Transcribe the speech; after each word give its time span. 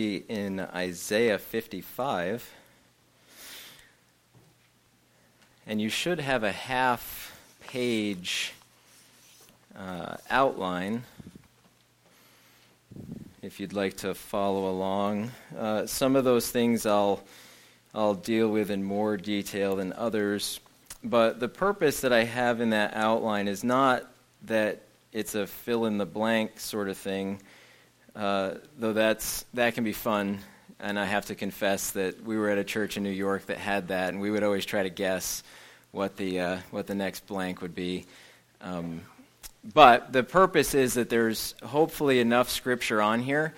be 0.00 0.24
in 0.30 0.60
Isaiah 0.60 1.36
55. 1.36 2.54
And 5.66 5.78
you 5.78 5.90
should 5.90 6.20
have 6.20 6.42
a 6.42 6.52
half 6.52 7.38
page 7.60 8.54
uh, 9.76 10.16
outline 10.30 11.02
if 13.42 13.60
you'd 13.60 13.74
like 13.74 13.98
to 13.98 14.14
follow 14.14 14.70
along. 14.70 15.32
Uh, 15.54 15.84
some 15.84 16.16
of 16.16 16.24
those 16.24 16.50
things 16.50 16.86
I'll, 16.86 17.20
I'll 17.94 18.14
deal 18.14 18.48
with 18.48 18.70
in 18.70 18.82
more 18.82 19.18
detail 19.18 19.76
than 19.76 19.92
others. 19.92 20.60
But 21.04 21.40
the 21.40 21.48
purpose 21.48 22.00
that 22.00 22.12
I 22.12 22.24
have 22.24 22.62
in 22.62 22.70
that 22.70 22.94
outline 22.94 23.48
is 23.48 23.62
not 23.62 24.10
that 24.44 24.80
it's 25.12 25.34
a 25.34 25.46
fill 25.46 25.84
in 25.84 25.98
the 25.98 26.06
blank 26.06 26.58
sort 26.58 26.88
of 26.88 26.96
thing, 26.96 27.42
uh, 28.20 28.56
though 28.78 28.92
that's, 28.92 29.46
that 29.54 29.74
can 29.74 29.82
be 29.82 29.94
fun. 29.94 30.38
And 30.78 30.98
I 30.98 31.06
have 31.06 31.26
to 31.26 31.34
confess 31.34 31.92
that 31.92 32.22
we 32.22 32.36
were 32.36 32.50
at 32.50 32.58
a 32.58 32.64
church 32.64 32.98
in 32.98 33.02
New 33.02 33.10
York 33.10 33.46
that 33.46 33.56
had 33.56 33.88
that, 33.88 34.10
and 34.10 34.20
we 34.20 34.30
would 34.30 34.42
always 34.42 34.66
try 34.66 34.82
to 34.82 34.90
guess 34.90 35.42
what 35.90 36.18
the, 36.18 36.40
uh, 36.40 36.58
what 36.70 36.86
the 36.86 36.94
next 36.94 37.26
blank 37.26 37.62
would 37.62 37.74
be. 37.74 38.04
Um, 38.60 39.00
but 39.72 40.12
the 40.12 40.22
purpose 40.22 40.74
is 40.74 40.94
that 40.94 41.08
there's 41.08 41.54
hopefully 41.62 42.20
enough 42.20 42.50
scripture 42.50 43.00
on 43.00 43.20
here 43.20 43.54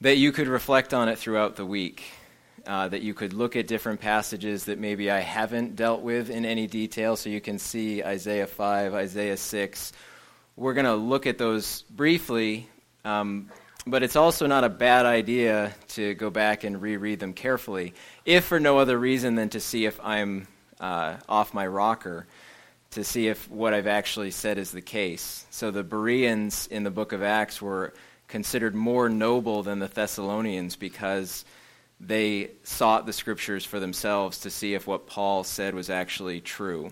that 0.00 0.16
you 0.16 0.32
could 0.32 0.48
reflect 0.48 0.94
on 0.94 1.10
it 1.10 1.18
throughout 1.18 1.56
the 1.56 1.66
week. 1.66 2.04
Uh, 2.66 2.88
that 2.88 3.02
you 3.02 3.14
could 3.14 3.32
look 3.32 3.54
at 3.54 3.68
different 3.68 4.00
passages 4.00 4.64
that 4.64 4.76
maybe 4.76 5.08
I 5.08 5.20
haven't 5.20 5.76
dealt 5.76 6.00
with 6.00 6.30
in 6.30 6.44
any 6.44 6.66
detail, 6.66 7.14
so 7.14 7.30
you 7.30 7.40
can 7.40 7.60
see 7.60 8.02
Isaiah 8.02 8.48
5, 8.48 8.92
Isaiah 8.92 9.36
6. 9.36 9.92
We're 10.56 10.74
going 10.74 10.86
to 10.86 10.96
look 10.96 11.26
at 11.28 11.38
those 11.38 11.82
briefly, 11.82 12.68
um, 13.04 13.50
but 13.86 14.02
it's 14.02 14.16
also 14.16 14.46
not 14.46 14.64
a 14.64 14.68
bad 14.68 15.06
idea 15.06 15.74
to 15.88 16.14
go 16.14 16.28
back 16.28 16.64
and 16.64 16.82
reread 16.82 17.20
them 17.20 17.32
carefully, 17.32 17.94
if 18.24 18.44
for 18.44 18.58
no 18.58 18.78
other 18.78 18.98
reason 18.98 19.36
than 19.36 19.48
to 19.50 19.60
see 19.60 19.86
if 19.86 20.00
I'm 20.02 20.48
uh, 20.80 21.16
off 21.28 21.54
my 21.54 21.66
rocker 21.66 22.26
to 22.90 23.04
see 23.04 23.28
if 23.28 23.50
what 23.50 23.74
I've 23.74 23.86
actually 23.86 24.30
said 24.30 24.58
is 24.58 24.70
the 24.70 24.80
case. 24.80 25.46
So 25.50 25.70
the 25.70 25.84
Bereans 25.84 26.66
in 26.66 26.82
the 26.82 26.90
book 26.90 27.12
of 27.12 27.22
Acts 27.22 27.60
were 27.60 27.92
considered 28.26 28.74
more 28.74 29.08
noble 29.08 29.62
than 29.62 29.78
the 29.78 29.86
Thessalonians 29.86 30.76
because 30.76 31.44
they 32.00 32.50
sought 32.64 33.06
the 33.06 33.12
scriptures 33.12 33.64
for 33.64 33.80
themselves 33.80 34.40
to 34.40 34.50
see 34.50 34.74
if 34.74 34.86
what 34.86 35.06
Paul 35.06 35.44
said 35.44 35.74
was 35.74 35.90
actually 35.90 36.40
true. 36.40 36.90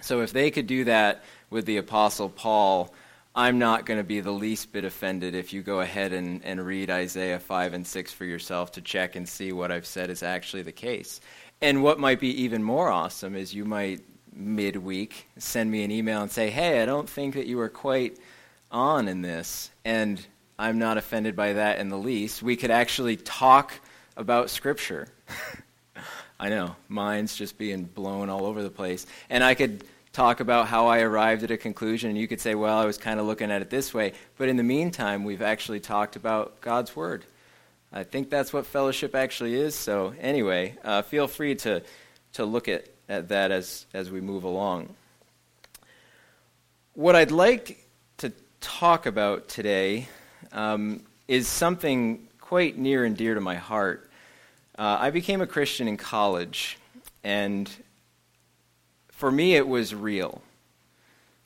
So 0.00 0.20
if 0.22 0.32
they 0.32 0.50
could 0.50 0.66
do 0.66 0.84
that 0.84 1.24
with 1.50 1.66
the 1.66 1.78
Apostle 1.78 2.28
Paul, 2.28 2.92
I'm 3.38 3.60
not 3.60 3.86
going 3.86 3.98
to 3.98 4.04
be 4.04 4.18
the 4.18 4.32
least 4.32 4.72
bit 4.72 4.84
offended 4.84 5.36
if 5.36 5.52
you 5.52 5.62
go 5.62 5.78
ahead 5.78 6.12
and, 6.12 6.44
and 6.44 6.66
read 6.66 6.90
Isaiah 6.90 7.38
5 7.38 7.72
and 7.72 7.86
6 7.86 8.12
for 8.12 8.24
yourself 8.24 8.72
to 8.72 8.80
check 8.80 9.14
and 9.14 9.28
see 9.28 9.52
what 9.52 9.70
I've 9.70 9.86
said 9.86 10.10
is 10.10 10.24
actually 10.24 10.62
the 10.62 10.72
case. 10.72 11.20
And 11.60 11.84
what 11.84 12.00
might 12.00 12.18
be 12.18 12.42
even 12.42 12.64
more 12.64 12.90
awesome 12.90 13.36
is 13.36 13.54
you 13.54 13.64
might 13.64 14.00
midweek 14.32 15.28
send 15.38 15.70
me 15.70 15.84
an 15.84 15.92
email 15.92 16.20
and 16.20 16.32
say, 16.32 16.50
hey, 16.50 16.82
I 16.82 16.86
don't 16.86 17.08
think 17.08 17.34
that 17.34 17.46
you 17.46 17.58
were 17.58 17.68
quite 17.68 18.18
on 18.72 19.06
in 19.06 19.22
this. 19.22 19.70
And 19.84 20.26
I'm 20.58 20.80
not 20.80 20.98
offended 20.98 21.36
by 21.36 21.52
that 21.52 21.78
in 21.78 21.90
the 21.90 21.96
least. 21.96 22.42
We 22.42 22.56
could 22.56 22.72
actually 22.72 23.18
talk 23.18 23.72
about 24.16 24.50
Scripture. 24.50 25.06
I 26.40 26.48
know, 26.48 26.74
mine's 26.88 27.36
just 27.36 27.56
being 27.56 27.84
blown 27.84 28.30
all 28.30 28.46
over 28.46 28.64
the 28.64 28.70
place. 28.70 29.06
And 29.30 29.44
I 29.44 29.54
could 29.54 29.84
talk 30.18 30.40
about 30.40 30.66
how 30.66 30.88
I 30.88 30.98
arrived 30.98 31.44
at 31.44 31.52
a 31.52 31.56
conclusion, 31.56 32.10
and 32.10 32.18
you 32.18 32.26
could 32.26 32.40
say, 32.40 32.56
well, 32.56 32.76
I 32.76 32.84
was 32.84 32.98
kind 32.98 33.20
of 33.20 33.26
looking 33.26 33.52
at 33.52 33.62
it 33.62 33.70
this 33.70 33.94
way. 33.94 34.14
But 34.36 34.48
in 34.48 34.56
the 34.56 34.64
meantime, 34.64 35.22
we've 35.22 35.42
actually 35.42 35.78
talked 35.78 36.16
about 36.16 36.60
God's 36.60 36.96
Word. 36.96 37.24
I 37.92 38.02
think 38.02 38.28
that's 38.28 38.52
what 38.52 38.66
fellowship 38.66 39.14
actually 39.14 39.54
is. 39.54 39.76
So, 39.76 40.14
anyway, 40.18 40.76
uh, 40.82 41.02
feel 41.02 41.28
free 41.28 41.54
to, 41.54 41.84
to 42.32 42.44
look 42.44 42.66
at 42.66 42.88
at 43.08 43.28
that 43.28 43.52
as, 43.52 43.86
as 43.94 44.10
we 44.10 44.20
move 44.20 44.42
along. 44.42 44.94
What 46.94 47.14
I'd 47.14 47.30
like 47.30 47.86
to 48.18 48.32
talk 48.60 49.06
about 49.06 49.48
today 49.48 50.08
um, 50.50 51.04
is 51.28 51.46
something 51.46 52.28
quite 52.40 52.76
near 52.76 53.04
and 53.04 53.16
dear 53.16 53.34
to 53.34 53.40
my 53.40 53.54
heart. 53.54 54.10
Uh, 54.76 54.98
I 55.00 55.10
became 55.10 55.40
a 55.40 55.46
Christian 55.46 55.86
in 55.86 55.96
college, 55.96 56.76
and 57.22 57.70
for 59.18 59.32
me 59.32 59.56
it 59.56 59.66
was 59.66 59.92
real. 59.92 60.42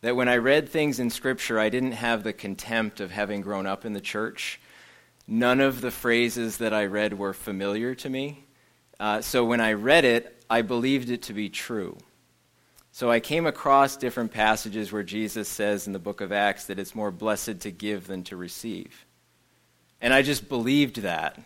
That 0.03 0.15
when 0.15 0.29
I 0.29 0.37
read 0.37 0.69
things 0.69 1.01
in 1.01 1.09
Scripture, 1.09 1.59
I 1.59 1.71
didn't 1.71 1.93
have 1.93 2.23
the 2.23 2.35
contempt 2.35 3.01
of 3.01 3.11
having 3.11 3.41
grown 3.41 3.67
up 3.67 3.87
in 3.87 3.95
the 3.95 4.01
church. 4.01 4.61
None 5.27 5.59
of 5.59 5.81
the 5.81 5.91
phrases 5.91 6.59
that 6.59 6.75
I 6.75 6.85
read 6.85 7.19
were 7.19 7.33
familiar 7.33 7.95
to 7.95 8.11
me. 8.11 8.45
Uh, 9.01 9.23
so 9.23 9.47
when 9.47 9.63
I 9.63 9.73
read 9.73 10.05
it, 10.05 10.45
I 10.51 10.61
believed 10.61 11.09
it 11.09 11.23
to 11.23 11.33
be 11.33 11.49
true. 11.49 11.97
So 12.91 13.11
I 13.11 13.21
came 13.21 13.47
across 13.47 13.97
different 13.97 14.33
passages 14.33 14.93
where 14.93 15.03
Jesus 15.03 15.49
says 15.49 15.87
in 15.87 15.95
the 15.95 15.99
book 15.99 16.21
of 16.21 16.31
Acts 16.31 16.67
that 16.67 16.79
it's 16.79 16.95
more 16.95 17.11
blessed 17.11 17.61
to 17.61 17.71
give 17.71 18.07
than 18.07 18.23
to 18.25 18.37
receive. 18.37 19.07
And 20.03 20.13
I 20.13 20.21
just 20.21 20.47
believed 20.47 20.97
that. 20.97 21.41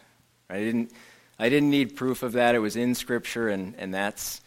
I 0.51 0.59
didn't, 0.59 0.91
I 1.39 1.51
didn't 1.51 1.71
need 1.71 1.95
proof 1.95 2.25
of 2.25 2.33
that. 2.33 2.57
It 2.57 2.59
was 2.59 2.75
in 2.75 2.97
Scripture, 2.97 3.49
and, 3.49 3.77
and 3.79 3.95
that's, 3.95 4.41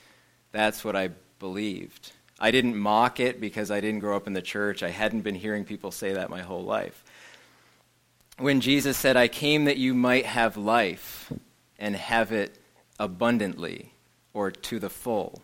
that's 0.51 0.83
what 0.83 0.97
I 0.97 1.11
believed. 1.39 2.11
I 2.39 2.51
didn't 2.51 2.77
mock 2.77 3.19
it 3.19 3.41
because 3.41 3.71
I 3.71 3.81
didn't 3.81 3.99
grow 3.99 4.15
up 4.15 4.27
in 4.27 4.33
the 4.33 4.41
church. 4.41 4.83
I 4.83 4.89
hadn't 4.89 5.21
been 5.21 5.35
hearing 5.35 5.65
people 5.65 5.91
say 5.91 6.13
that 6.13 6.29
my 6.29 6.41
whole 6.41 6.63
life. 6.63 7.03
When 8.37 8.61
Jesus 8.61 8.97
said, 8.97 9.17
I 9.17 9.27
came 9.27 9.65
that 9.65 9.77
you 9.77 9.93
might 9.93 10.25
have 10.25 10.55
life 10.55 11.31
and 11.77 11.95
have 11.95 12.31
it 12.31 12.57
abundantly, 12.99 13.91
or 14.33 14.51
to 14.51 14.79
the 14.79 14.89
full. 14.89 15.41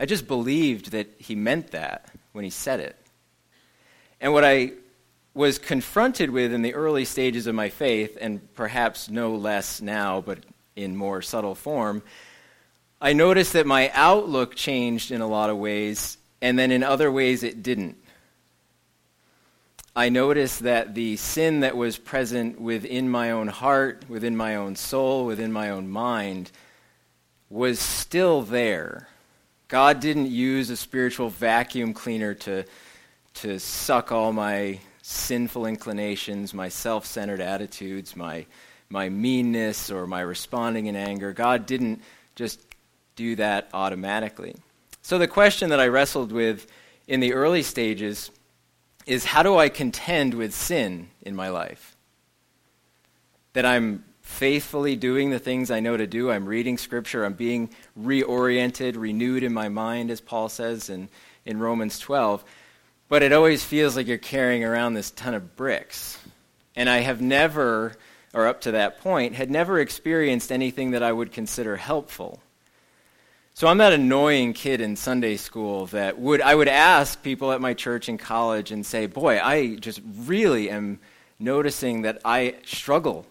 I 0.00 0.06
just 0.06 0.26
believed 0.26 0.92
that 0.92 1.08
he 1.18 1.34
meant 1.34 1.72
that 1.72 2.06
when 2.32 2.44
he 2.44 2.50
said 2.50 2.80
it. 2.80 2.96
And 4.20 4.32
what 4.32 4.44
I 4.44 4.72
was 5.34 5.58
confronted 5.58 6.30
with 6.30 6.52
in 6.52 6.62
the 6.62 6.74
early 6.74 7.04
stages 7.04 7.46
of 7.46 7.54
my 7.54 7.68
faith, 7.68 8.16
and 8.20 8.52
perhaps 8.54 9.08
no 9.08 9.34
less 9.34 9.80
now, 9.80 10.20
but 10.20 10.38
in 10.74 10.96
more 10.96 11.22
subtle 11.22 11.54
form, 11.54 12.02
I 13.00 13.12
noticed 13.12 13.52
that 13.52 13.66
my 13.66 13.90
outlook 13.94 14.56
changed 14.56 15.12
in 15.12 15.20
a 15.20 15.26
lot 15.26 15.50
of 15.50 15.56
ways, 15.56 16.18
and 16.42 16.58
then 16.58 16.72
in 16.72 16.82
other 16.82 17.12
ways 17.12 17.42
it 17.44 17.62
didn't. 17.62 17.96
I 19.94 20.08
noticed 20.08 20.60
that 20.60 20.94
the 20.94 21.16
sin 21.16 21.60
that 21.60 21.76
was 21.76 21.98
present 21.98 22.60
within 22.60 23.08
my 23.08 23.32
own 23.32 23.48
heart, 23.48 24.04
within 24.08 24.36
my 24.36 24.56
own 24.56 24.76
soul, 24.76 25.26
within 25.26 25.52
my 25.52 25.70
own 25.70 25.88
mind, 25.88 26.50
was 27.50 27.80
still 27.80 28.42
there. 28.42 29.08
God 29.68 30.00
didn't 30.00 30.30
use 30.30 30.70
a 30.70 30.76
spiritual 30.76 31.30
vacuum 31.30 31.94
cleaner 31.94 32.34
to, 32.34 32.64
to 33.34 33.58
suck 33.58 34.12
all 34.12 34.32
my 34.32 34.80
sinful 35.02 35.66
inclinations, 35.66 36.52
my 36.52 36.68
self 36.68 37.06
centered 37.06 37.40
attitudes, 37.40 38.16
my, 38.16 38.46
my 38.88 39.08
meanness, 39.08 39.90
or 39.90 40.06
my 40.06 40.20
responding 40.20 40.86
in 40.86 40.96
anger. 40.96 41.32
God 41.32 41.66
didn't 41.66 42.02
just 42.34 42.67
do 43.18 43.34
that 43.36 43.68
automatically. 43.74 44.54
So, 45.02 45.18
the 45.18 45.26
question 45.26 45.70
that 45.70 45.80
I 45.80 45.88
wrestled 45.88 46.30
with 46.30 46.66
in 47.08 47.18
the 47.18 47.34
early 47.34 47.62
stages 47.62 48.30
is 49.06 49.24
how 49.24 49.42
do 49.42 49.58
I 49.58 49.68
contend 49.68 50.34
with 50.34 50.54
sin 50.54 51.08
in 51.22 51.34
my 51.34 51.48
life? 51.48 51.96
That 53.54 53.66
I'm 53.66 54.04
faithfully 54.20 54.94
doing 54.94 55.30
the 55.30 55.38
things 55.38 55.70
I 55.70 55.80
know 55.80 55.96
to 55.96 56.06
do. 56.06 56.30
I'm 56.30 56.46
reading 56.46 56.78
Scripture. 56.78 57.24
I'm 57.24 57.32
being 57.32 57.70
reoriented, 57.98 58.96
renewed 58.96 59.42
in 59.42 59.52
my 59.52 59.68
mind, 59.68 60.10
as 60.10 60.20
Paul 60.20 60.48
says 60.48 60.88
in, 60.90 61.08
in 61.44 61.58
Romans 61.58 61.98
12. 61.98 62.44
But 63.08 63.22
it 63.22 63.32
always 63.32 63.64
feels 63.64 63.96
like 63.96 64.06
you're 64.06 64.18
carrying 64.18 64.62
around 64.62 64.94
this 64.94 65.10
ton 65.10 65.34
of 65.34 65.56
bricks. 65.56 66.18
And 66.76 66.88
I 66.88 66.98
have 66.98 67.20
never, 67.20 67.96
or 68.32 68.46
up 68.46 68.60
to 68.60 68.72
that 68.72 69.00
point, 69.00 69.34
had 69.34 69.50
never 69.50 69.80
experienced 69.80 70.52
anything 70.52 70.92
that 70.92 71.02
I 71.02 71.10
would 71.10 71.32
consider 71.32 71.76
helpful. 71.76 72.40
So 73.58 73.66
I'm 73.66 73.78
that 73.78 73.92
annoying 73.92 74.52
kid 74.52 74.80
in 74.80 74.94
Sunday 74.94 75.36
school 75.36 75.86
that 75.86 76.16
would 76.16 76.40
I 76.40 76.54
would 76.54 76.68
ask 76.68 77.20
people 77.24 77.50
at 77.50 77.60
my 77.60 77.74
church 77.74 78.08
in 78.08 78.16
college 78.16 78.70
and 78.70 78.86
say, 78.86 79.06
"Boy, 79.06 79.40
I 79.42 79.74
just 79.74 80.00
really 80.16 80.70
am 80.70 81.00
noticing 81.40 82.02
that 82.02 82.20
I 82.24 82.54
struggle 82.64 83.26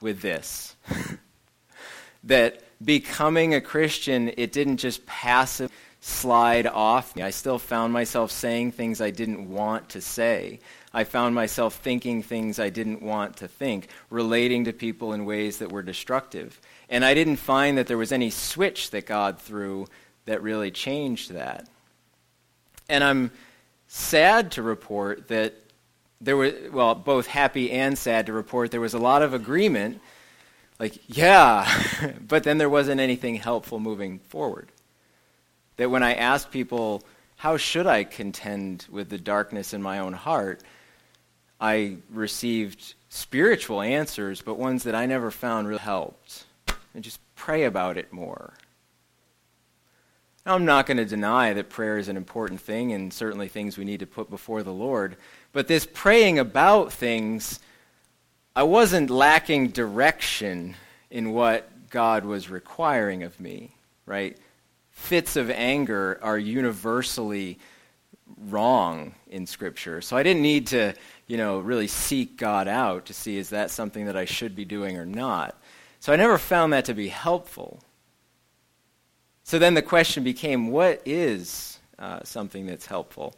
with 0.00 0.20
this 0.20 0.76
that 2.22 2.62
becoming 2.84 3.54
a 3.56 3.60
Christian, 3.60 4.32
it 4.36 4.52
didn't 4.52 4.76
just 4.76 5.04
passive 5.04 5.72
slide 5.98 6.68
off. 6.68 7.18
I 7.18 7.30
still 7.30 7.58
found 7.58 7.92
myself 7.92 8.30
saying 8.30 8.70
things 8.70 9.00
I 9.00 9.10
didn't 9.10 9.50
want 9.50 9.88
to 9.88 10.00
say. 10.00 10.60
I 10.94 11.02
found 11.02 11.34
myself 11.34 11.74
thinking 11.74 12.22
things 12.22 12.60
I 12.60 12.70
didn't 12.70 13.02
want 13.02 13.38
to 13.38 13.48
think, 13.48 13.88
relating 14.10 14.64
to 14.66 14.72
people 14.72 15.12
in 15.12 15.24
ways 15.24 15.58
that 15.58 15.72
were 15.72 15.82
destructive. 15.82 16.60
And 16.92 17.04
I 17.06 17.14
didn't 17.14 17.36
find 17.36 17.78
that 17.78 17.86
there 17.88 17.96
was 17.96 18.12
any 18.12 18.28
switch 18.28 18.90
that 18.90 19.06
God 19.06 19.40
threw 19.40 19.86
that 20.26 20.42
really 20.42 20.70
changed 20.70 21.32
that. 21.32 21.66
And 22.88 23.02
I'm 23.02 23.30
sad 23.88 24.52
to 24.52 24.62
report 24.62 25.28
that 25.28 25.54
there 26.20 26.36
was, 26.36 26.52
well, 26.70 26.94
both 26.94 27.26
happy 27.26 27.72
and 27.72 27.96
sad 27.96 28.26
to 28.26 28.32
report 28.34 28.70
there 28.70 28.80
was 28.80 28.94
a 28.94 28.98
lot 28.98 29.22
of 29.22 29.34
agreement 29.34 30.00
Like, 30.78 30.98
yeah, 31.06 31.66
but 32.28 32.44
then 32.44 32.58
there 32.58 32.68
wasn't 32.68 33.00
anything 33.00 33.36
helpful 33.36 33.80
moving 33.80 34.18
forward. 34.18 34.68
That 35.78 35.90
when 35.90 36.02
I 36.02 36.14
asked 36.14 36.50
people, 36.50 37.04
how 37.36 37.56
should 37.56 37.86
I 37.86 38.04
contend 38.04 38.86
with 38.90 39.08
the 39.08 39.18
darkness 39.18 39.72
in 39.72 39.80
my 39.80 40.00
own 40.00 40.12
heart? 40.12 40.60
I 41.60 41.96
received 42.10 42.94
spiritual 43.08 43.80
answers, 43.80 44.42
but 44.42 44.58
ones 44.58 44.82
that 44.82 44.94
I 44.94 45.06
never 45.06 45.30
found 45.30 45.68
really 45.68 45.80
helped. 45.80 46.44
And 46.94 47.02
just 47.02 47.20
pray 47.34 47.64
about 47.64 47.96
it 47.96 48.12
more. 48.12 48.54
Now, 50.44 50.54
I'm 50.54 50.64
not 50.64 50.86
going 50.86 50.96
to 50.96 51.04
deny 51.04 51.52
that 51.52 51.70
prayer 51.70 51.98
is 51.98 52.08
an 52.08 52.16
important 52.16 52.60
thing 52.60 52.92
and 52.92 53.12
certainly 53.12 53.48
things 53.48 53.78
we 53.78 53.84
need 53.84 54.00
to 54.00 54.06
put 54.06 54.28
before 54.28 54.62
the 54.62 54.72
Lord. 54.72 55.16
But 55.52 55.68
this 55.68 55.86
praying 55.86 56.38
about 56.40 56.92
things, 56.92 57.60
I 58.56 58.64
wasn't 58.64 59.08
lacking 59.08 59.68
direction 59.68 60.74
in 61.10 61.32
what 61.32 61.90
God 61.90 62.24
was 62.24 62.50
requiring 62.50 63.22
of 63.22 63.38
me, 63.38 63.70
right? 64.04 64.36
Fits 64.90 65.36
of 65.36 65.48
anger 65.50 66.18
are 66.22 66.38
universally 66.38 67.58
wrong 68.48 69.14
in 69.28 69.46
Scripture. 69.46 70.00
So 70.00 70.16
I 70.16 70.22
didn't 70.24 70.42
need 70.42 70.66
to, 70.68 70.94
you 71.28 71.36
know, 71.36 71.60
really 71.60 71.86
seek 71.86 72.36
God 72.36 72.66
out 72.66 73.06
to 73.06 73.14
see 73.14 73.36
is 73.36 73.50
that 73.50 73.70
something 73.70 74.06
that 74.06 74.16
I 74.16 74.24
should 74.24 74.56
be 74.56 74.64
doing 74.64 74.96
or 74.96 75.06
not. 75.06 75.56
So 76.02 76.12
I 76.12 76.16
never 76.16 76.36
found 76.36 76.72
that 76.72 76.86
to 76.86 76.94
be 76.94 77.06
helpful. 77.06 77.80
So 79.44 79.60
then 79.60 79.74
the 79.74 79.82
question 79.82 80.24
became 80.24 80.72
what 80.72 81.00
is 81.06 81.78
uh, 81.96 82.24
something 82.24 82.66
that's 82.66 82.86
helpful? 82.86 83.36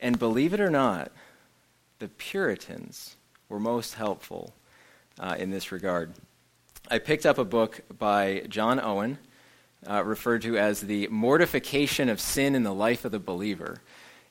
And 0.00 0.18
believe 0.18 0.52
it 0.52 0.60
or 0.60 0.70
not, 0.70 1.12
the 2.00 2.08
Puritans 2.08 3.14
were 3.48 3.60
most 3.60 3.94
helpful 3.94 4.52
uh, 5.20 5.36
in 5.38 5.52
this 5.52 5.70
regard. 5.70 6.12
I 6.90 6.98
picked 6.98 7.26
up 7.26 7.38
a 7.38 7.44
book 7.44 7.80
by 7.96 8.42
John 8.48 8.80
Owen, 8.80 9.18
uh, 9.88 10.02
referred 10.02 10.42
to 10.42 10.58
as 10.58 10.80
The 10.80 11.06
Mortification 11.12 12.08
of 12.08 12.20
Sin 12.20 12.56
in 12.56 12.64
the 12.64 12.74
Life 12.74 13.04
of 13.04 13.12
the 13.12 13.20
Believer. 13.20 13.82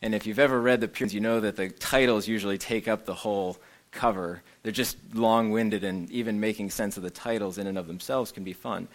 And 0.01 0.13
if 0.13 0.27
you've 0.27 0.37
ever 0.37 0.59
read 0.59 0.81
the 0.81 0.89
Puritans, 0.89 1.13
you 1.13 1.21
know 1.21 1.39
that 1.39 1.55
the 1.55 1.69
titles 1.69 2.27
usually 2.27 2.57
take 2.57 2.89
up 2.89 3.05
the 3.05 3.15
whole 3.15 3.57
cover. 3.91 4.43
They're 4.63 4.71
just 4.71 4.97
long 5.13 5.51
winded, 5.51 5.83
and 5.83 6.09
even 6.11 6.39
making 6.39 6.69
sense 6.71 6.97
of 6.97 7.03
the 7.03 7.09
titles 7.09 7.57
in 7.57 7.67
and 7.67 7.77
of 7.77 7.87
themselves 7.87 8.31
can 8.31 8.43
be 8.43 8.53
fun. 8.53 8.87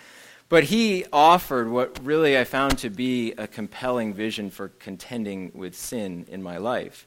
But 0.49 0.65
he 0.65 1.07
offered 1.13 1.71
what 1.71 2.05
really 2.05 2.39
I 2.39 2.45
found 2.45 2.79
to 2.79 2.91
be 2.91 3.33
a 3.33 3.47
compelling 3.47 4.13
vision 4.13 4.51
for 4.51 4.69
contending 4.69 5.53
with 5.55 5.75
sin 5.75 6.27
in 6.29 6.43
my 6.43 6.59
life. 6.59 7.07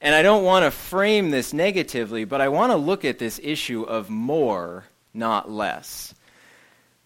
And 0.00 0.14
I 0.14 0.22
don't 0.22 0.42
want 0.42 0.64
to 0.64 0.70
frame 0.70 1.30
this 1.30 1.52
negatively, 1.52 2.24
but 2.24 2.40
I 2.40 2.48
want 2.48 2.72
to 2.72 2.76
look 2.76 3.04
at 3.04 3.18
this 3.18 3.38
issue 3.42 3.82
of 3.82 4.10
more, 4.10 4.84
not 5.14 5.50
less. 5.50 6.14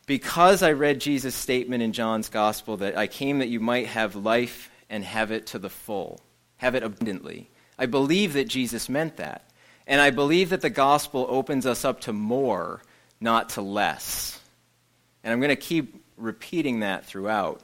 Because 0.06 0.62
I 0.62 0.72
read 0.72 1.00
Jesus' 1.00 1.34
statement 1.34 1.82
in 1.82 1.92
John's 1.92 2.28
gospel 2.28 2.76
that 2.78 2.96
I 2.96 3.08
came 3.08 3.40
that 3.40 3.48
you 3.48 3.60
might 3.60 3.88
have 3.88 4.14
life 4.14 4.70
and 4.88 5.04
have 5.04 5.32
it 5.32 5.46
to 5.48 5.58
the 5.58 5.68
full, 5.68 6.20
have 6.58 6.76
it 6.76 6.84
abundantly. 6.84 7.50
I 7.76 7.86
believe 7.86 8.32
that 8.34 8.48
Jesus 8.48 8.88
meant 8.88 9.16
that. 9.16 9.50
And 9.86 10.00
I 10.00 10.10
believe 10.10 10.50
that 10.50 10.60
the 10.60 10.70
gospel 10.70 11.26
opens 11.28 11.66
us 11.66 11.84
up 11.84 12.00
to 12.02 12.12
more, 12.12 12.82
not 13.20 13.50
to 13.50 13.62
less. 13.62 14.40
And 15.22 15.32
I'm 15.32 15.40
going 15.40 15.50
to 15.50 15.56
keep 15.56 16.02
repeating 16.16 16.80
that 16.80 17.06
throughout. 17.06 17.60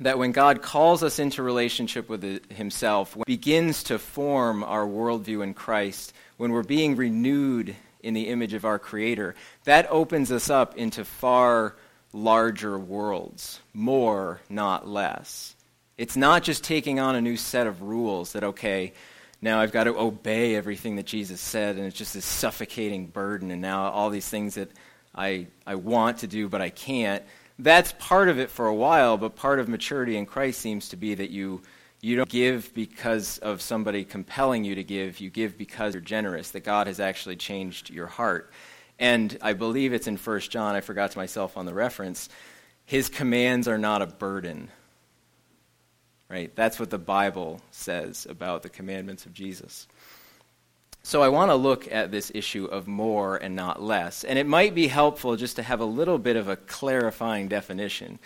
That 0.00 0.18
when 0.18 0.30
God 0.30 0.62
calls 0.62 1.02
us 1.02 1.18
into 1.18 1.42
relationship 1.42 2.08
with 2.08 2.52
Himself, 2.52 3.16
begins 3.26 3.82
to 3.84 3.98
form 3.98 4.62
our 4.62 4.86
worldview 4.86 5.42
in 5.42 5.54
Christ, 5.54 6.12
when 6.36 6.52
we're 6.52 6.62
being 6.62 6.94
renewed 6.94 7.74
in 8.00 8.14
the 8.14 8.28
image 8.28 8.54
of 8.54 8.64
our 8.64 8.78
Creator, 8.78 9.34
that 9.64 9.90
opens 9.90 10.30
us 10.30 10.50
up 10.50 10.76
into 10.76 11.04
far 11.04 11.74
larger 12.12 12.78
worlds, 12.78 13.60
more, 13.74 14.40
not 14.48 14.86
less. 14.86 15.56
It's 15.96 16.16
not 16.16 16.44
just 16.44 16.62
taking 16.62 17.00
on 17.00 17.16
a 17.16 17.20
new 17.20 17.36
set 17.36 17.66
of 17.66 17.82
rules 17.82 18.32
that, 18.32 18.44
okay, 18.44 18.92
now 19.40 19.60
I've 19.60 19.72
got 19.72 19.84
to 19.84 19.96
obey 19.96 20.56
everything 20.56 20.96
that 20.96 21.06
Jesus 21.06 21.40
said, 21.40 21.76
and 21.76 21.86
it's 21.86 21.96
just 21.96 22.14
this 22.14 22.24
suffocating 22.24 23.06
burden, 23.06 23.50
and 23.50 23.62
now 23.62 23.90
all 23.90 24.10
these 24.10 24.28
things 24.28 24.54
that 24.56 24.70
I, 25.14 25.46
I 25.66 25.76
want 25.76 26.18
to 26.18 26.26
do 26.26 26.48
but 26.48 26.60
I 26.60 26.70
can't. 26.70 27.22
That's 27.58 27.92
part 27.98 28.28
of 28.28 28.38
it 28.38 28.50
for 28.50 28.66
a 28.66 28.74
while, 28.74 29.16
but 29.16 29.36
part 29.36 29.58
of 29.58 29.68
maturity 29.68 30.16
in 30.16 30.26
Christ 30.26 30.60
seems 30.60 30.88
to 30.90 30.96
be 30.96 31.14
that 31.14 31.30
you, 31.30 31.62
you 32.00 32.16
don't 32.16 32.28
give 32.28 32.72
because 32.74 33.38
of 33.38 33.60
somebody 33.60 34.04
compelling 34.04 34.64
you 34.64 34.76
to 34.76 34.84
give, 34.84 35.18
you 35.18 35.30
give 35.30 35.58
because 35.58 35.94
you're 35.94 36.00
generous, 36.00 36.50
that 36.52 36.60
God 36.60 36.86
has 36.86 37.00
actually 37.00 37.36
changed 37.36 37.90
your 37.90 38.06
heart. 38.06 38.52
And 39.00 39.36
I 39.42 39.52
believe 39.52 39.92
it's 39.92 40.06
in 40.06 40.16
1 40.16 40.40
John, 40.40 40.74
I 40.74 40.80
forgot 40.80 41.12
to 41.12 41.18
myself 41.18 41.56
on 41.56 41.66
the 41.66 41.74
reference, 41.74 42.28
his 42.84 43.08
commands 43.08 43.68
are 43.68 43.78
not 43.78 44.02
a 44.02 44.06
burden 44.06 44.70
right? 46.28 46.54
That's 46.54 46.78
what 46.78 46.90
the 46.90 46.98
Bible 46.98 47.60
says 47.70 48.26
about 48.28 48.62
the 48.62 48.68
commandments 48.68 49.26
of 49.26 49.32
Jesus. 49.32 49.86
So 51.02 51.22
I 51.22 51.28
want 51.28 51.50
to 51.50 51.54
look 51.54 51.90
at 51.90 52.10
this 52.10 52.30
issue 52.34 52.66
of 52.66 52.86
more 52.86 53.36
and 53.36 53.56
not 53.56 53.82
less. 53.82 54.24
And 54.24 54.38
it 54.38 54.46
might 54.46 54.74
be 54.74 54.88
helpful 54.88 55.36
just 55.36 55.56
to 55.56 55.62
have 55.62 55.80
a 55.80 55.86
little 55.86 56.18
bit 56.18 56.36
of 56.36 56.48
a 56.48 56.56
clarifying 56.56 57.48
definition. 57.48 58.18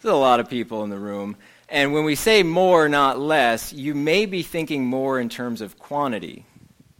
There's 0.00 0.14
a 0.14 0.16
lot 0.16 0.40
of 0.40 0.48
people 0.48 0.82
in 0.82 0.90
the 0.90 0.98
room. 0.98 1.36
And 1.68 1.92
when 1.92 2.04
we 2.04 2.14
say 2.14 2.42
more, 2.42 2.88
not 2.88 3.20
less, 3.20 3.72
you 3.72 3.94
may 3.94 4.24
be 4.24 4.42
thinking 4.42 4.86
more 4.86 5.20
in 5.20 5.28
terms 5.28 5.60
of 5.60 5.78
quantity, 5.78 6.46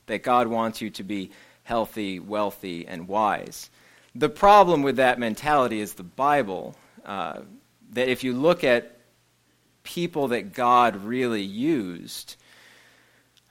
that 0.07 0.23
God 0.23 0.49
wants 0.49 0.83
you 0.83 0.91
to 0.91 1.03
be 1.03 1.31
healthy, 1.63 2.21
wealthy, 2.21 2.87
and 2.87 3.09
wise. 3.09 3.71
The 4.15 4.29
problem 4.29 4.83
with 4.83 4.97
that 4.97 5.19
mentality 5.19 5.81
is 5.81 5.95
the 5.95 6.03
Bible. 6.03 6.77
Uh, 7.05 7.41
that 7.93 8.09
if 8.09 8.25
you 8.25 8.35
look 8.35 8.63
at 8.63 9.00
people 9.95 10.29
that 10.29 10.53
God 10.53 11.05
really 11.05 11.43
used. 11.43 12.37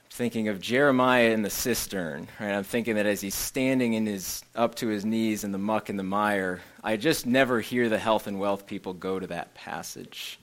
I'm 0.02 0.10
thinking 0.10 0.48
of 0.48 0.58
Jeremiah 0.58 1.30
in 1.30 1.42
the 1.42 1.50
cistern, 1.50 2.28
right? 2.40 2.52
I'm 2.52 2.64
thinking 2.64 2.94
that 2.94 3.04
as 3.04 3.20
he's 3.20 3.34
standing 3.34 3.92
in 3.92 4.06
his 4.06 4.42
up 4.54 4.74
to 4.76 4.88
his 4.88 5.04
knees 5.04 5.44
in 5.44 5.52
the 5.52 5.58
muck 5.58 5.90
and 5.90 5.98
the 5.98 6.02
mire, 6.02 6.62
I 6.82 6.96
just 6.96 7.26
never 7.26 7.60
hear 7.60 7.90
the 7.90 7.98
health 7.98 8.26
and 8.26 8.40
wealth 8.40 8.66
people 8.66 8.94
go 8.94 9.20
to 9.20 9.26
that 9.26 9.52
passage. 9.54 10.40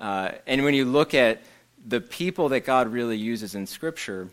Uh, 0.00 0.30
and 0.46 0.62
when 0.62 0.74
you 0.74 0.84
look 0.84 1.12
at 1.12 1.42
the 1.84 2.00
people 2.00 2.50
that 2.50 2.60
God 2.60 2.88
really 2.88 3.16
uses 3.16 3.56
in 3.56 3.66
Scripture, 3.66 4.28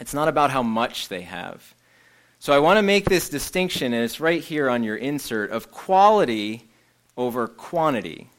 it's 0.00 0.14
not 0.14 0.28
about 0.28 0.50
how 0.50 0.62
much 0.62 1.08
they 1.08 1.22
have. 1.22 1.74
So 2.38 2.54
I 2.54 2.60
want 2.60 2.78
to 2.78 2.82
make 2.82 3.04
this 3.04 3.28
distinction, 3.28 3.92
and 3.92 4.02
it's 4.02 4.20
right 4.20 4.42
here 4.42 4.70
on 4.70 4.84
your 4.84 4.96
insert, 4.96 5.50
of 5.50 5.70
quality 5.70 6.68
over 7.16 7.46
quantity. 7.46 8.30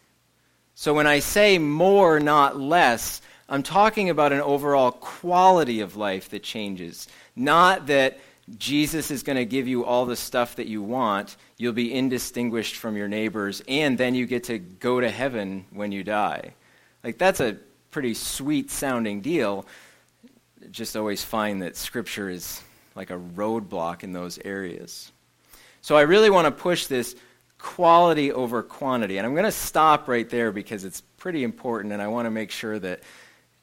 So 0.76 0.94
when 0.94 1.08
I 1.08 1.20
say 1.20 1.58
more, 1.58 2.20
not 2.20 2.60
less, 2.60 3.22
I'm 3.48 3.64
talking 3.64 4.10
about 4.10 4.34
an 4.34 4.42
overall 4.42 4.92
quality 4.92 5.80
of 5.80 5.96
life 5.96 6.30
that 6.30 6.44
changes. 6.44 7.08
Not 7.36 7.88
that 7.88 8.20
Jesus 8.58 9.10
is 9.10 9.24
going 9.24 9.38
to 9.38 9.46
give 9.46 9.68
you 9.68 9.86
all 9.86 10.06
the 10.06 10.18
stuff 10.18 10.58
that 10.58 10.68
you 10.68 10.84
want, 10.84 11.38
you'll 11.58 11.74
be 11.74 11.94
indistinguished 11.94 12.76
from 12.76 12.98
your 12.98 13.08
neighbors, 13.08 13.64
and 13.68 13.98
then 13.98 14.14
you 14.16 14.26
get 14.26 14.44
to 14.46 14.60
go 14.60 15.00
to 15.00 15.10
heaven 15.10 15.66
when 15.72 15.92
you 15.92 16.04
die. 16.04 16.54
Like, 17.04 17.18
that's 17.18 17.40
a 17.40 17.58
pretty 17.90 18.14
sweet 18.14 18.70
sounding 18.70 19.22
deal. 19.22 19.66
Just 20.72 20.98
always 20.98 21.24
find 21.24 21.62
that 21.62 21.78
Scripture 21.78 22.30
is 22.30 22.62
like 22.96 23.10
a 23.10 23.18
roadblock 23.18 24.04
in 24.04 24.12
those 24.12 24.38
areas. 24.44 25.12
So 25.82 25.96
I 25.96 26.02
really 26.02 26.30
want 26.30 26.46
to 26.46 26.52
push 26.52 26.88
this 26.88 27.16
quality 27.58 28.32
over 28.32 28.62
quantity. 28.64 29.18
And 29.18 29.26
I'm 29.26 29.34
going 29.34 29.46
to 29.46 29.52
stop 29.52 30.08
right 30.08 30.30
there 30.30 30.52
because 30.52 30.84
it's 30.84 31.02
pretty 31.18 31.44
important, 31.44 31.94
and 31.94 32.02
I 32.02 32.08
want 32.08 32.26
to 32.26 32.32
make 32.32 32.52
sure 32.52 32.78
that, 32.80 33.02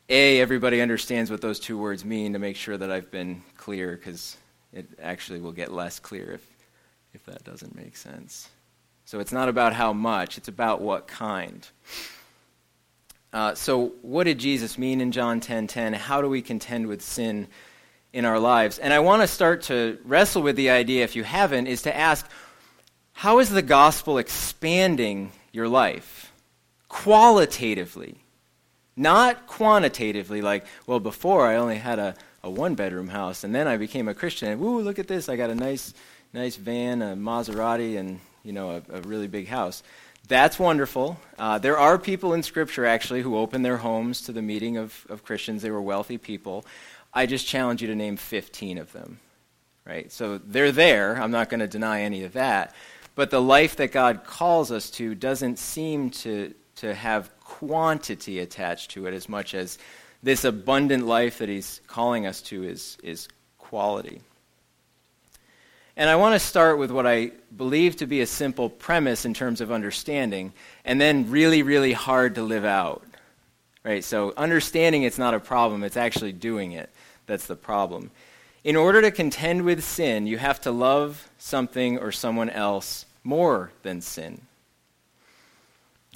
A, 0.09 0.41
everybody 0.41 0.81
understands 0.81 1.31
what 1.31 1.41
those 1.41 1.61
two 1.61 1.79
words 1.79 2.05
mean 2.05 2.33
to 2.33 2.39
make 2.39 2.57
sure 2.57 2.77
that 2.77 2.91
I've 2.91 3.11
been 3.11 3.43
clear, 3.57 3.97
because 3.97 4.37
it 4.73 4.87
actually 5.01 5.41
will 5.41 5.53
get 5.53 5.73
less 5.73 5.99
clear 5.99 6.33
if, 6.33 6.47
if 7.15 7.25
that 7.27 7.45
doesn't 7.45 7.75
make 7.77 7.97
sense. 7.97 8.49
So 9.05 9.21
it's 9.21 9.33
not 9.33 9.49
about 9.49 9.73
how 9.73 9.93
much, 9.93 10.39
it's 10.39 10.49
about 10.49 10.81
what 10.81 11.07
kind. 11.07 11.67
Uh, 13.33 13.55
so, 13.55 13.93
what 14.03 14.25
did 14.25 14.39
Jesus 14.39 14.77
mean 14.77 15.01
in 15.01 15.11
John 15.11 15.41
10:10? 15.41 15.43
10, 15.43 15.67
10? 15.67 15.93
How 15.95 16.21
do 16.21 16.29
we 16.29 16.43
contend 16.43 16.87
with 16.87 17.03
sin 17.03 17.49
in 18.13 18.25
our 18.25 18.39
lives? 18.39 18.79
And 18.79 18.93
I 18.93 18.99
want 18.99 19.23
to 19.23 19.29
start 19.29 19.63
to 19.63 19.99
wrestle 20.05 20.43
with 20.43 20.57
the 20.57 20.71
idea, 20.71 21.05
if 21.05 21.17
you 21.17 21.25
haven't, 21.25 21.67
is 21.67 21.83
to 21.83 21.97
ask 21.97 22.29
how 23.23 23.39
is 23.39 23.51
the 23.51 23.63
gospel 23.63 24.19
expanding 24.19 25.31
your 25.53 25.69
life? 25.69 26.33
Qualitatively, 26.89 28.17
not 28.97 29.47
quantitatively, 29.47 30.43
like, 30.43 30.67
well, 30.89 30.99
before 30.99 31.47
I 31.47 31.55
only 31.55 31.77
had 31.77 32.01
a, 32.01 32.17
a 32.43 32.51
one 32.51 32.75
bedroom 32.75 33.07
house, 33.07 33.45
and 33.45 33.55
then 33.55 33.69
I 33.69 33.77
became 33.77 34.09
a 34.09 34.15
Christian, 34.15 34.49
and 34.49 34.61
woo, 34.61 34.81
look 34.81 34.99
at 34.99 35.07
this, 35.07 35.29
I 35.29 35.37
got 35.37 35.51
a 35.51 35.55
nice, 35.55 35.95
nice 36.33 36.57
van, 36.57 37.01
a 37.01 37.15
Maserati, 37.15 37.97
and, 37.97 38.19
you 38.43 38.53
know, 38.53 38.83
a, 38.91 38.97
a 38.97 39.01
really 39.03 39.29
big 39.29 39.47
house. 39.47 39.85
That's 40.27 40.59
wonderful. 40.59 41.17
Uh, 41.39 41.59
there 41.59 41.79
are 41.79 41.99
people 41.99 42.35
in 42.35 42.43
Scripture, 42.43 42.87
actually, 42.87 43.23
who 43.23 43.37
opened 43.37 43.65
their 43.65 43.77
homes 43.77 44.23
to 44.23 44.33
the 44.33 44.43
meeting 44.43 44.79
of, 44.79 45.07
of 45.09 45.23
Christians. 45.23 45.63
They 45.63 45.71
were 45.71 45.81
wealthy 45.81 46.19
people. 46.19 46.67
I 47.15 47.27
just 47.27 47.47
challenge 47.47 47.83
you 47.83 47.87
to 47.87 47.95
name 47.95 48.17
15 48.17 48.79
of 48.79 48.93
them 48.93 49.21
right? 49.85 50.13
So 50.13 50.39
they're 50.39 50.71
there. 50.73 51.21
I'm 51.21 51.31
not 51.31 51.49
going 51.49 51.61
to 51.61 51.67
deny 51.67 52.03
any 52.03 52.25
of 52.25 52.35
that. 52.35 52.73
But 53.15 53.31
the 53.31 53.41
life 53.41 53.77
that 53.77 53.93
God 53.93 54.25
calls 54.25 54.73
us 54.73 54.91
to 54.93 55.15
doesn't 55.15 55.59
seem 55.59 56.11
to, 56.11 56.55
to 56.77 56.95
have 56.95 57.31
quantity 57.41 58.39
attached 58.39 58.93
to 58.93 59.07
it 59.07 59.15
as 59.15 59.29
much 59.29 59.55
as 59.55 59.79
this 60.23 60.45
abundant 60.45 61.07
life 61.07 61.39
that 61.39 61.49
He's 61.49 61.81
calling 61.87 62.27
us 62.27 62.41
to 62.43 62.65
is, 62.65 62.97
is 63.03 63.29
quality. 63.59 64.21
And 65.97 66.09
I 66.09 66.17
want 66.17 66.35
to 66.35 66.39
start 66.39 66.79
with 66.79 66.91
what 66.91 67.07
I 67.07 67.33
believe 67.55 67.97
to 67.97 68.07
be 68.07 68.23
a 68.23 68.27
simple 68.27 68.71
premise 68.71 69.27
in 69.27 69.35
terms 69.35 69.61
of 69.61 69.71
understanding, 69.71 70.55
and 70.85 71.01
then 71.01 71.31
really, 71.31 71.63
really 71.63 71.93
hard 71.93 72.37
to 72.37 72.43
live 72.43 72.65
out. 72.65 73.05
Right? 73.85 74.03
So 74.03 74.33
understanding 74.37 75.03
it's 75.03 75.19
not 75.19 75.35
a 75.35 75.41
problem, 75.41 75.85
it's 75.85 75.97
actually 75.97 76.33
doing 76.33 76.73
it 76.73 76.89
that's 77.27 77.47
the 77.47 77.57
problem. 77.57 78.11
In 78.65 78.77
order 78.77 79.03
to 79.03 79.11
contend 79.11 79.63
with 79.63 79.83
sin, 79.83 80.27
you 80.27 80.39
have 80.39 80.61
to 80.61 80.71
love 80.71 81.29
something 81.37 81.99
or 81.99 82.13
someone 82.13 82.51
else 82.51 83.07
more 83.25 83.73
than 83.83 84.01
sin. 84.01 84.43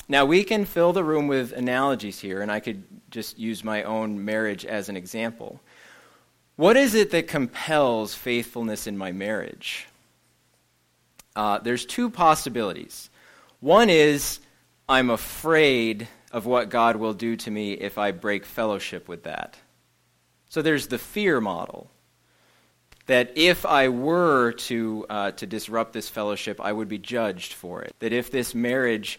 Now, 0.09 0.25
we 0.25 0.45
can 0.45 0.65
fill 0.65 0.93
the 0.93 1.03
room 1.03 1.27
with 1.27 1.53
analogies 1.53 2.21
here, 2.21 2.41
and 2.43 2.53
I 2.53 2.61
could 2.61 2.85
just 3.11 3.39
use 3.39 3.65
my 3.65 3.83
own 3.83 4.25
marriage 4.25 4.65
as 4.65 4.89
an 4.89 4.97
example. 4.97 5.61
What 6.55 6.77
is 6.77 6.95
it 6.95 7.11
that 7.11 7.27
compels 7.27 8.15
faithfulness 8.15 8.87
in 8.87 8.97
my 8.97 9.11
marriage? 9.11 9.89
Uh, 11.35 11.59
there's 11.59 11.85
two 11.85 12.09
possibilities. 12.09 13.11
One 13.59 13.91
is 13.91 14.39
I'm 14.89 15.11
afraid 15.11 16.07
of 16.31 16.47
what 16.47 16.69
God 16.69 16.97
will 16.97 17.15
do 17.15 17.35
to 17.37 17.51
me 17.51 17.73
if 17.73 17.99
I 17.99 18.13
break 18.13 18.45
fellowship 18.45 19.09
with 19.09 19.25
that. 19.25 19.57
So 20.49 20.63
there's 20.63 20.87
the 20.87 20.99
fear 20.99 21.41
model 21.41 21.91
that 23.07 23.33
if 23.37 23.65
I 23.65 23.89
were 23.89 24.53
to, 24.53 25.07
uh, 25.09 25.31
to 25.33 25.47
disrupt 25.47 25.93
this 25.93 26.09
fellowship, 26.09 26.61
I 26.61 26.73
would 26.73 26.89
be 26.89 26.99
judged 26.99 27.53
for 27.53 27.83
it. 27.83 27.95
That 28.01 28.13
if 28.13 28.31
this 28.31 28.55
marriage 28.55 29.19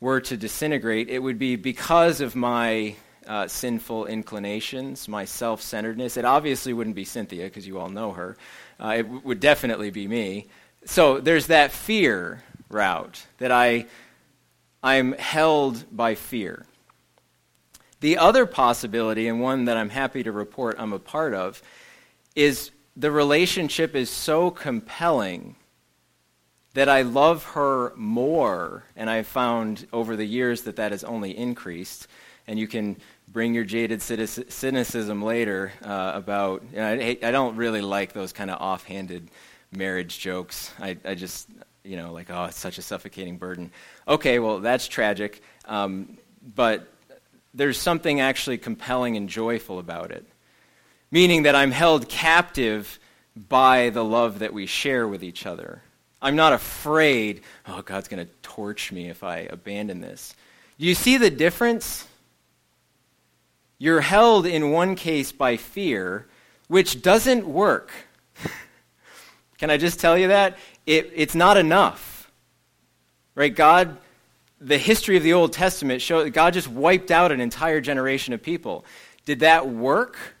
were 0.00 0.20
to 0.20 0.36
disintegrate, 0.36 1.08
it 1.08 1.18
would 1.18 1.38
be 1.38 1.56
because 1.56 2.20
of 2.20 2.36
my 2.36 2.96
uh, 3.26 3.48
sinful 3.48 4.06
inclinations, 4.06 5.08
my 5.08 5.24
self 5.24 5.62
centeredness. 5.62 6.16
It 6.18 6.26
obviously 6.26 6.74
wouldn't 6.74 6.96
be 6.96 7.04
Cynthia, 7.04 7.44
because 7.44 7.66
you 7.66 7.78
all 7.78 7.88
know 7.88 8.12
her. 8.12 8.36
Uh, 8.78 8.96
it 8.98 9.02
w- 9.04 9.22
would 9.24 9.40
definitely 9.40 9.90
be 9.90 10.06
me. 10.06 10.46
So 10.84 11.20
there's 11.20 11.46
that 11.46 11.72
fear 11.72 12.42
route 12.68 13.24
that 13.38 13.50
I, 13.50 13.86
I'm 14.82 15.12
held 15.12 15.84
by 15.90 16.14
fear. 16.14 16.66
The 18.00 18.18
other 18.18 18.44
possibility, 18.44 19.28
and 19.28 19.40
one 19.40 19.64
that 19.64 19.78
I'm 19.78 19.88
happy 19.88 20.22
to 20.24 20.32
report 20.32 20.76
I'm 20.78 20.92
a 20.92 20.98
part 20.98 21.32
of, 21.32 21.62
is 22.34 22.70
the 22.96 23.10
relationship 23.10 23.94
is 23.94 24.10
so 24.10 24.50
compelling 24.50 25.56
that 26.74 26.88
I 26.88 27.02
love 27.02 27.44
her 27.44 27.92
more, 27.96 28.84
and 28.96 29.08
I've 29.08 29.26
found 29.26 29.86
over 29.92 30.16
the 30.16 30.24
years 30.24 30.62
that 30.62 30.76
that 30.76 30.92
has 30.92 31.04
only 31.04 31.36
increased. 31.36 32.08
And 32.46 32.58
you 32.58 32.66
can 32.66 32.96
bring 33.28 33.54
your 33.54 33.64
jaded 33.64 34.02
cynicism 34.02 35.22
later 35.22 35.72
uh, 35.82 36.12
about. 36.14 36.62
I, 36.76 37.18
I, 37.22 37.30
don't 37.30 37.56
really 37.56 37.80
like 37.80 38.12
those 38.12 38.32
kind 38.32 38.50
of 38.50 38.60
offhanded 38.60 39.30
marriage 39.72 40.18
jokes. 40.18 40.72
I, 40.78 40.98
I, 41.04 41.14
just, 41.14 41.48
you 41.84 41.96
know, 41.96 42.12
like, 42.12 42.30
oh, 42.30 42.44
it's 42.44 42.58
such 42.58 42.76
a 42.76 42.82
suffocating 42.82 43.38
burden. 43.38 43.70
Okay, 44.06 44.40
well, 44.40 44.58
that's 44.58 44.88
tragic. 44.88 45.42
Um, 45.64 46.18
but 46.54 46.92
there's 47.54 47.78
something 47.78 48.20
actually 48.20 48.58
compelling 48.58 49.16
and 49.16 49.28
joyful 49.28 49.78
about 49.78 50.10
it 50.10 50.26
meaning 51.14 51.44
that 51.44 51.54
I'm 51.54 51.70
held 51.70 52.08
captive 52.08 52.98
by 53.36 53.90
the 53.90 54.02
love 54.02 54.40
that 54.40 54.52
we 54.52 54.66
share 54.66 55.06
with 55.06 55.22
each 55.22 55.46
other. 55.46 55.80
I'm 56.20 56.34
not 56.34 56.52
afraid, 56.52 57.42
oh, 57.68 57.82
God's 57.82 58.08
going 58.08 58.26
to 58.26 58.32
torch 58.42 58.90
me 58.90 59.08
if 59.08 59.22
I 59.22 59.46
abandon 59.48 60.00
this. 60.00 60.34
Do 60.76 60.84
you 60.86 60.96
see 60.96 61.16
the 61.16 61.30
difference? 61.30 62.08
You're 63.78 64.00
held 64.00 64.44
in 64.44 64.72
one 64.72 64.96
case 64.96 65.30
by 65.30 65.56
fear, 65.56 66.26
which 66.66 67.00
doesn't 67.00 67.46
work. 67.46 67.92
Can 69.58 69.70
I 69.70 69.76
just 69.76 70.00
tell 70.00 70.18
you 70.18 70.26
that? 70.26 70.58
It, 70.84 71.12
it's 71.14 71.36
not 71.36 71.56
enough. 71.56 72.28
Right? 73.36 73.54
God, 73.54 73.98
the 74.60 74.78
history 74.78 75.16
of 75.16 75.22
the 75.22 75.34
Old 75.34 75.52
Testament 75.52 76.02
shows 76.02 76.24
that 76.24 76.30
God 76.30 76.54
just 76.54 76.66
wiped 76.66 77.12
out 77.12 77.30
an 77.30 77.40
entire 77.40 77.80
generation 77.80 78.34
of 78.34 78.42
people. 78.42 78.84
Did 79.26 79.38
that 79.40 79.68
work? 79.68 80.33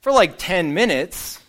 For 0.00 0.12
like 0.12 0.38
10 0.38 0.74
minutes, 0.74 1.40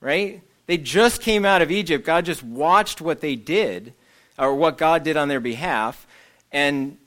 right? 0.00 0.42
They 0.66 0.78
just 0.78 1.22
came 1.22 1.44
out 1.44 1.62
of 1.62 1.70
Egypt. 1.70 2.04
God 2.04 2.24
just 2.24 2.42
watched 2.42 3.00
what 3.00 3.20
they 3.20 3.36
did, 3.36 3.92
or 4.38 4.54
what 4.54 4.78
God 4.78 5.02
did 5.04 5.16
on 5.16 5.28
their 5.28 5.40
behalf, 5.40 6.06
and 6.52 6.98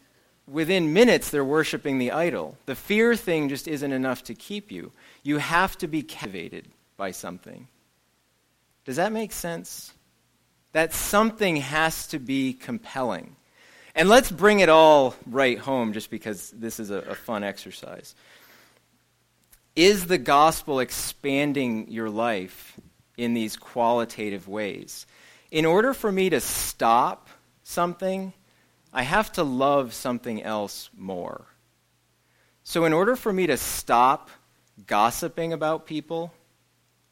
within 0.47 0.93
minutes 0.93 1.29
they're 1.29 1.45
worshiping 1.45 1.99
the 1.99 2.11
idol. 2.11 2.57
The 2.65 2.75
fear 2.75 3.15
thing 3.15 3.49
just 3.49 3.67
isn't 3.67 3.91
enough 3.91 4.23
to 4.25 4.33
keep 4.33 4.71
you. 4.71 4.91
You 5.23 5.37
have 5.37 5.77
to 5.79 5.87
be 5.87 6.01
captivated 6.01 6.67
by 6.97 7.11
something. 7.11 7.67
Does 8.85 8.95
that 8.95 9.11
make 9.11 9.31
sense? 9.31 9.93
That 10.71 10.93
something 10.93 11.57
has 11.57 12.07
to 12.07 12.19
be 12.19 12.53
compelling. 12.53 13.35
And 13.95 14.07
let's 14.07 14.31
bring 14.31 14.59
it 14.59 14.69
all 14.69 15.15
right 15.25 15.57
home 15.57 15.93
just 15.93 16.09
because 16.09 16.51
this 16.51 16.79
is 16.79 16.89
a, 16.89 16.97
a 16.99 17.15
fun 17.15 17.43
exercise. 17.43 18.15
Is 19.79 20.07
the 20.07 20.17
gospel 20.17 20.81
expanding 20.81 21.89
your 21.89 22.09
life 22.09 22.77
in 23.15 23.33
these 23.33 23.55
qualitative 23.55 24.45
ways? 24.45 25.07
In 25.51 25.65
order 25.65 25.93
for 25.93 26.11
me 26.11 26.29
to 26.31 26.41
stop 26.41 27.29
something, 27.63 28.33
I 28.91 29.03
have 29.03 29.31
to 29.31 29.43
love 29.43 29.93
something 29.93 30.43
else 30.43 30.89
more. 30.97 31.45
So, 32.65 32.83
in 32.83 32.91
order 32.91 33.15
for 33.15 33.31
me 33.31 33.47
to 33.47 33.55
stop 33.55 34.29
gossiping 34.85 35.53
about 35.53 35.85
people, 35.85 36.33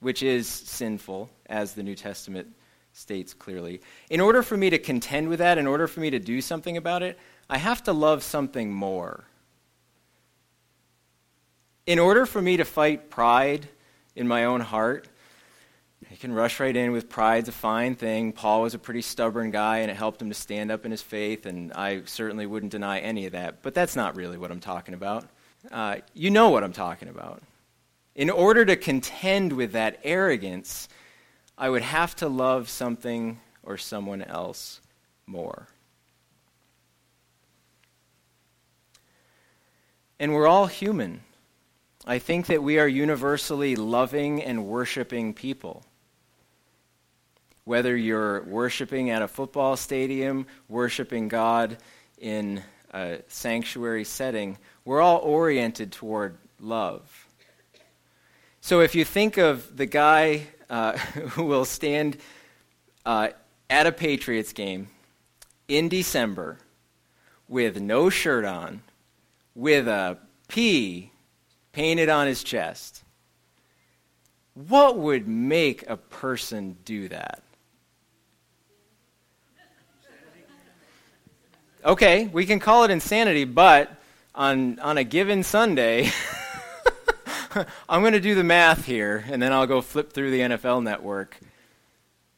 which 0.02 0.22
is 0.22 0.46
sinful, 0.46 1.30
as 1.46 1.74
the 1.74 1.84
New 1.84 1.96
Testament 1.96 2.50
states 2.92 3.34
clearly, 3.34 3.80
in 4.10 4.20
order 4.20 4.44
for 4.44 4.58
me 4.58 4.70
to 4.72 4.78
contend 4.78 5.30
with 5.30 5.40
that, 5.40 5.58
in 5.58 5.68
order 5.68 5.88
for 5.88 6.02
me 6.02 6.10
to 6.10 6.20
do 6.20 6.42
something 6.42 6.76
about 6.76 7.02
it, 7.02 7.18
I 7.50 7.60
have 7.60 7.82
to 7.84 7.94
love 7.94 8.24
something 8.24 8.74
more 8.74 9.24
in 11.88 12.00
order 12.00 12.26
for 12.26 12.42
me 12.42 12.58
to 12.58 12.66
fight 12.66 13.10
pride 13.10 13.68
in 14.16 14.28
my 14.28 14.44
own 14.44 14.60
heart, 14.60 15.08
you 16.12 16.18
can 16.18 16.34
rush 16.34 16.60
right 16.60 16.76
in 16.76 16.92
with 16.92 17.10
pride's 17.10 17.50
a 17.50 17.54
fine 17.54 17.96
thing. 17.96 18.34
Paul 18.34 18.62
was 18.62 18.74
a 18.74 18.80
pretty 18.80 19.02
stubborn 19.02 19.52
guy, 19.52 19.80
and 19.80 19.90
it 19.90 19.96
helped 19.96 20.22
him 20.22 20.30
to 20.30 20.36
stand 20.36 20.70
up 20.70 20.86
in 20.86 20.92
his 20.92 21.02
faith, 21.02 21.46
and 21.46 21.74
I 21.74 22.04
certainly 22.06 22.46
wouldn't 22.46 22.72
deny 22.72 23.00
any 23.00 23.26
of 23.26 23.32
that. 23.32 23.64
But 23.64 23.74
that's 23.74 23.96
not 23.96 24.16
really 24.16 24.38
what 24.38 24.52
I'm 24.52 24.60
talking 24.60 24.94
about. 24.94 25.26
Uh, 25.72 25.98
you 26.14 26.30
know 26.30 26.50
what 26.50 26.64
I'm 26.64 26.74
talking 26.74 27.08
about. 27.08 27.42
In 28.16 28.30
order 28.30 28.66
to 28.66 28.76
contend 28.76 29.54
with 29.54 29.72
that 29.72 30.00
arrogance, 30.04 30.90
I 31.58 31.70
would 31.70 31.84
have 31.84 32.16
to 32.18 32.28
love 32.28 32.70
something 32.70 33.40
or 33.64 33.78
someone 33.78 34.22
else 34.22 34.82
more. 35.26 35.68
And 40.20 40.34
we're 40.34 40.48
all 40.48 40.68
human. 40.68 41.22
I 42.10 42.20
think 42.20 42.46
that 42.46 42.64
we 42.64 42.80
are 42.80 42.88
universally 42.88 43.76
loving 43.76 44.42
and 44.42 44.66
worshiping 44.66 45.34
people. 45.34 45.84
Whether 47.66 47.98
you're 47.98 48.44
worshiping 48.44 49.10
at 49.10 49.22
a 49.22 49.28
football 49.28 49.76
stadium, 49.76 50.48
worshiping 50.70 51.28
God 51.28 51.76
in 52.18 52.64
a 52.94 53.18
sanctuary 53.28 54.06
setting, 54.06 54.58
we're 54.86 55.02
all 55.02 55.18
oriented 55.18 55.92
toward 55.92 56.38
love. 56.62 57.28
So 58.62 58.80
if 58.80 58.96
you 58.96 59.04
think 59.04 59.36
of 59.36 59.76
the 59.76 59.86
guy 59.86 60.48
uh, 60.70 60.98
who 60.98 61.44
will 61.44 61.66
stand 61.66 62.16
uh, 63.06 63.32
at 63.70 63.86
a 63.86 63.92
Patriots 63.92 64.54
game 64.54 64.88
in 65.68 65.90
December 65.90 66.58
with 67.50 67.82
no 67.82 68.10
shirt 68.10 68.46
on, 68.46 68.82
with 69.56 69.90
a 69.90 70.18
P 70.48 71.12
painted 71.78 72.10
on 72.10 72.26
his 72.26 72.44
chest. 72.44 73.04
What 74.56 74.98
would 74.98 75.28
make 75.28 75.88
a 75.88 75.96
person 75.96 76.76
do 76.86 77.08
that? 77.10 77.44
Okay, 81.86 82.26
we 82.34 82.48
can 82.48 82.60
call 82.60 82.84
it 82.84 82.90
insanity, 82.90 83.44
but 83.44 83.96
on, 84.34 84.80
on 84.80 84.98
a 84.98 85.04
given 85.04 85.44
Sunday, 85.44 86.10
I'm 87.88 88.02
going 88.02 88.14
to 88.14 88.20
do 88.20 88.34
the 88.34 88.44
math 88.44 88.86
here, 88.86 89.24
and 89.30 89.40
then 89.40 89.54
I'll 89.54 89.68
go 89.68 89.82
flip 89.82 90.12
through 90.12 90.32
the 90.32 90.40
NFL 90.40 90.82
network. 90.82 91.38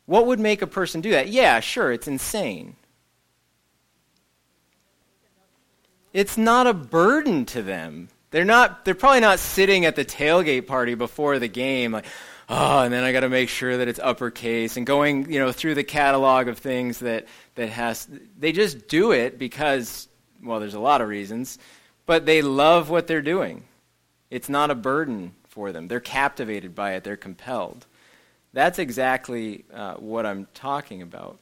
What 0.05 0.25
would 0.25 0.41
make 0.41 0.61
a 0.61 0.67
person 0.67 0.99
do 0.99 1.11
that? 1.11 1.29
Yeah, 1.29 1.61
sure, 1.61 1.93
it's 1.93 2.09
insane. 2.09 2.75
It's 6.11 6.37
not 6.37 6.67
a 6.67 6.73
burden 6.73 7.45
to 7.45 7.61
them. 7.61 8.09
They're 8.31 8.45
not 8.45 8.85
they're 8.85 8.95
probably 8.95 9.21
not 9.21 9.39
sitting 9.39 9.85
at 9.85 9.95
the 9.95 10.05
tailgate 10.05 10.67
party 10.67 10.95
before 10.95 11.39
the 11.39 11.47
game 11.47 11.91
like, 11.91 12.05
oh, 12.47 12.79
and 12.79 12.93
then 12.93 13.03
I 13.03 13.11
got 13.11 13.21
to 13.21 13.29
make 13.29 13.49
sure 13.49 13.77
that 13.77 13.87
it's 13.87 13.99
uppercase 13.99 14.77
and 14.77 14.85
going, 14.85 15.31
you 15.31 15.39
know, 15.39 15.51
through 15.51 15.75
the 15.75 15.83
catalog 15.83 16.47
of 16.47 16.57
things 16.57 16.99
that 16.99 17.27
that 17.55 17.69
has 17.69 18.07
they 18.37 18.51
just 18.51 18.87
do 18.87 19.11
it 19.11 19.39
because 19.39 20.07
well, 20.43 20.59
there's 20.59 20.75
a 20.75 20.79
lot 20.79 21.01
of 21.01 21.09
reasons, 21.09 21.57
but 22.05 22.25
they 22.25 22.41
love 22.41 22.89
what 22.89 23.07
they're 23.07 23.21
doing. 23.21 23.63
It's 24.29 24.49
not 24.49 24.71
a 24.71 24.75
burden 24.75 25.33
for 25.47 25.71
them. 25.71 25.87
They're 25.87 25.99
captivated 25.99 26.75
by 26.75 26.93
it. 26.93 27.03
They're 27.03 27.17
compelled. 27.17 27.85
That's 28.53 28.79
exactly 28.79 29.65
uh, 29.73 29.95
what 29.95 30.25
I'm 30.25 30.47
talking 30.53 31.01
about. 31.01 31.39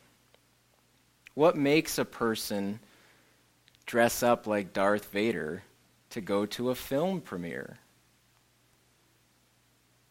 What 1.35 1.55
makes 1.55 1.97
a 1.97 2.05
person 2.05 2.79
dress 3.85 4.23
up 4.23 4.47
like 4.47 4.73
Darth 4.73 5.11
Vader 5.11 5.63
to 6.11 6.21
go 6.21 6.45
to 6.45 6.69
a 6.69 6.75
film 6.75 7.21
premiere? 7.21 7.77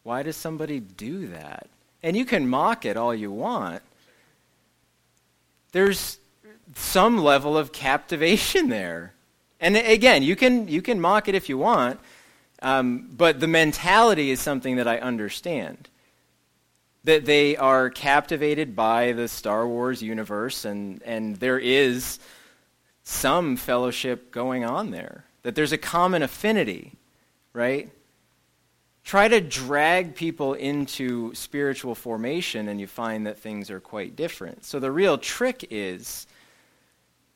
Why 0.03 0.23
does 0.23 0.37
somebody 0.37 0.79
do 0.79 1.27
that? 1.27 1.67
And 2.01 2.15
you 2.15 2.25
can 2.25 2.47
mock 2.47 2.85
it 2.85 2.95
all 2.95 3.13
you 3.13 3.31
want. 3.31 3.81
There's 5.73 6.19
some 6.75 7.17
level 7.17 7.57
of 7.57 7.71
captivation 7.71 8.69
there. 8.69 9.13
And 9.59 9.75
again, 9.75 10.23
you 10.23 10.35
can, 10.35 10.67
you 10.67 10.81
can 10.81 11.01
mock 11.01 11.27
it 11.27 11.35
if 11.35 11.49
you 11.49 11.57
want, 11.57 11.99
um, 12.61 13.09
but 13.11 13.39
the 13.39 13.47
mentality 13.47 14.31
is 14.31 14.39
something 14.39 14.77
that 14.77 14.87
I 14.87 14.99
understand. 14.99 15.89
That 17.03 17.25
they 17.25 17.57
are 17.57 17.89
captivated 17.89 18.75
by 18.75 19.13
the 19.13 19.27
Star 19.27 19.67
Wars 19.67 20.01
universe, 20.01 20.65
and, 20.65 21.01
and 21.03 21.35
there 21.37 21.59
is 21.59 22.19
some 23.03 23.55
fellowship 23.55 24.31
going 24.31 24.63
on 24.63 24.91
there. 24.91 25.23
That 25.47 25.55
there's 25.55 25.71
a 25.71 25.77
common 25.77 26.23
affinity, 26.23 26.91
right? 27.53 27.89
try 29.05 29.29
to 29.29 29.39
drag 29.39 30.13
people 30.13 30.53
into 30.55 31.33
spiritual 31.33 31.95
formation 31.95 32.67
and 32.67 32.81
you 32.81 32.85
find 32.85 33.25
that 33.25 33.39
things 33.39 33.71
are 33.71 33.79
quite 33.79 34.17
different. 34.17 34.65
So 34.65 34.81
the 34.81 34.91
real 34.91 35.17
trick 35.17 35.65
is 35.69 36.27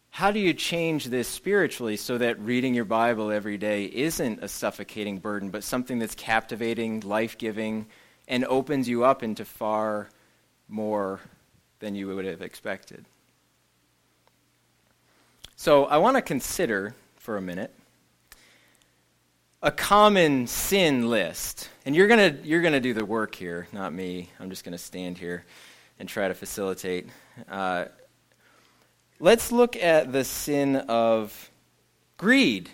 how 0.09 0.31
do 0.31 0.41
you 0.41 0.53
change 0.53 1.05
this 1.05 1.29
spiritually 1.29 1.95
so 1.95 2.17
that 2.17 2.37
reading 2.41 2.73
your 2.73 2.83
Bible 2.83 3.31
every 3.31 3.57
day 3.57 3.85
isn't 3.85 4.43
a 4.43 4.49
suffocating 4.49 5.19
burden, 5.19 5.49
but 5.49 5.63
something 5.63 5.97
that's 5.97 6.15
captivating, 6.15 6.99
life 6.99 7.37
giving, 7.37 7.85
and 8.27 8.43
opens 8.43 8.89
you 8.89 9.05
up 9.05 9.23
into 9.23 9.45
far 9.45 10.09
more 10.67 11.21
than 11.79 11.95
you 11.95 12.13
would 12.13 12.25
have 12.25 12.41
expected? 12.41 13.05
So 15.55 15.85
I 15.85 15.99
want 15.99 16.17
to 16.17 16.21
consider 16.21 16.93
for 17.15 17.37
a 17.37 17.41
minute 17.41 17.73
a 19.63 19.71
common 19.71 20.47
sin 20.47 21.09
list. 21.09 21.69
And 21.85 21.95
you're 21.95 22.07
going 22.07 22.33
to 22.35 22.47
you're 22.47 22.61
to 22.61 22.79
do 22.79 22.93
the 22.93 23.05
work 23.05 23.35
here, 23.35 23.67
not 23.71 23.93
me. 23.93 24.29
I'm 24.39 24.49
just 24.49 24.63
going 24.63 24.71
to 24.73 24.83
stand 24.83 25.17
here 25.17 25.45
and 25.99 26.09
try 26.09 26.27
to 26.27 26.33
facilitate. 26.33 27.07
Uh, 27.47 27.85
let's 29.19 29.51
look 29.51 29.75
at 29.75 30.11
the 30.11 30.23
sin 30.23 30.75
of 30.75 31.51
greed. 32.17 32.69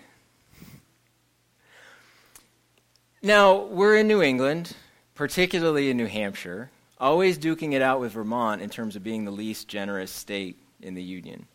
Now, 3.20 3.64
we're 3.64 3.96
in 3.96 4.06
New 4.06 4.22
England, 4.22 4.74
particularly 5.14 5.90
in 5.90 5.96
New 5.96 6.06
Hampshire, 6.06 6.70
always 6.98 7.36
duking 7.36 7.72
it 7.72 7.82
out 7.82 8.00
with 8.00 8.12
Vermont 8.12 8.62
in 8.62 8.70
terms 8.70 8.94
of 8.94 9.02
being 9.02 9.24
the 9.24 9.32
least 9.32 9.66
generous 9.66 10.12
state 10.12 10.56
in 10.80 10.94
the 10.94 11.02
Union. 11.02 11.46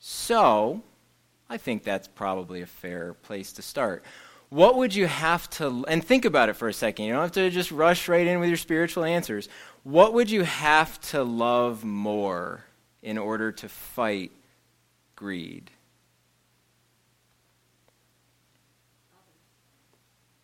So, 0.00 0.82
I 1.48 1.58
think 1.58 1.84
that's 1.84 2.08
probably 2.08 2.62
a 2.62 2.66
fair 2.66 3.14
place 3.14 3.52
to 3.54 3.62
start 3.62 4.04
what 4.50 4.76
would 4.76 4.94
you 4.94 5.06
have 5.06 5.48
to, 5.50 5.84
and 5.86 6.04
think 6.04 6.24
about 6.24 6.48
it 6.48 6.54
for 6.54 6.68
a 6.68 6.72
second. 6.72 7.06
You 7.06 7.12
don't 7.12 7.22
have 7.22 7.32
to 7.32 7.50
just 7.50 7.70
rush 7.70 8.08
right 8.08 8.26
in 8.26 8.40
with 8.40 8.48
your 8.48 8.58
spiritual 8.58 9.04
answers. 9.04 9.48
What 9.84 10.12
would 10.12 10.28
you 10.28 10.42
have 10.42 11.00
to 11.10 11.22
love 11.22 11.84
more 11.84 12.64
in 13.02 13.16
order 13.16 13.52
to 13.52 13.68
fight 13.68 14.32
greed? 15.14 15.70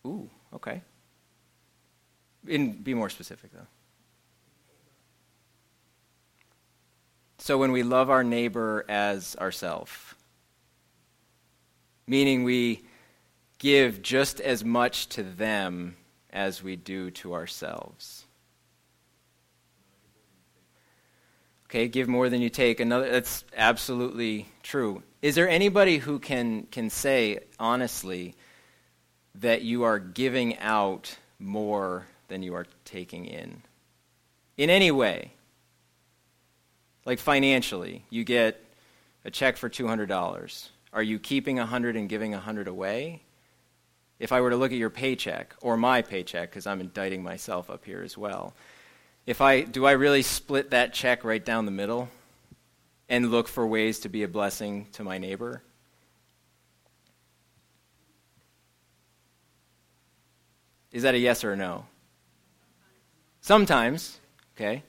Ooh, 0.05 0.29
okay. 0.53 0.81
Be 2.45 2.93
more 2.93 3.09
specific, 3.09 3.51
though. 3.51 3.67
So 7.39 7.57
when 7.57 7.73
we 7.73 7.83
love 7.83 8.09
our 8.09 8.23
neighbor 8.23 8.85
as 8.87 9.35
ourself, 9.35 10.15
meaning 12.07 12.45
we 12.45 12.83
give 13.59 14.01
just 14.01 14.39
as 14.39 14.63
much 14.63 15.07
to 15.09 15.23
them 15.23 15.95
as 16.31 16.61
we 16.61 16.75
do 16.75 17.11
to 17.11 17.33
ourselves. 17.33 18.25
Okay, 21.65 21.87
give 21.89 22.07
more 22.07 22.29
than 22.29 22.41
you 22.41 22.49
take. 22.49 22.79
Another 22.79 23.11
that's 23.11 23.43
absolutely 23.55 24.47
true. 24.63 25.03
Is 25.21 25.35
there 25.35 25.49
anybody 25.49 25.97
who 25.97 26.17
can 26.17 26.63
can 26.71 26.89
say 26.89 27.39
honestly 27.59 28.35
that 29.35 29.63
you 29.63 29.83
are 29.83 29.99
giving 29.99 30.57
out 30.59 31.17
more 31.39 32.07
than 32.29 32.41
you 32.41 32.55
are 32.55 32.65
taking 32.85 33.25
in? 33.25 33.63
In 34.55 34.69
any 34.69 34.91
way. 34.91 35.33
Like 37.05 37.19
financially, 37.19 38.05
you 38.09 38.23
get 38.23 38.63
a 39.25 39.31
check 39.31 39.57
for 39.57 39.69
$200. 39.69 40.69
Are 40.93 41.03
you 41.03 41.19
keeping 41.19 41.57
100 41.57 41.95
and 41.95 42.07
giving 42.09 42.31
100 42.31 42.67
away? 42.67 43.23
If 44.19 44.31
I 44.31 44.41
were 44.41 44.49
to 44.49 44.55
look 44.55 44.71
at 44.71 44.77
your 44.77 44.89
paycheck 44.89 45.55
or 45.61 45.77
my 45.77 46.01
paycheck, 46.01 46.49
because 46.49 46.67
I'm 46.67 46.81
indicting 46.81 47.23
myself 47.23 47.69
up 47.69 47.85
here 47.85 48.01
as 48.01 48.17
well, 48.17 48.53
if 49.25 49.41
I 49.41 49.61
do 49.61 49.85
I 49.85 49.91
really 49.91 50.21
split 50.21 50.71
that 50.71 50.93
check 50.93 51.23
right 51.23 51.43
down 51.43 51.65
the 51.65 51.71
middle 51.71 52.09
and 53.09 53.31
look 53.31 53.47
for 53.47 53.65
ways 53.65 53.99
to 53.99 54.09
be 54.09 54.23
a 54.23 54.27
blessing 54.27 54.87
to 54.93 55.03
my 55.03 55.17
neighbor? 55.17 55.61
Is 60.91 61.03
that 61.03 61.13
a 61.15 61.19
yes 61.19 61.43
or 61.43 61.51
a 61.51 61.55
no? 61.55 61.85
Sometimes, 63.41 64.19
okay. 64.55 64.83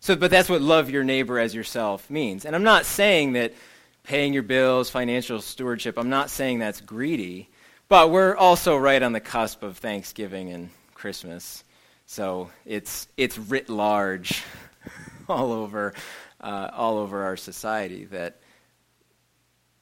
So, 0.00 0.16
but 0.16 0.30
that's 0.30 0.48
what 0.48 0.60
love 0.60 0.90
your 0.90 1.04
neighbor 1.04 1.38
as 1.38 1.54
yourself 1.54 2.10
means. 2.10 2.44
And 2.44 2.54
I'm 2.54 2.64
not 2.64 2.84
saying 2.84 3.34
that 3.34 3.54
paying 4.02 4.32
your 4.32 4.42
bills, 4.42 4.90
financial 4.90 5.40
stewardship, 5.40 5.96
I'm 5.96 6.10
not 6.10 6.28
saying 6.28 6.58
that's 6.58 6.80
greedy. 6.80 7.48
But 7.92 8.10
we're 8.10 8.34
also 8.34 8.78
right 8.78 9.02
on 9.02 9.12
the 9.12 9.20
cusp 9.20 9.62
of 9.62 9.76
Thanksgiving 9.76 10.50
and 10.50 10.70
Christmas. 10.94 11.62
So 12.06 12.50
it's, 12.64 13.06
it's 13.18 13.36
writ 13.36 13.68
large 13.68 14.42
all 15.28 15.52
over, 15.52 15.92
uh, 16.40 16.70
all 16.72 16.96
over 16.96 17.22
our 17.24 17.36
society 17.36 18.06
that, 18.06 18.40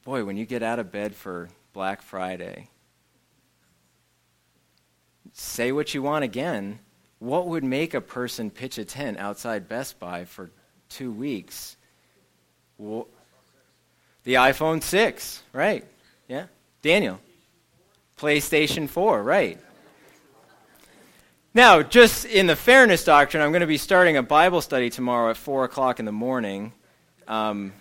boy, 0.04 0.24
when 0.24 0.36
you 0.36 0.44
get 0.44 0.64
out 0.64 0.80
of 0.80 0.90
bed 0.90 1.14
for 1.14 1.50
Black 1.72 2.02
Friday, 2.02 2.68
say 5.32 5.70
what 5.70 5.94
you 5.94 6.02
want 6.02 6.24
again. 6.24 6.80
What 7.20 7.46
would 7.46 7.62
make 7.62 7.94
a 7.94 8.00
person 8.00 8.50
pitch 8.50 8.76
a 8.78 8.84
tent 8.84 9.18
outside 9.18 9.68
Best 9.68 10.00
Buy 10.00 10.24
for 10.24 10.50
two 10.88 11.12
weeks? 11.12 11.76
Well, 12.76 13.06
the 14.24 14.34
iPhone 14.34 14.82
6, 14.82 15.44
right? 15.52 15.84
Yeah. 16.26 16.46
Daniel. 16.82 17.20
PlayStation 18.20 18.86
4, 18.86 19.22
right. 19.22 19.58
Now, 21.54 21.82
just 21.82 22.26
in 22.26 22.46
the 22.46 22.54
fairness 22.54 23.02
doctrine, 23.02 23.42
I'm 23.42 23.50
going 23.50 23.62
to 23.62 23.66
be 23.66 23.78
starting 23.78 24.18
a 24.18 24.22
Bible 24.22 24.60
study 24.60 24.90
tomorrow 24.90 25.30
at 25.30 25.38
4 25.38 25.64
o'clock 25.64 26.00
in 26.00 26.04
the 26.04 26.12
morning. 26.12 26.74
Um, 27.26 27.72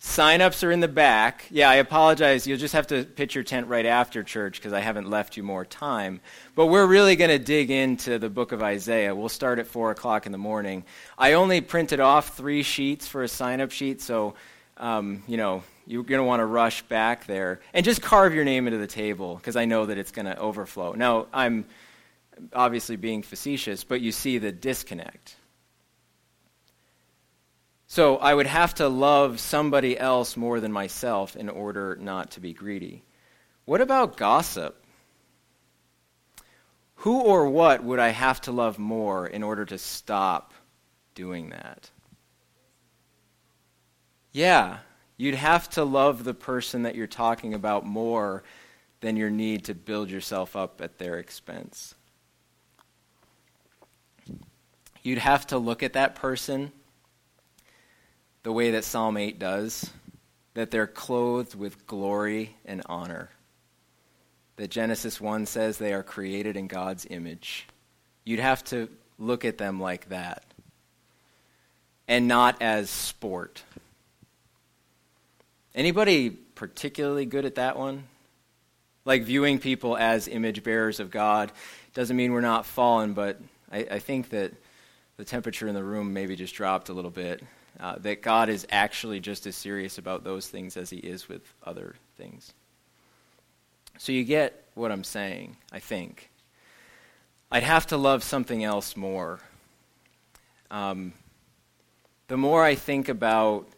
sign 0.00 0.42
ups 0.42 0.62
are 0.62 0.70
in 0.70 0.80
the 0.80 0.86
back. 0.86 1.46
Yeah, 1.50 1.70
I 1.70 1.76
apologize. 1.76 2.46
You'll 2.46 2.58
just 2.58 2.74
have 2.74 2.88
to 2.88 3.04
pitch 3.04 3.34
your 3.34 3.42
tent 3.42 3.68
right 3.68 3.86
after 3.86 4.22
church 4.22 4.60
because 4.60 4.74
I 4.74 4.80
haven't 4.80 5.08
left 5.08 5.38
you 5.38 5.42
more 5.42 5.64
time. 5.64 6.20
But 6.54 6.66
we're 6.66 6.86
really 6.86 7.16
going 7.16 7.30
to 7.30 7.38
dig 7.38 7.70
into 7.70 8.18
the 8.18 8.28
book 8.28 8.52
of 8.52 8.62
Isaiah. 8.62 9.14
We'll 9.14 9.30
start 9.30 9.58
at 9.58 9.66
4 9.66 9.92
o'clock 9.92 10.26
in 10.26 10.32
the 10.32 10.38
morning. 10.38 10.84
I 11.16 11.32
only 11.32 11.62
printed 11.62 12.00
off 12.00 12.36
three 12.36 12.62
sheets 12.62 13.06
for 13.08 13.22
a 13.22 13.28
sign 13.28 13.62
up 13.62 13.70
sheet, 13.70 14.02
so, 14.02 14.34
um, 14.76 15.22
you 15.26 15.38
know, 15.38 15.62
you're 15.86 16.02
going 16.02 16.18
to 16.20 16.24
want 16.24 16.40
to 16.40 16.46
rush 16.46 16.82
back 16.82 17.26
there 17.26 17.60
and 17.72 17.84
just 17.84 18.02
carve 18.02 18.34
your 18.34 18.44
name 18.44 18.66
into 18.66 18.78
the 18.78 18.86
table 18.86 19.36
because 19.36 19.56
I 19.56 19.64
know 19.64 19.86
that 19.86 19.98
it's 19.98 20.10
going 20.10 20.26
to 20.26 20.36
overflow. 20.38 20.92
Now, 20.92 21.26
I'm 21.32 21.64
obviously 22.52 22.96
being 22.96 23.22
facetious, 23.22 23.84
but 23.84 24.00
you 24.00 24.12
see 24.12 24.38
the 24.38 24.52
disconnect. 24.52 25.36
So 27.86 28.16
I 28.16 28.34
would 28.34 28.48
have 28.48 28.74
to 28.74 28.88
love 28.88 29.38
somebody 29.38 29.98
else 29.98 30.36
more 30.36 30.58
than 30.58 30.72
myself 30.72 31.36
in 31.36 31.48
order 31.48 31.96
not 32.00 32.32
to 32.32 32.40
be 32.40 32.52
greedy. 32.52 33.04
What 33.64 33.80
about 33.80 34.16
gossip? 34.16 34.82
Who 36.96 37.20
or 37.20 37.48
what 37.48 37.84
would 37.84 38.00
I 38.00 38.08
have 38.08 38.40
to 38.42 38.52
love 38.52 38.78
more 38.78 39.26
in 39.26 39.42
order 39.42 39.64
to 39.66 39.78
stop 39.78 40.52
doing 41.14 41.50
that? 41.50 41.90
Yeah, 44.32 44.78
You'd 45.16 45.34
have 45.34 45.68
to 45.70 45.84
love 45.84 46.24
the 46.24 46.34
person 46.34 46.82
that 46.82 46.94
you're 46.94 47.06
talking 47.06 47.54
about 47.54 47.86
more 47.86 48.42
than 49.00 49.16
your 49.16 49.30
need 49.30 49.64
to 49.64 49.74
build 49.74 50.10
yourself 50.10 50.56
up 50.56 50.80
at 50.80 50.98
their 50.98 51.18
expense. 51.18 51.94
you'd 55.06 55.18
have 55.18 55.46
to 55.46 55.56
look 55.56 55.84
at 55.84 55.92
that 55.92 56.16
person 56.16 56.72
the 58.42 58.52
way 58.52 58.72
that 58.72 58.84
Psalm 58.84 59.16
8 59.16 59.38
does, 59.38 59.90
that 60.54 60.70
they're 60.70 60.86
clothed 60.86 61.54
with 61.54 61.86
glory 61.86 62.56
and 62.64 62.82
honor. 62.86 63.30
That 64.56 64.70
Genesis 64.70 65.20
1 65.20 65.46
says 65.46 65.78
they 65.78 65.92
are 65.92 66.02
created 66.02 66.56
in 66.56 66.66
God's 66.66 67.06
image. 67.08 67.68
You'd 68.24 68.40
have 68.40 68.64
to 68.64 68.88
look 69.18 69.44
at 69.44 69.58
them 69.58 69.80
like 69.80 70.08
that 70.08 70.44
and 72.08 72.26
not 72.26 72.60
as 72.60 72.90
sport. 72.90 73.62
Anybody 75.76 76.30
particularly 76.30 77.26
good 77.26 77.44
at 77.44 77.56
that 77.56 77.78
one? 77.78 78.04
Like 79.04 79.24
viewing 79.24 79.58
people 79.58 79.94
as 79.96 80.26
image 80.26 80.64
bearers 80.64 81.00
of 81.00 81.10
God 81.10 81.52
doesn't 81.92 82.16
mean 82.16 82.32
we're 82.32 82.40
not 82.40 82.64
fallen, 82.64 83.12
but 83.12 83.38
I, 83.70 83.78
I 83.90 83.98
think 83.98 84.30
that 84.30 84.52
the 85.18 85.24
temperature 85.24 85.68
in 85.68 85.74
the 85.74 85.84
room 85.84 86.14
maybe 86.14 86.34
just 86.34 86.54
dropped 86.54 86.88
a 86.88 86.94
little 86.94 87.10
bit. 87.10 87.42
Uh, 87.78 87.96
that 87.98 88.22
God 88.22 88.48
is 88.48 88.66
actually 88.70 89.20
just 89.20 89.46
as 89.46 89.54
serious 89.54 89.98
about 89.98 90.24
those 90.24 90.48
things 90.48 90.78
as 90.78 90.88
he 90.88 90.96
is 90.96 91.28
with 91.28 91.42
other 91.62 91.94
things. 92.16 92.54
So 93.98 94.12
you 94.12 94.24
get 94.24 94.64
what 94.74 94.90
I'm 94.90 95.04
saying, 95.04 95.58
I 95.70 95.78
think. 95.78 96.30
I'd 97.52 97.62
have 97.62 97.86
to 97.88 97.98
love 97.98 98.24
something 98.24 98.64
else 98.64 98.96
more. 98.96 99.40
Um, 100.70 101.12
the 102.28 102.38
more 102.38 102.64
I 102.64 102.76
think 102.76 103.10
about 103.10 103.68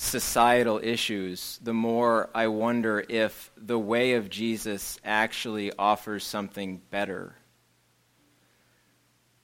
societal 0.00 0.78
issues, 0.80 1.58
the 1.60 1.74
more 1.74 2.30
I 2.32 2.46
wonder 2.46 3.04
if 3.08 3.50
the 3.56 3.78
way 3.78 4.12
of 4.12 4.30
Jesus 4.30 5.00
actually 5.04 5.72
offers 5.76 6.22
something 6.22 6.80
better. 6.92 7.34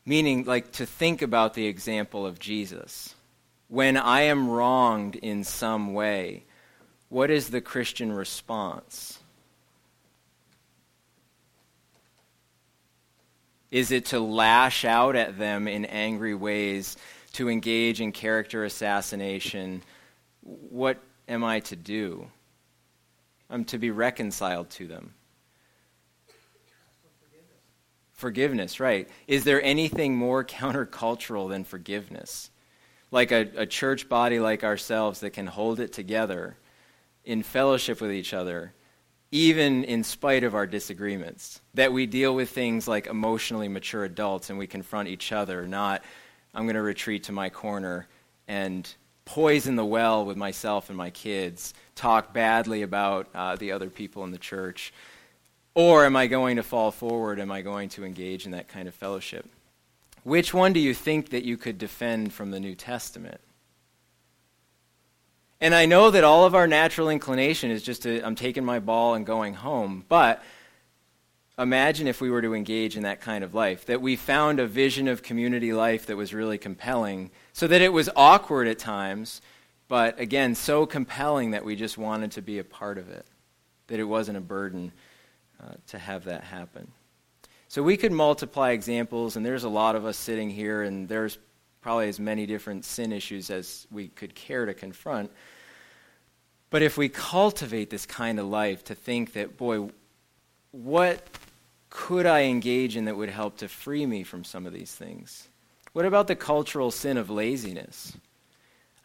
Meaning, 0.07 0.45
like, 0.45 0.71
to 0.73 0.87
think 0.87 1.23
about 1.23 1.55
the 1.55 1.67
example 1.67 2.25
of 2.25 2.39
Jesus. 2.39 3.17
When 3.67 3.97
I 3.97 4.23
am 4.23 4.49
wronged 4.49 5.17
in 5.17 5.43
some 5.43 5.93
way, 5.93 6.45
what 7.09 7.33
is 7.33 7.51
the 7.51 7.61
Christian 7.61 8.13
response? 8.13 9.19
Is 13.73 13.91
it 13.91 14.05
to 14.07 14.21
lash 14.21 14.85
out 14.85 15.17
at 15.17 15.37
them 15.37 15.67
in 15.67 15.85
angry 15.85 16.37
ways, 16.37 16.97
to 17.33 17.51
engage 17.51 18.01
in 18.01 18.13
character 18.13 18.65
assassination? 18.65 19.83
What 20.45 21.03
am 21.27 21.43
I 21.43 21.61
to 21.61 21.77
do? 21.77 22.31
I'm 23.51 23.65
to 23.67 23.79
be 23.79 23.91
reconciled 23.91 24.71
to 24.71 24.87
them. 24.87 25.15
Forgiveness, 28.13 28.79
right. 28.79 29.09
Is 29.27 29.45
there 29.45 29.63
anything 29.63 30.17
more 30.17 30.45
countercultural 30.45 31.49
than 31.49 31.65
forgiveness? 31.65 32.51
Like 33.11 33.33
a, 33.33 33.49
a 33.57 33.67
church 33.67 34.09
body 34.09 34.39
like 34.39 34.65
ourselves 34.65 35.21
that 35.21 35.31
can 35.31 35.47
hold 35.47 35.81
it 35.81 35.93
together 35.93 36.57
in 37.25 37.43
fellowship 37.43 38.01
with 38.01 38.13
each 38.13 38.33
other 38.33 38.75
even 39.35 39.83
in 39.83 40.05
spite 40.05 40.45
of 40.45 40.55
our 40.55 40.65
disagreements. 40.65 41.61
That 41.75 41.93
we 41.93 42.07
deal 42.07 42.37
with 42.37 42.51
things 42.51 42.87
like 42.87 43.09
emotionally 43.09 43.67
mature 43.67 44.05
adults 44.05 44.49
and 44.49 44.57
we 44.57 44.69
confront 44.69 45.09
each 45.09 45.33
other, 45.33 45.67
not, 45.67 46.05
I'm 46.55 46.67
going 46.67 46.77
to 46.77 46.83
retreat 46.83 47.25
to 47.25 47.33
my 47.33 47.51
corner 47.51 48.07
and 48.47 48.89
poison 49.25 49.77
the 49.77 49.85
well 49.85 50.25
with 50.25 50.37
myself 50.37 50.89
and 50.89 50.97
my 50.97 51.11
kids, 51.11 51.75
talk 51.95 52.33
badly 52.33 52.83
about 52.83 53.29
uh, 53.35 53.57
the 53.57 53.73
other 53.73 53.91
people 53.91 54.25
in 54.25 54.31
the 54.31 54.39
church. 54.39 54.93
Or 55.75 56.05
am 56.05 56.15
I 56.15 56.27
going 56.27 56.57
to 56.57 56.63
fall 56.63 56.91
forward? 56.91 57.41
Am 57.41 57.51
I 57.51 57.63
going 57.63 57.89
to 57.91 58.05
engage 58.05 58.47
in 58.47 58.53
that 58.53 58.69
kind 58.69 58.87
of 58.87 58.95
fellowship? 58.95 59.49
Which 60.23 60.55
one 60.55 60.73
do 60.73 60.81
you 60.81 60.95
think 60.95 61.31
that 61.31 61.45
you 61.45 61.57
could 61.57 61.79
defend 61.79 62.33
from 62.33 62.51
the 62.51 62.61
New 62.61 62.75
Testament? 62.75 63.41
And 65.61 65.75
I 65.75 65.87
know 65.87 66.11
that 66.11 66.25
all 66.25 66.45
of 66.45 66.55
our 66.55 66.67
natural 66.67 67.09
inclination 67.09 67.71
is 67.71 67.83
just 67.83 68.03
to, 68.03 68.21
I'm 68.23 68.35
taking 68.35 68.65
my 68.65 68.79
ball 68.79 69.15
and 69.15 69.25
going 69.25 69.55
home. 69.55 70.05
But 70.09 70.43
imagine 71.59 72.07
if 72.07 72.21
we 72.21 72.31
were 72.31 72.43
to 72.43 72.55
engage 72.55 72.97
in 72.97 73.05
that 73.05 73.21
kind 73.21 73.45
of 73.45 73.55
life, 73.55 73.87
that 73.87 74.01
we 74.01 74.17
found 74.17 74.59
a 74.59 74.67
vision 74.67 75.07
of 75.09 75.23
community 75.23 75.73
life 75.73 76.07
that 76.07 76.17
was 76.17 76.35
really 76.35 76.59
compelling, 76.59 77.31
so 77.53 77.67
that 77.67 77.81
it 77.81 77.93
was 77.93 78.11
awkward 78.17 78.67
at 78.67 78.79
times, 78.79 79.41
but 79.87 80.19
again, 80.19 80.55
so 80.55 80.87
compelling 80.87 81.53
that 81.53 81.65
we 81.65 81.77
just 81.77 81.97
wanted 81.97 82.33
to 82.33 82.43
be 82.43 82.59
a 82.59 82.65
part 82.65 82.99
of 82.99 83.09
it, 83.09 83.27
that 83.87 84.01
it 84.01 84.05
wasn't 84.05 84.37
a 84.37 84.41
burden 84.41 84.93
uh, 85.63 85.75
to 85.89 85.99
have 85.99 86.25
that 86.25 86.43
happen. 86.43 86.91
So 87.69 87.83
we 87.83 87.97
could 87.97 88.13
multiply 88.13 88.71
examples, 88.71 89.37
and 89.37 89.45
there's 89.45 89.65
a 89.65 89.69
lot 89.69 89.97
of 89.97 90.05
us 90.05 90.17
sitting 90.17 90.51
here, 90.51 90.83
and 90.83 91.09
there's 91.09 91.39
probably 91.81 92.09
as 92.09 92.19
many 92.19 92.47
different 92.47 92.85
sin 92.85 93.13
issues 93.13 93.51
as 93.51 93.87
we 93.91 94.09
could 94.09 94.35
care 94.35 94.67
to 94.67 94.75
confront. 94.75 95.31
But 96.71 96.83
if 96.83 96.97
we 96.97 97.09
cultivate 97.09 97.91
this 97.91 98.07
kind 98.07 98.41
of 98.41 98.47
life 98.47 98.85
to 98.85 98.95
think 98.95 99.35
that, 99.35 99.57
boy, 99.57 99.91
what 100.73 101.23
could 101.95 102.27
I 102.27 102.43
engage 102.43 102.97
in 102.97 103.05
that 103.05 103.17
would 103.17 103.31
help 103.31 103.59
to 103.59 103.69
free 103.69 104.05
me 104.05 104.25
from 104.25 104.43
some 104.43 104.67
of 104.67 104.73
these 104.73 104.93
things? 104.93 105.49
What 105.93 106.05
about 106.05 106.27
the 106.27 106.35
cultural 106.35 106.91
sin 106.91 107.17
of 107.17 107.31
laziness? 107.31 108.13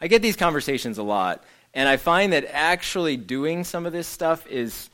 I 0.00 0.08
get 0.08 0.22
these 0.22 0.34
conversations 0.34 0.98
a 0.98 1.04
lot, 1.04 1.44
and 1.72 1.88
I 1.88 1.96
find 1.96 2.32
that 2.32 2.46
actually 2.52 3.16
doing 3.16 3.62
some 3.62 3.86
of 3.86 3.92
this 3.92 4.08
stuff 4.08 4.44
is, 4.48 4.90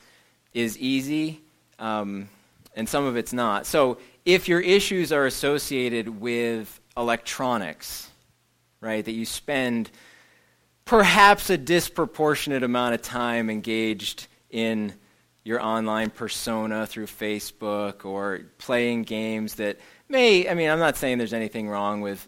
is 0.53 0.77
easy, 0.77 1.41
um, 1.79 2.29
and 2.77 2.87
some 2.87 3.07
of 3.07 3.17
it's 3.17 3.33
not. 3.33 3.65
So 3.65 3.97
if 4.27 4.47
your 4.47 4.61
issues 4.61 5.11
are 5.11 5.25
associated 5.25 6.21
with 6.21 6.79
electronics, 6.99 8.11
right, 8.83 9.03
that 9.07 9.13
you 9.13 9.25
spend 9.25 9.91
perhaps 10.85 11.49
a 11.49 11.57
disproportionate 11.57 12.63
amount 12.63 12.95
of 12.95 13.01
time 13.01 13.49
engaged 13.49 14.27
in 14.51 14.93
your 15.47 15.63
online 15.63 16.11
persona 16.11 16.85
through 16.89 17.07
Facebook 17.07 18.05
or 18.05 18.41
playing 18.59 19.05
games 19.05 19.55
that 19.55 19.79
may, 20.09 20.49
I 20.49 20.55
mean, 20.55 20.69
I'm 20.69 20.81
not 20.81 20.97
saying 20.97 21.19
there's 21.19 21.33
anything 21.33 21.69
wrong 21.69 22.01
with 22.01 22.27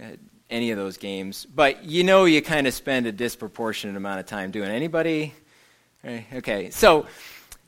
uh, 0.00 0.16
any 0.48 0.70
of 0.70 0.78
those 0.78 0.96
games, 0.96 1.44
but 1.44 1.84
you 1.84 2.04
know 2.04 2.24
you 2.24 2.40
kind 2.40 2.66
of 2.66 2.72
spend 2.72 3.06
a 3.06 3.12
disproportionate 3.12 3.96
amount 3.96 4.20
of 4.20 4.24
time 4.24 4.50
doing. 4.50 4.70
Anybody? 4.70 5.34
Eh, 6.04 6.22
okay, 6.36 6.70
so 6.70 7.06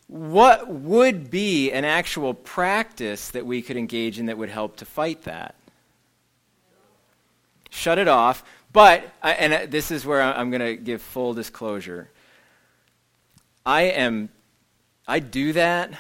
what 0.07 0.67
would 0.67 1.31
be 1.31 1.73
an 1.73 1.85
actual 1.85 2.33
practice 2.33 3.29
that 3.33 3.45
we 3.45 3.61
could 3.61 3.77
engage 3.77 4.19
in 4.19 4.27
that 4.27 4.39
would 4.39 4.49
help 4.49 4.77
to 4.77 4.87
fight 4.87 5.23
that? 5.25 5.57
Shut 7.69 7.99
it 7.99 8.09
off. 8.09 8.43
But, 8.73 9.05
uh, 9.23 9.35
and 9.39 9.53
uh, 9.53 9.67
this 9.69 9.91
is 9.91 10.07
where 10.07 10.23
I'm 10.23 10.51
going 10.51 10.61
to 10.61 10.77
give 10.77 11.03
full 11.03 11.35
disclosure. 11.35 12.11
I 13.65 13.83
am, 13.83 14.31
I 15.07 15.21
do 15.21 15.53
that, 15.53 15.92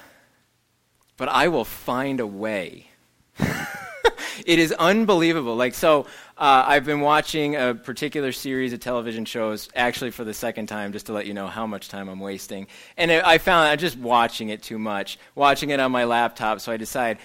but 1.16 1.28
I 1.28 1.48
will 1.48 1.64
find 1.64 2.20
a 2.20 2.26
way. 2.26 2.88
it 3.38 4.58
is 4.58 4.72
unbelievable. 4.72 5.56
Like, 5.56 5.74
so 5.74 6.06
uh, 6.36 6.64
I've 6.66 6.84
been 6.84 7.00
watching 7.00 7.56
a 7.56 7.74
particular 7.74 8.32
series 8.32 8.72
of 8.72 8.80
television 8.80 9.24
shows, 9.24 9.68
actually 9.74 10.10
for 10.10 10.24
the 10.24 10.34
second 10.34 10.66
time, 10.66 10.92
just 10.92 11.06
to 11.06 11.12
let 11.12 11.26
you 11.26 11.34
know 11.34 11.46
how 11.46 11.66
much 11.66 11.88
time 11.88 12.08
I'm 12.08 12.20
wasting. 12.20 12.66
And 12.96 13.10
it, 13.10 13.24
I 13.24 13.38
found 13.38 13.68
I'm 13.68 13.78
just 13.78 13.96
watching 13.96 14.48
it 14.48 14.62
too 14.62 14.78
much, 14.78 15.18
watching 15.34 15.70
it 15.70 15.80
on 15.80 15.92
my 15.92 16.04
laptop, 16.04 16.60
so 16.60 16.72
I 16.72 16.76
decide 16.76 17.18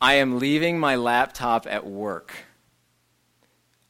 I 0.00 0.14
am 0.14 0.38
leaving 0.38 0.78
my 0.78 0.96
laptop 0.96 1.66
at 1.66 1.86
work 1.86 2.32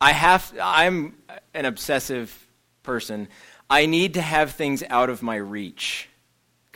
I 0.01 0.12
have, 0.12 0.55
I'm 0.62 1.16
an 1.55 1.64
obsessive 1.64 2.46
person. 2.83 3.29
I 3.68 3.87
need 3.87 4.14
to 4.14 4.22
have 4.22 4.53
things 4.53 4.83
out 4.88 5.11
of 5.11 5.22
my 5.22 5.37
reach. 5.37 6.08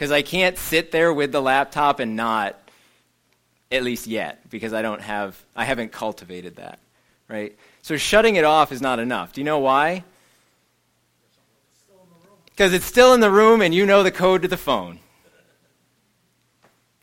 Because 0.03 0.11
I 0.11 0.23
can't 0.23 0.59
sit 0.59 0.91
there 0.91 1.12
with 1.12 1.31
the 1.31 1.41
laptop 1.41 2.01
and 2.01 2.17
not, 2.17 2.59
at 3.71 3.85
least 3.85 4.09
yet, 4.09 4.51
because 4.51 4.73
I 4.73 4.83
don't 4.83 5.01
have, 5.01 5.41
I 5.55 5.65
haven't 5.65 5.93
cultivated 5.93 6.57
that, 6.57 6.81
right? 7.29 7.57
So 7.83 7.97
shutting 7.97 8.35
it 8.35 8.43
off 8.43 8.73
is 8.73 8.83
not 8.83 8.99
enough. 8.99 9.33
Do 9.33 9.41
you 9.41 9.45
know 9.45 9.61
why? 9.61 10.03
Because 12.47 12.73
it's 12.73 12.85
still 12.85 13.15
in 13.15 13.21
the 13.21 13.31
room 13.31 13.62
and 13.62 13.73
you 13.73 13.87
know 13.87 14.03
the 14.03 14.11
code 14.11 14.43
to 14.43 14.49
the 14.49 14.57
phone. 14.57 14.99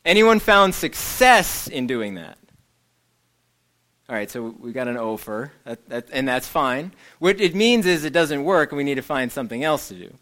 Anyone 0.04 0.40
found 0.40 0.76
success 0.76 1.70
in 1.70 1.88
doing 1.88 2.16
that? 2.16 2.38
All 4.10 4.16
right, 4.16 4.30
so 4.30 4.54
we 4.60 4.74
got 4.74 4.90
an 4.90 4.98
offer, 4.98 5.54
that, 5.64 5.88
that, 5.88 6.08
and 6.12 6.28
that's 6.28 6.50
fine. 6.50 6.92
What 7.20 7.40
it 7.40 7.56
means 7.56 7.86
is 7.86 8.04
it 8.04 8.12
doesn't 8.12 8.44
work, 8.44 8.74
and 8.74 8.78
we 8.78 8.84
need 8.84 8.96
to 8.96 9.02
find 9.02 9.32
something 9.32 9.64
else 9.64 9.88
to 9.88 9.94
do. 9.94 10.14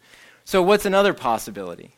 So, 0.44 0.62
what's 0.62 0.86
another 0.86 1.12
possibility? 1.12 1.97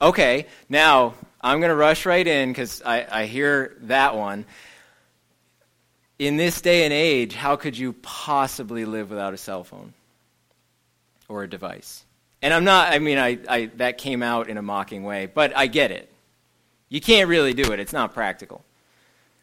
Okay, 0.00 0.46
now 0.68 1.14
I'm 1.40 1.58
going 1.58 1.70
to 1.70 1.76
rush 1.76 2.06
right 2.06 2.26
in 2.26 2.50
because 2.50 2.82
I, 2.82 3.06
I 3.10 3.26
hear 3.26 3.76
that 3.82 4.16
one. 4.16 4.44
In 6.20 6.36
this 6.36 6.60
day 6.60 6.84
and 6.84 6.92
age, 6.92 7.34
how 7.34 7.56
could 7.56 7.76
you 7.76 7.92
possibly 7.94 8.84
live 8.84 9.10
without 9.10 9.34
a 9.34 9.36
cell 9.36 9.64
phone 9.64 9.92
or 11.28 11.42
a 11.42 11.48
device? 11.48 12.04
And 12.42 12.54
I'm 12.54 12.64
not, 12.64 12.92
I 12.92 13.00
mean, 13.00 13.18
I, 13.18 13.38
I, 13.48 13.66
that 13.76 13.98
came 13.98 14.22
out 14.22 14.48
in 14.48 14.56
a 14.56 14.62
mocking 14.62 15.02
way, 15.02 15.26
but 15.26 15.56
I 15.56 15.66
get 15.66 15.90
it. 15.90 16.12
You 16.88 17.00
can't 17.00 17.28
really 17.28 17.52
do 17.52 17.72
it, 17.72 17.80
it's 17.80 17.92
not 17.92 18.14
practical. 18.14 18.64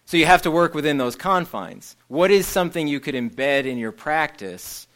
So 0.05 0.17
you 0.17 0.25
have 0.25 0.43
to 0.43 0.51
work 0.51 0.73
within 0.73 0.97
those 0.97 1.15
confines. 1.15 1.95
What 2.07 2.31
is 2.31 2.45
something 2.45 2.87
you 2.87 2.99
could 2.99 3.15
embed 3.15 3.65
in 3.65 3.77
your 3.77 3.91
practice 3.91 4.87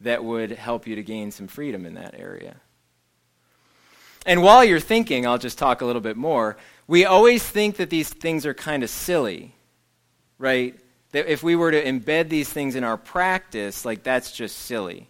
that 0.00 0.24
would 0.24 0.52
help 0.52 0.86
you 0.86 0.96
to 0.96 1.02
gain 1.02 1.30
some 1.30 1.48
freedom 1.48 1.84
in 1.84 1.94
that 1.94 2.14
area? 2.16 2.56
And 4.24 4.42
while 4.42 4.64
you're 4.64 4.80
thinking, 4.80 5.26
I'll 5.26 5.38
just 5.38 5.58
talk 5.58 5.80
a 5.80 5.84
little 5.84 6.00
bit 6.00 6.16
more. 6.16 6.56
We 6.86 7.04
always 7.04 7.42
think 7.42 7.76
that 7.76 7.90
these 7.90 8.08
things 8.08 8.46
are 8.46 8.54
kind 8.54 8.82
of 8.82 8.90
silly, 8.90 9.54
right? 10.38 10.78
That 11.12 11.30
if 11.30 11.42
we 11.42 11.56
were 11.56 11.70
to 11.70 11.82
embed 11.82 12.28
these 12.28 12.48
things 12.48 12.76
in 12.76 12.84
our 12.84 12.96
practice, 12.96 13.84
like 13.84 14.02
that's 14.02 14.32
just 14.32 14.56
silly. 14.58 15.08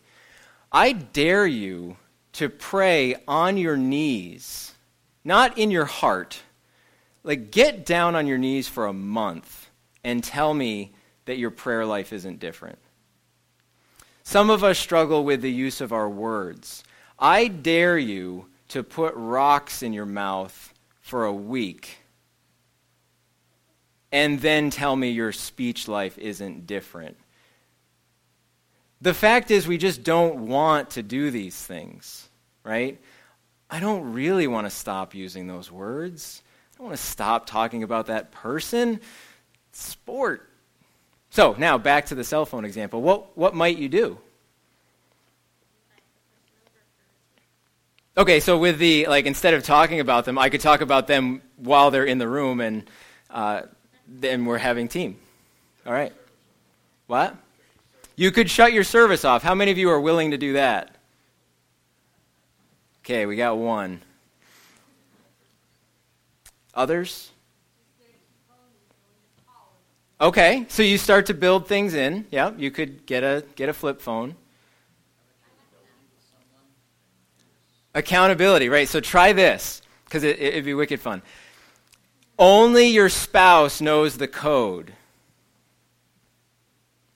I 0.70 0.92
dare 0.92 1.46
you 1.46 1.96
to 2.34 2.48
pray 2.48 3.16
on 3.28 3.56
your 3.56 3.76
knees, 3.76 4.72
not 5.24 5.58
in 5.58 5.70
your 5.70 5.84
heart 5.84 6.40
like, 7.24 7.50
get 7.50 7.86
down 7.86 8.16
on 8.16 8.26
your 8.26 8.38
knees 8.38 8.68
for 8.68 8.86
a 8.86 8.92
month 8.92 9.70
and 10.02 10.22
tell 10.24 10.52
me 10.52 10.92
that 11.26 11.38
your 11.38 11.50
prayer 11.50 11.86
life 11.86 12.12
isn't 12.12 12.40
different. 12.40 12.78
Some 14.24 14.50
of 14.50 14.64
us 14.64 14.78
struggle 14.78 15.24
with 15.24 15.40
the 15.40 15.52
use 15.52 15.80
of 15.80 15.92
our 15.92 16.08
words. 16.08 16.82
I 17.18 17.46
dare 17.48 17.98
you 17.98 18.46
to 18.72 18.82
put 18.82 19.14
rocks 19.16 19.82
in 19.82 19.92
your 19.92 20.06
mouth 20.06 20.74
for 21.00 21.24
a 21.24 21.32
week 21.32 21.98
and 24.10 24.40
then 24.40 24.70
tell 24.70 24.94
me 24.94 25.10
your 25.10 25.32
speech 25.32 25.88
life 25.88 26.18
isn't 26.18 26.66
different. 26.66 27.16
The 29.00 29.14
fact 29.14 29.50
is, 29.50 29.66
we 29.66 29.78
just 29.78 30.02
don't 30.02 30.46
want 30.46 30.90
to 30.90 31.02
do 31.02 31.30
these 31.30 31.56
things, 31.56 32.28
right? 32.62 33.00
I 33.70 33.80
don't 33.80 34.12
really 34.12 34.46
want 34.46 34.66
to 34.66 34.70
stop 34.70 35.14
using 35.14 35.46
those 35.46 35.72
words 35.72 36.42
I 36.72 36.78
don't 36.78 36.86
want 36.86 36.98
to 36.98 37.04
stop 37.04 37.46
talking 37.46 37.82
about 37.82 38.06
that 38.06 38.32
person. 38.32 39.00
Sport. 39.72 40.48
So 41.30 41.54
now 41.58 41.78
back 41.78 42.06
to 42.06 42.14
the 42.14 42.24
cell 42.24 42.44
phone 42.44 42.64
example. 42.64 43.02
What, 43.02 43.36
what 43.36 43.54
might 43.54 43.76
you 43.76 43.88
do? 43.88 44.18
Okay, 48.16 48.40
so 48.40 48.58
with 48.58 48.78
the, 48.78 49.06
like, 49.06 49.24
instead 49.24 49.54
of 49.54 49.62
talking 49.62 50.00
about 50.00 50.26
them, 50.26 50.36
I 50.36 50.50
could 50.50 50.60
talk 50.60 50.82
about 50.82 51.06
them 51.06 51.40
while 51.56 51.90
they're 51.90 52.04
in 52.04 52.18
the 52.18 52.28
room 52.28 52.60
and 52.60 52.88
uh, 53.30 53.62
then 54.06 54.44
we're 54.44 54.58
having 54.58 54.86
team. 54.86 55.16
All 55.86 55.92
right. 55.92 56.12
What? 57.06 57.34
You 58.14 58.30
could 58.30 58.50
shut 58.50 58.74
your 58.74 58.84
service 58.84 59.24
off. 59.24 59.42
How 59.42 59.54
many 59.54 59.70
of 59.70 59.78
you 59.78 59.88
are 59.90 60.00
willing 60.00 60.32
to 60.32 60.38
do 60.38 60.52
that? 60.52 60.94
Okay, 63.00 63.24
we 63.24 63.36
got 63.36 63.56
one. 63.56 64.02
Others? 66.74 67.30
Okay, 70.20 70.66
so 70.68 70.82
you 70.82 70.98
start 70.98 71.26
to 71.26 71.34
build 71.34 71.66
things 71.66 71.94
in. 71.94 72.26
Yeah, 72.30 72.52
you 72.56 72.70
could 72.70 73.06
get 73.06 73.24
a 73.24 73.44
get 73.56 73.68
a 73.68 73.72
flip 73.72 74.00
phone. 74.00 74.36
Accountability, 77.94 78.68
right? 78.68 78.88
So 78.88 79.00
try 79.00 79.32
this 79.32 79.82
because 80.04 80.24
it, 80.24 80.40
it'd 80.40 80.64
be 80.64 80.74
wicked 80.74 81.00
fun. 81.00 81.22
Only 82.38 82.88
your 82.88 83.08
spouse 83.08 83.80
knows 83.80 84.16
the 84.16 84.28
code. 84.28 84.92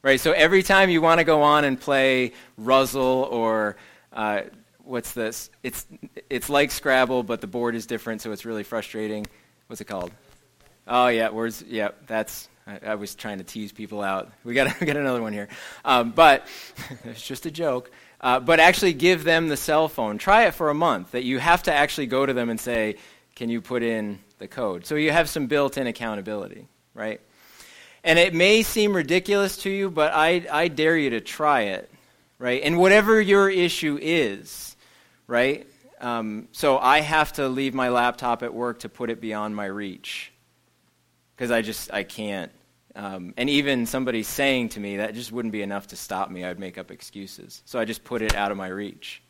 Right? 0.03 0.21
So 0.21 0.33
every 0.33 0.63
time 0.63 0.91
you 0.91 1.01
want 1.01 1.19
to 1.19 1.25
go 1.25 1.43
on 1.43 1.65
and 1.65 1.81
play 1.81 2.33
Ruzzle 2.57 3.29
or 3.31 3.77
uh, 4.13 4.43
what's 4.85 5.13
this? 5.13 5.51
It's, 5.63 5.87
it's 6.31 6.49
like 6.49 6.71
Scrabble, 6.71 7.23
but 7.23 7.41
the 7.41 7.47
board 7.47 7.75
is 7.75 7.87
different, 7.87 8.23
so 8.23 8.31
it's 8.33 8.45
really 8.45 8.63
frustrating. 8.63 9.27
What's 9.67 9.81
it 9.81 9.87
called? 9.87 10.13
Oh 10.87 11.09
yeah, 11.09 11.31
words. 11.31 11.65
Yeah, 11.67 11.91
that's. 12.07 12.49
I, 12.67 12.79
I 12.87 12.95
was 12.95 13.15
trying 13.15 13.39
to 13.39 13.45
tease 13.45 13.73
people 13.73 14.03
out. 14.03 14.31
We 14.45 14.55
got 14.55 14.81
we 14.81 14.87
got 14.87 14.97
another 14.97 15.21
one 15.21 15.33
here, 15.33 15.49
um, 15.85 16.13
but 16.13 16.47
it's 17.05 17.27
just 17.27 17.47
a 17.47 17.51
joke. 17.51 17.91
Uh, 18.27 18.41
but 18.41 18.59
actually, 18.59 18.93
give 18.93 19.23
them 19.23 19.47
the 19.47 19.57
cell 19.57 19.87
phone. 19.87 20.19
Try 20.19 20.47
it 20.47 20.55
for 20.55 20.69
a 20.69 20.75
month. 20.75 21.13
That 21.13 21.23
you 21.23 21.39
have 21.39 21.63
to 21.63 21.73
actually 21.73 22.09
go 22.09 22.27
to 22.27 22.33
them 22.33 22.51
and 22.51 22.59
say, 22.59 22.97
"Can 23.37 23.49
you 23.51 23.61
put 23.61 23.85
in 23.85 24.19
the 24.41 24.49
code?" 24.49 24.85
So 24.85 24.97
you 24.97 25.13
have 25.13 25.29
some 25.29 25.47
built-in 25.47 25.87
accountability, 25.87 26.67
right? 26.93 27.21
And 28.03 28.19
it 28.19 28.35
may 28.35 28.65
seem 28.65 28.97
ridiculous 28.97 29.59
to 29.59 29.71
you, 29.71 29.91
but 29.91 30.13
I 30.13 30.45
I 30.51 30.67
dare 30.67 30.97
you 30.97 31.11
to 31.11 31.21
try 31.21 31.61
it, 31.77 31.89
right? 32.41 32.61
And 32.65 32.79
whatever 32.79 33.21
your 33.21 33.49
issue 33.49 33.97
is, 34.03 34.75
right? 35.29 35.65
Um, 36.01 36.49
so 36.51 36.79
I 36.79 37.03
have 37.03 37.33
to 37.35 37.49
leave 37.49 37.75
my 37.75 37.91
laptop 37.91 38.43
at 38.43 38.53
work 38.53 38.81
to 38.81 38.89
put 38.89 39.09
it 39.09 39.21
beyond 39.21 39.55
my 39.55 39.67
reach 39.67 40.33
because 41.37 41.53
I 41.53 41.63
just 41.63 41.93
I 41.93 42.03
can't. 42.03 42.51
Um, 42.97 43.35
and 43.37 43.51
even 43.51 43.85
somebody 43.85 44.23
saying 44.23 44.71
to 44.71 44.81
me 44.81 44.97
that 44.97 45.15
just 45.15 45.31
wouldn't 45.31 45.53
be 45.53 45.61
enough 45.61 45.89
to 45.89 45.97
stop 45.97 46.31
me. 46.31 46.45
I'd 46.45 46.59
make 46.59 46.79
up 46.79 46.91
excuses. 46.91 47.63
So 47.67 47.79
I 47.79 47.85
just 47.85 48.03
put 48.03 48.23
it 48.23 48.35
out 48.35 48.51
of 48.51 48.57
my 48.57 48.69
reach. 48.69 49.23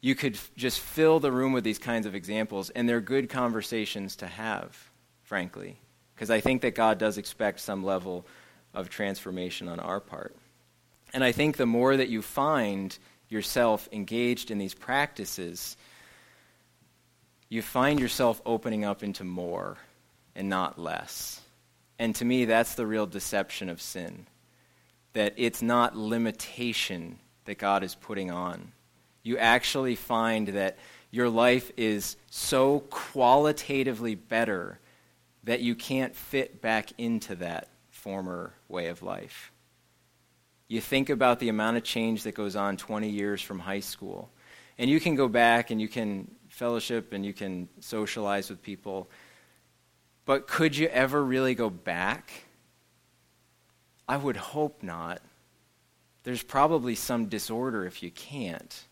You 0.00 0.16
could 0.16 0.34
f- 0.34 0.50
just 0.56 0.80
fill 0.80 1.20
the 1.20 1.30
room 1.30 1.52
with 1.52 1.62
these 1.62 1.78
kinds 1.78 2.06
of 2.06 2.14
examples, 2.16 2.70
and 2.70 2.88
they're 2.88 3.00
good 3.00 3.30
conversations 3.30 4.16
to 4.16 4.26
have, 4.26 4.76
frankly, 5.22 5.78
because 6.14 6.28
I 6.28 6.40
think 6.40 6.62
that 6.62 6.74
God 6.74 6.98
does 6.98 7.18
expect 7.18 7.60
some 7.60 7.84
level 7.84 8.26
of 8.74 8.88
transformation 8.88 9.68
on 9.68 9.78
our 9.78 10.00
part. 10.00 10.34
And 11.14 11.22
I 11.22 11.30
think 11.30 11.56
the 11.56 11.66
more 11.66 11.96
that 11.96 12.08
you 12.08 12.20
find 12.20 12.98
yourself 13.28 13.88
engaged 13.92 14.50
in 14.50 14.58
these 14.58 14.74
practices, 14.74 15.76
you 17.48 17.62
find 17.62 18.00
yourself 18.00 18.42
opening 18.44 18.84
up 18.84 19.04
into 19.04 19.22
more 19.22 19.78
and 20.34 20.48
not 20.48 20.80
less. 20.80 21.40
And 21.98 22.14
to 22.16 22.24
me, 22.24 22.44
that's 22.44 22.74
the 22.74 22.86
real 22.86 23.06
deception 23.06 23.68
of 23.68 23.80
sin. 23.80 24.26
That 25.12 25.34
it's 25.36 25.62
not 25.62 25.96
limitation 25.96 27.18
that 27.44 27.58
God 27.58 27.84
is 27.84 27.94
putting 27.94 28.30
on. 28.30 28.72
You 29.22 29.38
actually 29.38 29.94
find 29.94 30.48
that 30.48 30.76
your 31.10 31.28
life 31.28 31.70
is 31.76 32.16
so 32.30 32.80
qualitatively 32.90 34.16
better 34.16 34.80
that 35.44 35.60
you 35.60 35.74
can't 35.74 36.16
fit 36.16 36.60
back 36.60 36.90
into 36.98 37.36
that 37.36 37.68
former 37.90 38.52
way 38.68 38.88
of 38.88 39.02
life. 39.02 39.52
You 40.66 40.80
think 40.80 41.10
about 41.10 41.38
the 41.38 41.50
amount 41.50 41.76
of 41.76 41.84
change 41.84 42.24
that 42.24 42.34
goes 42.34 42.56
on 42.56 42.76
20 42.76 43.08
years 43.08 43.40
from 43.40 43.58
high 43.58 43.80
school. 43.80 44.30
And 44.78 44.90
you 44.90 44.98
can 44.98 45.14
go 45.14 45.28
back 45.28 45.70
and 45.70 45.80
you 45.80 45.88
can 45.88 46.30
fellowship 46.48 47.12
and 47.12 47.24
you 47.24 47.32
can 47.32 47.68
socialize 47.80 48.50
with 48.50 48.62
people. 48.62 49.08
But 50.26 50.46
could 50.46 50.76
you 50.76 50.88
ever 50.88 51.22
really 51.22 51.54
go 51.54 51.70
back? 51.70 52.44
I 54.08 54.16
would 54.16 54.36
hope 54.36 54.82
not. 54.82 55.20
There's 56.22 56.42
probably 56.42 56.94
some 56.94 57.26
disorder 57.26 57.86
if 57.86 58.02
you 58.02 58.10
can't. 58.10 58.84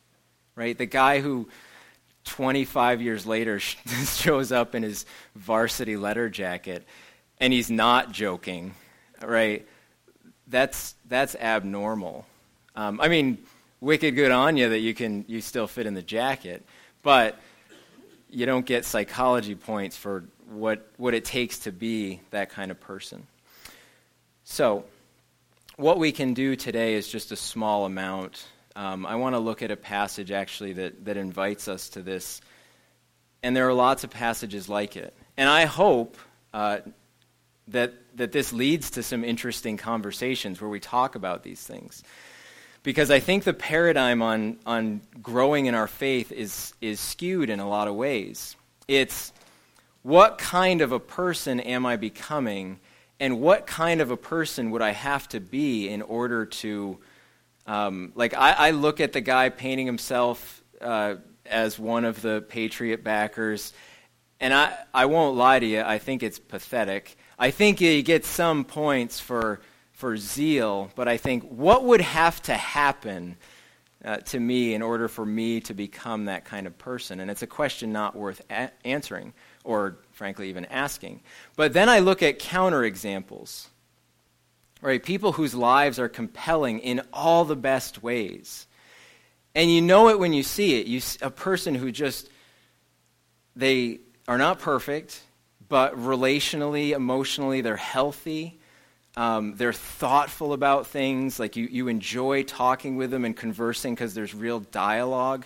Right? 0.54 0.76
The 0.76 0.86
guy 0.86 1.20
who 1.20 1.48
25 2.24 3.00
years 3.00 3.26
later 3.26 3.58
shows 3.60 4.52
up 4.52 4.74
in 4.74 4.82
his 4.82 5.06
varsity 5.34 5.96
letter 5.96 6.28
jacket 6.28 6.86
and 7.40 7.52
he's 7.52 7.70
not 7.70 8.12
joking, 8.12 8.74
right? 9.22 9.66
that's, 10.52 10.94
that's 11.08 11.34
abnormal. 11.36 12.26
Um, 12.76 13.00
I 13.00 13.08
mean, 13.08 13.38
wicked 13.80 14.14
good 14.14 14.30
on 14.30 14.56
you 14.56 14.68
that 14.68 14.78
you 14.78 14.94
can 14.94 15.24
you 15.26 15.40
still 15.40 15.66
fit 15.66 15.86
in 15.86 15.94
the 15.94 16.02
jacket, 16.02 16.64
but 17.02 17.40
you 18.30 18.46
don't 18.46 18.64
get 18.64 18.84
psychology 18.84 19.54
points 19.54 19.96
for 19.96 20.24
what 20.52 20.86
what 20.96 21.14
it 21.14 21.24
takes 21.24 21.60
to 21.60 21.72
be 21.72 22.20
that 22.30 22.50
kind 22.50 22.70
of 22.70 22.80
person. 22.80 23.26
So, 24.44 24.84
what 25.76 25.98
we 25.98 26.12
can 26.12 26.34
do 26.34 26.56
today 26.56 26.94
is 26.94 27.08
just 27.08 27.32
a 27.32 27.36
small 27.36 27.84
amount. 27.84 28.46
Um, 28.74 29.04
I 29.06 29.16
want 29.16 29.34
to 29.34 29.38
look 29.38 29.62
at 29.62 29.70
a 29.70 29.76
passage 29.76 30.30
actually 30.30 30.74
that 30.74 31.04
that 31.04 31.16
invites 31.16 31.68
us 31.68 31.88
to 31.90 32.02
this, 32.02 32.40
and 33.42 33.56
there 33.56 33.68
are 33.68 33.74
lots 33.74 34.04
of 34.04 34.10
passages 34.10 34.68
like 34.68 34.96
it. 34.96 35.14
And 35.36 35.48
I 35.48 35.64
hope 35.64 36.16
uh, 36.52 36.78
that, 37.68 37.94
that 38.16 38.32
this 38.32 38.52
leads 38.52 38.90
to 38.92 39.02
some 39.02 39.24
interesting 39.24 39.76
conversations 39.76 40.60
where 40.60 40.70
we 40.70 40.80
talk 40.80 41.14
about 41.14 41.42
these 41.42 41.62
things. 41.62 42.02
Because 42.82 43.10
I 43.10 43.20
think 43.20 43.44
the 43.44 43.54
paradigm 43.54 44.22
on, 44.22 44.58
on 44.66 45.02
growing 45.22 45.66
in 45.66 45.74
our 45.74 45.86
faith 45.86 46.32
is, 46.32 46.74
is 46.80 46.98
skewed 46.98 47.48
in 47.48 47.60
a 47.60 47.68
lot 47.68 47.86
of 47.86 47.94
ways. 47.94 48.56
It's 48.88 49.32
what 50.02 50.38
kind 50.38 50.80
of 50.80 50.92
a 50.92 51.00
person 51.00 51.60
am 51.60 51.86
I 51.86 51.96
becoming, 51.96 52.80
and 53.20 53.40
what 53.40 53.66
kind 53.66 54.00
of 54.00 54.10
a 54.10 54.16
person 54.16 54.70
would 54.72 54.82
I 54.82 54.90
have 54.90 55.28
to 55.28 55.40
be 55.40 55.88
in 55.88 56.02
order 56.02 56.46
to. 56.46 56.98
Um, 57.64 58.12
like, 58.16 58.34
I, 58.34 58.52
I, 58.52 58.70
look 58.72 58.98
at 58.98 59.12
the 59.12 59.20
guy 59.20 59.48
painting 59.48 59.86
himself 59.86 60.64
uh, 60.80 61.14
as 61.46 61.78
one 61.78 62.04
of 62.04 62.20
the 62.20 62.44
Patriot 62.48 63.04
backers, 63.04 63.72
and 64.40 64.52
I, 64.52 64.76
I 64.92 65.06
won't 65.06 65.36
lie 65.36 65.60
to 65.60 65.66
you, 65.66 65.80
I 65.80 65.98
think 65.98 66.24
it's 66.24 66.40
pathetic. 66.40 67.16
I 67.38 67.52
think 67.52 67.78
he 67.78 68.02
gets 68.02 68.26
some 68.26 68.64
points 68.64 69.20
for, 69.20 69.60
for 69.92 70.16
zeal, 70.16 70.90
but 70.96 71.06
I 71.06 71.16
think 71.16 71.44
what 71.44 71.84
would 71.84 72.00
have 72.00 72.42
to 72.42 72.54
happen 72.54 73.36
uh, 74.04 74.16
to 74.16 74.40
me 74.40 74.74
in 74.74 74.82
order 74.82 75.08
for 75.08 75.24
me 75.24 75.60
to 75.60 75.74
become 75.74 76.26
that 76.26 76.44
kind 76.44 76.66
of 76.66 76.76
person? 76.78 77.20
And 77.20 77.30
it's 77.30 77.42
a 77.42 77.46
question 77.46 77.92
not 77.92 78.16
worth 78.16 78.42
a- 78.50 78.70
answering. 78.84 79.32
or 79.64 79.98
frankly, 80.12 80.48
even 80.48 80.64
asking. 80.66 81.20
But 81.56 81.72
then 81.72 81.88
I 81.88 82.00
look 82.00 82.22
at 82.22 82.38
counterexamples, 82.38 83.68
right? 84.80 85.02
People 85.02 85.32
whose 85.32 85.54
lives 85.54 85.98
are 85.98 86.08
compelling 86.08 86.80
in 86.80 87.02
all 87.12 87.44
the 87.44 87.56
best 87.56 88.02
ways. 88.02 88.66
And 89.54 89.70
you 89.70 89.80
know 89.80 90.08
it 90.08 90.18
when 90.18 90.32
you 90.32 90.42
see 90.42 90.80
it. 90.80 90.86
You, 90.86 91.00
a 91.20 91.30
person 91.30 91.74
who 91.74 91.92
just, 91.92 92.28
they 93.54 94.00
are 94.26 94.38
not 94.38 94.58
perfect, 94.58 95.22
but 95.68 95.96
relationally, 95.96 96.90
emotionally, 96.90 97.60
they're 97.60 97.76
healthy. 97.76 98.58
Um, 99.16 99.54
they're 99.56 99.72
thoughtful 99.72 100.52
about 100.52 100.86
things. 100.86 101.38
Like 101.38 101.56
you, 101.56 101.66
you 101.66 101.88
enjoy 101.88 102.44
talking 102.44 102.96
with 102.96 103.10
them 103.10 103.24
and 103.24 103.36
conversing 103.36 103.94
because 103.94 104.14
there's 104.14 104.34
real 104.34 104.60
dialogue. 104.60 105.44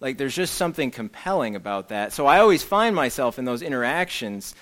Like 0.00 0.18
there's 0.18 0.34
just 0.34 0.54
something 0.54 0.90
compelling 0.90 1.56
about 1.56 1.88
that. 1.88 2.12
So 2.12 2.26
I 2.26 2.40
always 2.40 2.62
find 2.62 2.94
myself 2.94 3.38
in 3.38 3.44
those 3.44 3.62
interactions 3.62 4.54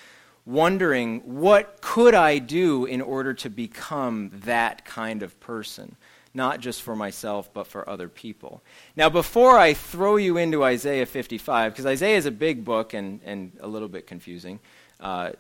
wondering 0.47 1.21
what 1.41 1.81
could 1.81 2.15
I 2.15 2.39
do 2.39 2.85
in 2.85 3.01
order 3.01 3.35
to 3.35 3.51
become 3.51 4.31
that 4.45 4.85
kind 4.85 5.23
of 5.23 5.39
person? 5.41 5.97
Not 6.33 6.61
just 6.61 6.83
for 6.83 6.97
myself, 6.97 7.53
but 7.53 7.67
for 7.67 7.89
other 7.89 8.09
people. 8.09 8.63
Now, 8.97 9.09
before 9.09 9.57
I 9.57 9.73
throw 9.75 10.17
you 10.17 10.37
into 10.37 10.65
Isaiah 10.65 11.07
55, 11.07 11.73
because 11.73 11.87
Isaiah 11.87 12.17
is 12.17 12.27
a 12.27 12.33
big 12.33 12.65
book 12.65 12.93
and, 12.93 13.21
and 13.25 13.53
a 13.61 13.69
little 13.69 13.89
bit 13.89 14.07
confusing, 14.07 14.59
uh, 14.99 15.31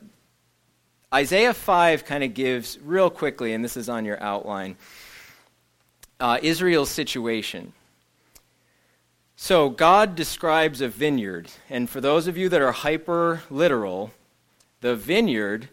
Isaiah 1.15 1.55
5 1.55 2.05
kind 2.05 2.25
of 2.25 2.35
gives, 2.35 2.77
real 2.81 3.09
quickly, 3.09 3.53
and 3.53 3.65
this 3.65 3.77
is 3.77 3.89
on 3.89 4.05
your 4.05 4.21
outline, 4.21 4.77
uh, 6.19 6.41
Israel's 6.43 6.91
situation. 6.91 7.73
So, 9.37 9.71
God 9.71 10.17
describes 10.17 10.81
a 10.81 10.89
vineyard. 10.89 11.53
And 11.71 11.89
for 11.89 12.01
those 12.01 12.27
of 12.27 12.37
you 12.37 12.49
that 12.49 12.61
are 12.61 12.73
hyper 12.73 13.43
literal, 13.49 14.11
the 14.81 14.97
vineyard 14.97 15.69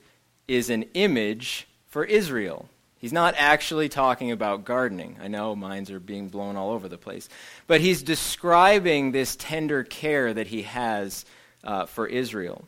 is 0.48 0.70
an 0.70 0.84
image 0.94 1.68
for 1.88 2.06
Israel. 2.06 2.70
He's 3.00 3.14
not 3.14 3.34
actually 3.36 3.90
talking 3.90 4.32
about 4.32 4.64
gardening. 4.64 5.18
I 5.20 5.28
know 5.28 5.56
minds 5.56 5.90
are 5.90 6.00
being 6.00 6.30
blown 6.30 6.56
all 6.56 6.70
over 6.70 6.88
the 6.88 7.00
place. 7.00 7.30
But 7.66 7.82
he's 7.82 8.04
describing 8.04 9.12
this 9.12 9.36
tender 9.38 9.84
care 9.84 10.32
that 10.32 10.46
he 10.46 10.62
has 10.64 11.26
uh, 11.64 11.88
for 11.88 12.06
Israel. 12.06 12.68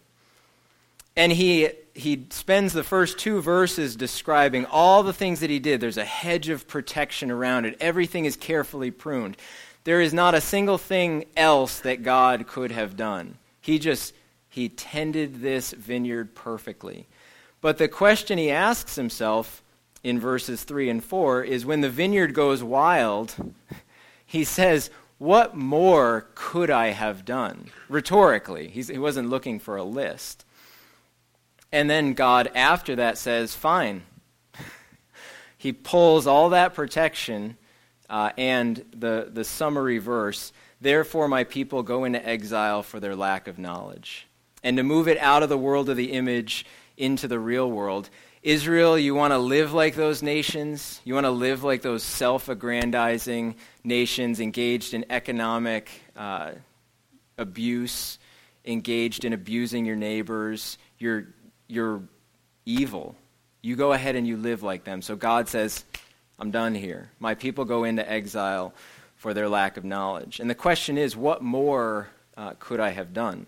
And 1.16 1.32
he, 1.32 1.70
he 1.94 2.26
spends 2.32 2.74
the 2.74 2.84
first 2.84 3.20
two 3.20 3.42
verses 3.42 3.96
describing 3.96 4.66
all 4.66 5.04
the 5.04 5.14
things 5.14 5.42
that 5.42 5.50
he 5.50 5.60
did. 5.60 5.80
There's 5.80 5.98
a 5.98 6.06
hedge 6.06 6.50
of 6.50 6.68
protection 6.68 7.30
around 7.30 7.66
it, 7.66 7.78
everything 7.80 8.26
is 8.26 8.36
carefully 8.36 8.92
pruned. 8.92 9.38
There 9.84 10.02
is 10.02 10.14
not 10.14 10.34
a 10.34 10.42
single 10.42 10.78
thing 10.78 11.26
else 11.36 11.82
that 11.82 12.04
God 12.04 12.48
could 12.48 12.72
have 12.72 12.96
done. 12.96 13.38
He 13.60 13.80
just, 13.80 14.14
he 14.50 14.70
tended 14.70 15.42
this 15.42 15.72
vineyard 15.72 16.36
perfectly. 16.36 17.06
But 17.60 17.78
the 17.78 17.90
question 17.90 18.38
he 18.38 18.50
asks 18.50 18.96
himself 18.96 19.62
in 20.04 20.20
verses 20.20 20.64
3 20.64 20.90
and 20.90 21.04
4 21.04 21.44
is 21.44 21.66
when 21.66 21.82
the 21.82 21.90
vineyard 21.90 22.34
goes 22.34 22.64
wild, 22.64 23.36
he 24.26 24.44
says, 24.44 24.90
What 25.18 25.56
more 25.56 26.28
could 26.36 26.70
I 26.70 26.88
have 26.88 27.26
done? 27.26 27.70
Rhetorically, 27.90 28.70
he 28.70 28.98
wasn't 28.98 29.30
looking 29.30 29.60
for 29.60 29.76
a 29.76 29.84
list. 29.84 30.46
And 31.74 31.90
then 31.90 32.14
God, 32.14 32.50
after 32.56 32.96
that, 32.96 33.18
says, 33.18 33.54
Fine. 33.54 34.04
he 35.58 35.74
pulls 35.74 36.26
all 36.26 36.52
that 36.52 36.74
protection 36.74 37.58
uh, 38.10 38.32
and 38.38 38.86
the, 38.96 39.30
the 39.30 39.44
summary 39.44 39.98
verse 39.98 40.54
Therefore, 40.84 41.30
my 41.30 41.46
people 41.46 41.82
go 41.82 42.04
into 42.04 42.28
exile 42.28 42.84
for 42.84 43.00
their 43.00 43.16
lack 43.16 43.48
of 43.48 43.58
knowledge. 43.58 44.28
And 44.64 44.76
to 44.76 44.84
move 44.84 45.08
it 45.08 45.18
out 45.18 45.42
of 45.42 45.48
the 45.48 45.58
world 45.58 45.90
of 45.90 45.96
the 45.96 46.12
image 46.12 46.66
into 46.98 47.30
the 47.30 47.40
real 47.40 47.72
world. 47.72 48.10
Israel, 48.42 49.00
you 49.00 49.16
want 49.16 49.32
to 49.32 49.38
live 49.38 49.72
like 49.72 49.96
those 49.96 50.22
nations? 50.22 51.00
You 51.06 51.14
want 51.14 51.26
to 51.26 51.32
live 51.32 51.64
like 51.64 51.84
those 51.84 52.04
self 52.04 52.50
aggrandizing 52.50 53.56
nations 53.86 54.42
engaged 54.42 54.94
in 54.94 55.06
economic 55.10 55.90
uh, 56.18 56.52
abuse, 57.38 58.20
engaged 58.66 59.24
in 59.24 59.32
abusing 59.32 59.86
your 59.86 59.96
neighbors? 59.96 60.78
You're, 61.00 61.28
you're 61.68 62.02
evil. 62.66 63.16
You 63.62 63.76
go 63.76 63.94
ahead 63.94 64.16
and 64.16 64.28
you 64.28 64.38
live 64.38 64.64
like 64.64 64.84
them. 64.84 65.02
So 65.02 65.16
God 65.16 65.48
says, 65.48 65.84
I'm 66.40 66.52
done 66.52 66.76
here. 66.76 67.10
My 67.20 67.36
people 67.36 67.66
go 67.66 67.84
into 67.84 68.10
exile 68.10 68.74
for 69.16 69.34
their 69.34 69.48
lack 69.48 69.78
of 69.78 69.86
knowledge. 69.86 70.40
And 70.40 70.50
the 70.50 70.56
question 70.56 70.98
is, 70.98 71.16
what 71.16 71.42
more 71.42 72.10
uh, 72.36 72.54
could 72.60 72.80
I 72.80 72.90
have 72.90 73.14
done? 73.14 73.46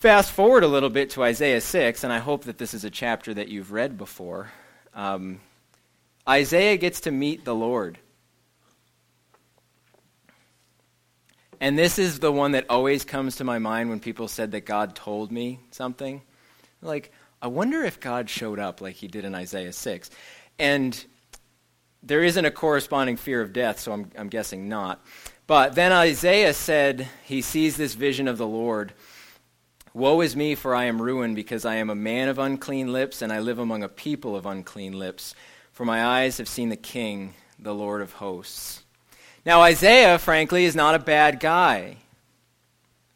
Fast 0.00 0.30
forward 0.30 0.62
a 0.62 0.68
little 0.68 0.90
bit 0.90 1.10
to 1.10 1.24
Isaiah 1.24 1.60
6, 1.60 2.04
and 2.04 2.12
I 2.12 2.18
hope 2.18 2.44
that 2.44 2.58
this 2.58 2.72
is 2.72 2.84
a 2.84 2.90
chapter 2.90 3.34
that 3.34 3.48
you've 3.48 3.72
read 3.72 3.98
before. 3.98 4.50
Um, 4.94 5.40
Isaiah 6.28 6.76
gets 6.76 7.00
to 7.02 7.10
meet 7.10 7.44
the 7.44 7.54
Lord. 7.54 7.98
And 11.60 11.76
this 11.76 11.98
is 11.98 12.20
the 12.20 12.30
one 12.30 12.52
that 12.52 12.66
always 12.70 13.04
comes 13.04 13.36
to 13.36 13.44
my 13.44 13.58
mind 13.58 13.90
when 13.90 13.98
people 13.98 14.28
said 14.28 14.52
that 14.52 14.64
God 14.64 14.94
told 14.94 15.32
me 15.32 15.58
something. 15.72 16.22
Like, 16.82 17.12
I 17.40 17.46
wonder 17.48 17.82
if 17.82 18.00
God 18.00 18.28
showed 18.28 18.58
up 18.58 18.80
like 18.80 18.96
he 18.96 19.08
did 19.08 19.24
in 19.24 19.34
Isaiah 19.34 19.72
6. 19.72 20.10
And 20.58 21.04
there 22.02 22.22
isn't 22.22 22.44
a 22.44 22.50
corresponding 22.50 23.16
fear 23.16 23.40
of 23.40 23.52
death, 23.52 23.80
so 23.80 23.92
I'm, 23.92 24.10
I'm 24.16 24.28
guessing 24.28 24.68
not. 24.68 25.04
But 25.46 25.74
then 25.74 25.92
Isaiah 25.92 26.54
said 26.54 27.08
he 27.24 27.42
sees 27.42 27.76
this 27.76 27.94
vision 27.94 28.28
of 28.28 28.38
the 28.38 28.46
Lord. 28.46 28.92
Woe 29.94 30.20
is 30.20 30.36
me, 30.36 30.54
for 30.54 30.74
I 30.74 30.84
am 30.84 31.00
ruined, 31.00 31.36
because 31.36 31.64
I 31.64 31.76
am 31.76 31.90
a 31.90 31.94
man 31.94 32.28
of 32.28 32.38
unclean 32.38 32.92
lips, 32.92 33.22
and 33.22 33.32
I 33.32 33.40
live 33.40 33.58
among 33.58 33.82
a 33.82 33.88
people 33.88 34.36
of 34.36 34.46
unclean 34.46 34.98
lips. 34.98 35.34
For 35.72 35.84
my 35.84 36.04
eyes 36.04 36.38
have 36.38 36.48
seen 36.48 36.68
the 36.68 36.76
King, 36.76 37.34
the 37.58 37.74
Lord 37.74 38.02
of 38.02 38.12
hosts. 38.14 38.82
Now, 39.46 39.62
Isaiah, 39.62 40.18
frankly, 40.18 40.64
is 40.64 40.76
not 40.76 40.94
a 40.94 40.98
bad 40.98 41.40
guy. 41.40 41.96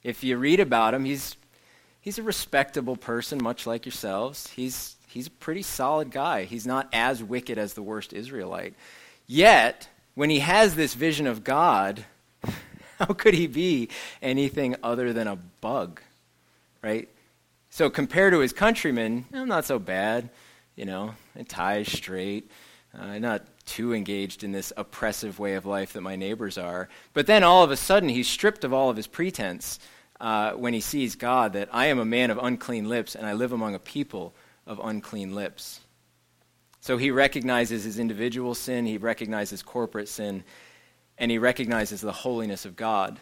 If 0.03 0.25
you 0.25 0.39
read 0.39 0.61
about 0.61 0.95
him, 0.95 1.05
he's, 1.05 1.37
he's 2.03 2.19
a 2.19 2.23
respectable 2.23 2.97
person, 2.97 3.43
much 3.43 3.67
like 3.67 3.87
yourselves. 3.87 4.49
He's, 4.49 4.97
he's 5.09 5.29
a 5.29 5.31
pretty 5.31 5.63
solid 5.63 6.11
guy. 6.11 6.45
He's 6.45 6.67
not 6.67 6.89
as 6.93 7.23
wicked 7.23 7.57
as 7.57 7.73
the 7.73 7.83
worst 7.83 8.13
Israelite. 8.13 8.75
Yet, 9.27 9.89
when 10.15 10.29
he 10.29 10.41
has 10.41 10.75
this 10.75 10.93
vision 10.93 11.27
of 11.27 11.43
God, 11.43 12.05
how 12.99 13.07
could 13.07 13.33
he 13.33 13.47
be 13.47 13.89
anything 14.21 14.77
other 14.83 15.15
than 15.15 15.27
a 15.27 15.37
bug? 15.37 16.03
Right? 16.83 17.09
So, 17.71 17.89
compared 17.89 18.35
to 18.35 18.41
his 18.41 18.53
countrymen, 18.53 19.25
I'm 19.33 19.49
not 19.49 19.65
so 19.65 19.79
bad. 19.79 20.29
You 20.77 20.87
know, 20.87 21.15
and 21.35 21.49
ties 21.49 21.91
straight. 21.93 22.51
Uh, 22.99 23.19
not 23.19 23.47
too 23.65 23.95
engaged 23.95 24.43
in 24.43 24.53
this 24.53 24.73
oppressive 24.77 25.39
way 25.39 25.55
of 25.55 25.65
life 25.65 25.93
that 25.93 26.01
my 26.01 26.17
neighbors 26.17 26.59
are. 26.59 26.89
But 27.13 27.27
then 27.27 27.43
all 27.43 27.63
of 27.63 27.71
a 27.71 27.77
sudden, 27.77 28.09
he's 28.09 28.29
stripped 28.29 28.65
of 28.65 28.73
all 28.73 28.91
of 28.91 28.97
his 28.97 29.07
pretense 29.07 29.79
uh, 30.23 30.53
when 30.53 30.73
he 30.73 30.81
sees 30.81 31.17
God 31.17 31.55
that 31.55 31.69
I 31.73 31.87
am 31.87 31.99
a 31.99 32.05
man 32.05 32.31
of 32.31 32.39
unclean 32.39 32.89
lips 32.89 33.17
and 33.17 33.27
I 33.27 33.33
live 33.33 33.51
among 33.51 33.75
a 33.75 33.81
people 33.81 34.33
of 34.69 34.81
unclean 34.83 35.35
lips. 35.35 35.81
So 36.81 36.97
he 36.97 37.11
recognizes 37.11 37.83
his 37.83 37.99
individual 37.99 38.55
sin, 38.55 38.87
he 38.87 38.99
recognizes 38.99 39.63
corporate 39.63 40.09
sin, 40.09 40.45
and 41.19 41.31
he 41.31 41.39
recognizes 41.39 42.01
the 42.01 42.13
holiness 42.13 42.65
of 42.65 42.77
God. 42.77 43.19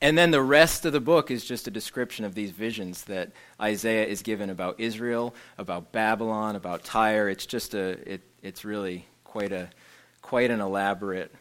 And 0.00 0.18
then 0.18 0.32
the 0.32 0.42
rest 0.42 0.84
of 0.84 0.92
the 0.92 1.00
book 1.00 1.30
is 1.30 1.44
just 1.44 1.68
a 1.68 1.70
description 1.70 2.24
of 2.24 2.34
these 2.34 2.50
visions 2.50 3.04
that 3.04 3.30
Isaiah 3.60 4.04
is 4.04 4.22
given 4.22 4.50
about 4.50 4.80
Israel, 4.80 5.32
about 5.56 5.92
Babylon, 5.92 6.56
about 6.56 6.82
Tyre. 6.82 7.28
It's 7.28 7.46
just 7.46 7.74
a, 7.74 7.90
it, 8.14 8.22
it's 8.42 8.64
really 8.64 9.06
quite 9.22 9.52
a, 9.52 9.70
quite 10.20 10.50
an 10.50 10.60
elaborate 10.60 11.32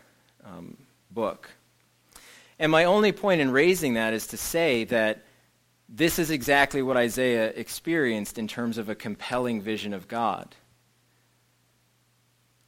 um, 0.45 0.78
book. 1.10 1.50
And 2.62 2.71
my 2.71 2.84
only 2.84 3.12
point 3.12 3.41
in 3.41 3.50
raising 3.50 3.95
that 3.95 4.13
is 4.13 4.28
to 4.28 4.38
say 4.38 4.84
that 4.84 5.24
this 5.90 6.19
is 6.19 6.29
exactly 6.29 6.83
what 6.83 6.96
Isaiah 6.96 7.48
experienced 7.48 8.38
in 8.38 8.48
terms 8.48 8.77
of 8.77 8.88
a 8.88 8.94
compelling 8.94 9.63
vision 9.63 9.96
of 9.96 10.08
God. 10.08 10.56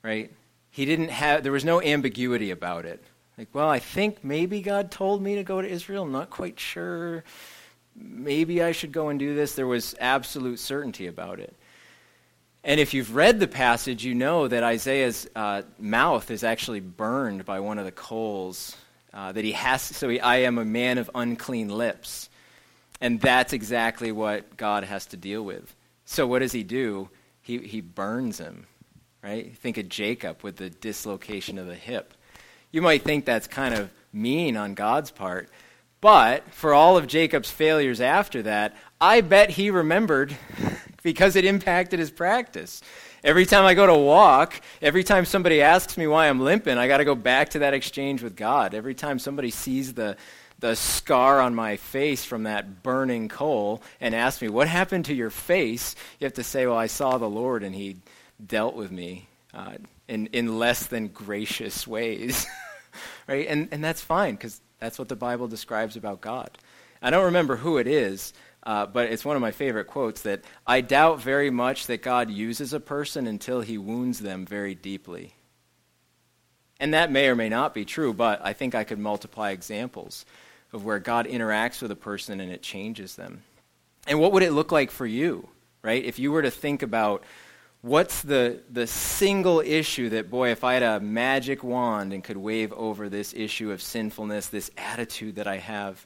Right? 0.01 0.31
He 0.71 0.85
didn't 0.85 1.09
have, 1.09 1.43
there 1.43 1.51
was 1.51 1.63
no 1.63 1.79
ambiguity 1.79 2.49
about 2.49 2.87
it. 2.87 3.03
Like, 3.37 3.49
well, 3.53 3.69
I 3.69 3.77
think 3.77 4.23
maybe 4.23 4.63
God 4.63 4.89
told 4.89 5.21
me 5.21 5.35
to 5.35 5.43
go 5.43 5.61
to 5.61 5.67
Israel. 5.67 6.05
I'm 6.05 6.11
not 6.11 6.31
quite 6.31 6.59
sure. 6.59 7.23
Maybe 7.95 8.63
I 8.63 8.71
should 8.71 8.93
go 8.93 9.09
and 9.09 9.19
do 9.19 9.35
this. 9.35 9.53
There 9.53 9.67
was 9.67 9.93
absolute 9.99 10.57
certainty 10.57 11.05
about 11.05 11.39
it. 11.39 11.55
And 12.63 12.79
if 12.79 12.95
you've 12.95 13.15
read 13.15 13.39
the 13.39 13.47
passage, 13.47 14.03
you 14.03 14.15
know 14.15 14.47
that 14.47 14.63
Isaiah's 14.63 15.29
uh, 15.35 15.61
mouth 15.77 16.31
is 16.31 16.43
actually 16.43 16.79
burned 16.79 17.45
by 17.45 17.59
one 17.59 17.77
of 17.77 17.85
the 17.85 17.91
coals. 17.91 18.75
Uh, 19.13 19.31
that 19.31 19.43
he 19.43 19.51
has, 19.51 19.81
so 19.81 20.09
he, 20.09 20.19
I 20.19 20.37
am 20.37 20.57
a 20.57 20.65
man 20.65 20.97
of 20.97 21.11
unclean 21.13 21.69
lips. 21.69 22.29
And 22.99 23.21
that's 23.21 23.53
exactly 23.53 24.11
what 24.11 24.57
God 24.57 24.83
has 24.85 25.05
to 25.07 25.17
deal 25.17 25.43
with. 25.43 25.75
So 26.05 26.25
what 26.25 26.39
does 26.39 26.51
he 26.51 26.63
do? 26.63 27.09
He, 27.41 27.59
he 27.59 27.81
burns 27.81 28.39
him, 28.39 28.65
right? 29.21 29.55
Think 29.57 29.77
of 29.77 29.89
Jacob 29.89 30.41
with 30.41 30.55
the 30.55 30.69
dislocation 30.69 31.59
of 31.59 31.67
the 31.67 31.75
hip. 31.75 32.13
You 32.71 32.81
might 32.81 33.03
think 33.03 33.25
that's 33.25 33.45
kind 33.47 33.75
of 33.75 33.91
mean 34.11 34.57
on 34.57 34.73
God's 34.73 35.11
part, 35.11 35.49
But 36.03 36.51
for 36.51 36.73
all 36.73 36.97
of 36.97 37.07
Jacob's 37.07 37.49
failures 37.49 38.01
after 38.01 38.41
that, 38.41 38.75
I 38.99 39.21
bet 39.21 39.51
he 39.51 39.69
remembered 39.69 40.35
because 41.03 41.37
it 41.37 41.45
impacted 41.45 41.97
his 41.97 42.11
practice. 42.11 42.81
Every 43.23 43.45
time 43.45 43.63
I 43.63 43.73
go 43.73 43.87
to 43.87 43.93
walk, 43.93 44.59
every 44.81 45.03
time 45.05 45.23
somebody 45.23 45.61
asks 45.61 45.95
me 45.95 46.07
why 46.07 46.27
I'm 46.27 46.41
limping, 46.41 46.77
I 46.77 46.89
got 46.89 46.97
to 46.97 47.05
go 47.05 47.15
back 47.15 47.49
to 47.51 47.59
that 47.59 47.73
exchange 47.73 48.21
with 48.21 48.35
God. 48.35 48.73
Every 48.73 48.93
time 48.93 49.17
somebody 49.17 49.49
sees 49.49 49.93
the, 49.93 50.17
the 50.59 50.75
scar 50.75 51.39
on 51.39 51.55
my 51.55 51.77
face 51.77 52.25
from 52.25 52.43
that 52.43 52.83
burning 52.83 53.29
coal 53.29 53.81
and 54.01 54.13
asks 54.13 54.41
me, 54.41 54.49
What 54.49 54.67
happened 54.67 55.05
to 55.05 55.13
your 55.13 55.29
face? 55.29 55.95
You 56.19 56.25
have 56.25 56.33
to 56.33 56.43
say, 56.43 56.67
Well, 56.67 56.77
I 56.77 56.87
saw 56.87 57.17
the 57.17 57.29
Lord 57.29 57.63
and 57.63 57.73
he 57.73 57.95
dealt 58.45 58.75
with 58.75 58.91
me 58.91 59.29
uh, 59.53 59.75
in, 60.09 60.27
in 60.27 60.59
less 60.59 60.87
than 60.87 61.07
gracious 61.07 61.87
ways. 61.87 62.45
right? 63.29 63.47
And, 63.47 63.69
and 63.71 63.81
that's 63.81 64.01
fine 64.01 64.35
because 64.35 64.59
that's 64.79 64.99
what 64.99 65.07
the 65.07 65.15
Bible 65.15 65.47
describes 65.47 65.95
about 65.95 66.19
God. 66.19 66.57
I 67.01 67.09
don't 67.09 67.25
remember 67.25 67.55
who 67.55 67.77
it 67.77 67.87
is, 67.87 68.33
uh, 68.65 68.85
but 68.85 69.11
it's 69.11 69.25
one 69.25 69.35
of 69.35 69.41
my 69.41 69.51
favorite 69.51 69.87
quotes 69.87 70.21
that 70.21 70.41
I 70.65 70.81
doubt 70.81 71.21
very 71.21 71.49
much 71.49 71.87
that 71.87 72.01
God 72.01 72.29
uses 72.29 72.73
a 72.73 72.79
person 72.79 73.27
until 73.27 73.61
he 73.61 73.77
wounds 73.77 74.19
them 74.19 74.45
very 74.45 74.73
deeply. 74.73 75.33
And 76.79 76.93
that 76.93 77.11
may 77.11 77.27
or 77.27 77.35
may 77.35 77.49
not 77.49 77.73
be 77.73 77.85
true, 77.85 78.13
but 78.13 78.41
I 78.43 78.53
think 78.53 78.73
I 78.73 78.83
could 78.83 78.99
multiply 78.99 79.51
examples 79.51 80.25
of 80.71 80.85
where 80.85 80.99
God 80.99 81.27
interacts 81.27 81.81
with 81.81 81.91
a 81.91 81.95
person 81.95 82.39
and 82.39 82.51
it 82.51 82.61
changes 82.61 83.15
them. 83.15 83.43
And 84.07 84.19
what 84.19 84.31
would 84.31 84.43
it 84.43 84.51
look 84.51 84.71
like 84.71 84.91
for 84.91 85.05
you, 85.05 85.47
right? 85.81 86.03
If 86.03 86.19
you 86.19 86.31
were 86.31 86.41
to 86.41 86.51
think 86.51 86.81
about 86.81 87.23
what's 87.81 88.21
the, 88.21 88.61
the 88.69 88.87
single 88.87 89.59
issue 89.59 90.09
that, 90.09 90.29
boy, 90.29 90.49
if 90.51 90.63
I 90.63 90.73
had 90.73 90.83
a 90.83 90.99
magic 90.99 91.63
wand 91.63 92.11
and 92.11 92.23
could 92.23 92.37
wave 92.37 92.73
over 92.73 93.07
this 93.07 93.33
issue 93.33 93.71
of 93.71 93.81
sinfulness, 93.81 94.47
this 94.47 94.71
attitude 94.77 95.35
that 95.35 95.47
I 95.47 95.57
have, 95.57 96.05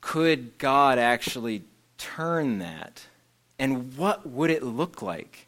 could 0.00 0.58
God 0.58 0.98
actually 0.98 1.62
turn 1.98 2.58
that? 2.58 3.06
And 3.58 3.96
what 3.96 4.26
would 4.26 4.50
it 4.50 4.62
look 4.62 5.02
like? 5.02 5.46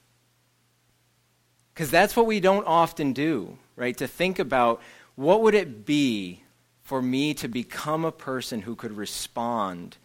Because 1.72 1.90
that's 1.90 2.14
what 2.14 2.26
we 2.26 2.40
don't 2.40 2.66
often 2.66 3.12
do, 3.12 3.56
right? 3.76 3.96
To 3.96 4.06
think 4.06 4.38
about 4.38 4.82
what 5.16 5.40
would 5.42 5.54
it 5.54 5.86
be 5.86 6.42
for 6.82 7.00
me 7.00 7.32
to 7.34 7.48
become 7.48 8.04
a 8.04 8.12
person 8.12 8.60
who 8.60 8.74
could 8.74 8.96
respond 8.96 9.96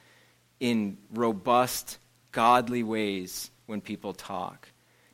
in 0.60 0.98
robust, 1.14 1.98
godly 2.32 2.84
ways 2.84 3.52
when 3.66 3.82
people 3.82 4.14
talk. 4.14 4.70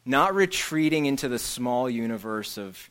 Not 0.05 0.35
retreating 0.35 1.05
into 1.05 1.27
the 1.27 1.39
small 1.39 1.89
universe 1.89 2.57
of 2.57 2.89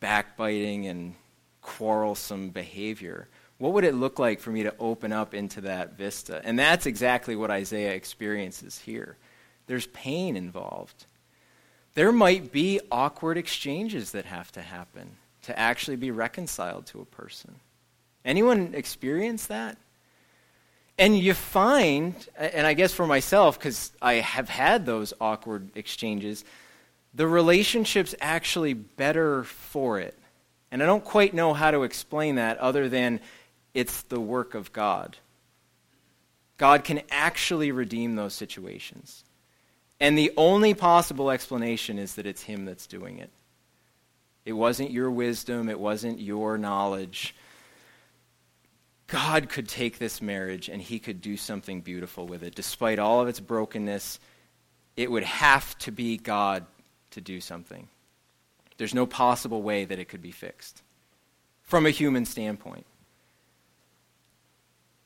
backbiting 0.00 0.86
and 0.86 1.14
quarrelsome 1.62 2.50
behavior, 2.50 3.28
what 3.58 3.72
would 3.72 3.84
it 3.84 3.94
look 3.94 4.18
like 4.18 4.40
for 4.40 4.50
me 4.50 4.64
to 4.64 4.74
open 4.78 5.12
up 5.12 5.34
into 5.34 5.60
that 5.62 5.96
vista? 5.96 6.40
And 6.44 6.58
that's 6.58 6.86
exactly 6.86 7.36
what 7.36 7.50
Isaiah 7.50 7.94
experiences 7.94 8.78
here. 8.78 9.16
There's 9.66 9.86
pain 9.88 10.36
involved. 10.36 11.06
There 11.94 12.12
might 12.12 12.50
be 12.50 12.80
awkward 12.90 13.38
exchanges 13.38 14.12
that 14.12 14.24
have 14.24 14.50
to 14.52 14.62
happen 14.62 15.16
to 15.42 15.58
actually 15.58 15.96
be 15.96 16.10
reconciled 16.10 16.86
to 16.86 17.00
a 17.00 17.04
person. 17.04 17.54
Anyone 18.24 18.72
experience 18.74 19.46
that? 19.46 19.76
And 20.98 21.18
you 21.18 21.34
find, 21.34 22.14
and 22.36 22.66
I 22.66 22.74
guess 22.74 22.92
for 22.92 23.06
myself, 23.06 23.58
because 23.58 23.92
I 24.00 24.14
have 24.14 24.48
had 24.48 24.86
those 24.86 25.12
awkward 25.20 25.70
exchanges, 25.76 26.44
the 27.14 27.26
relationship's 27.26 28.14
actually 28.20 28.74
better 28.74 29.44
for 29.44 30.00
it. 30.00 30.18
And 30.70 30.82
I 30.82 30.86
don't 30.86 31.04
quite 31.04 31.34
know 31.34 31.52
how 31.52 31.70
to 31.70 31.82
explain 31.82 32.36
that 32.36 32.58
other 32.58 32.88
than 32.88 33.20
it's 33.74 34.02
the 34.02 34.20
work 34.20 34.54
of 34.54 34.72
God. 34.72 35.18
God 36.56 36.84
can 36.84 37.02
actually 37.10 37.72
redeem 37.72 38.14
those 38.14 38.32
situations. 38.32 39.24
And 40.00 40.16
the 40.16 40.32
only 40.36 40.74
possible 40.74 41.30
explanation 41.30 41.98
is 41.98 42.14
that 42.14 42.26
it's 42.26 42.42
Him 42.42 42.64
that's 42.64 42.86
doing 42.86 43.18
it. 43.18 43.30
It 44.44 44.52
wasn't 44.52 44.90
your 44.90 45.10
wisdom, 45.10 45.68
it 45.68 45.80
wasn't 45.80 46.20
your 46.20 46.56
knowledge. 46.56 47.34
God 49.06 49.48
could 49.48 49.68
take 49.68 49.98
this 49.98 50.22
marriage 50.22 50.68
and 50.68 50.80
He 50.80 50.98
could 50.98 51.20
do 51.20 51.36
something 51.36 51.80
beautiful 51.80 52.26
with 52.26 52.42
it. 52.42 52.54
Despite 52.54 52.98
all 52.98 53.20
of 53.20 53.28
its 53.28 53.40
brokenness, 53.40 54.20
it 54.96 55.10
would 55.10 55.24
have 55.24 55.76
to 55.78 55.90
be 55.90 56.16
God 56.16 56.64
to 57.10 57.20
do 57.20 57.40
something. 57.40 57.88
There's 58.76 58.94
no 58.94 59.06
possible 59.06 59.62
way 59.62 59.84
that 59.84 59.98
it 59.98 60.08
could 60.08 60.22
be 60.22 60.32
fixed 60.32 60.82
from 61.62 61.86
a 61.86 61.90
human 61.90 62.24
standpoint 62.24 62.86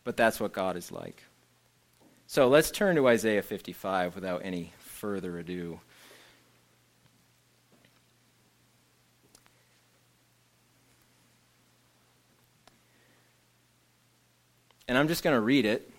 but 0.09 0.17
that's 0.17 0.41
what 0.41 0.55
God 0.55 0.79
is 0.79 0.91
like. 0.91 1.23
So 2.27 2.49
let's 2.49 2.71
turn 2.71 2.97
to 2.97 3.07
Isaiah 3.09 3.43
55 3.43 4.15
without 4.15 4.41
any 4.43 4.73
further 4.79 5.39
ado. 5.39 5.81
And 14.89 14.97
I'm 14.97 15.09
just 15.09 15.23
going 15.23 15.37
to 15.37 15.43
read 15.43 15.67
it, 15.67 15.91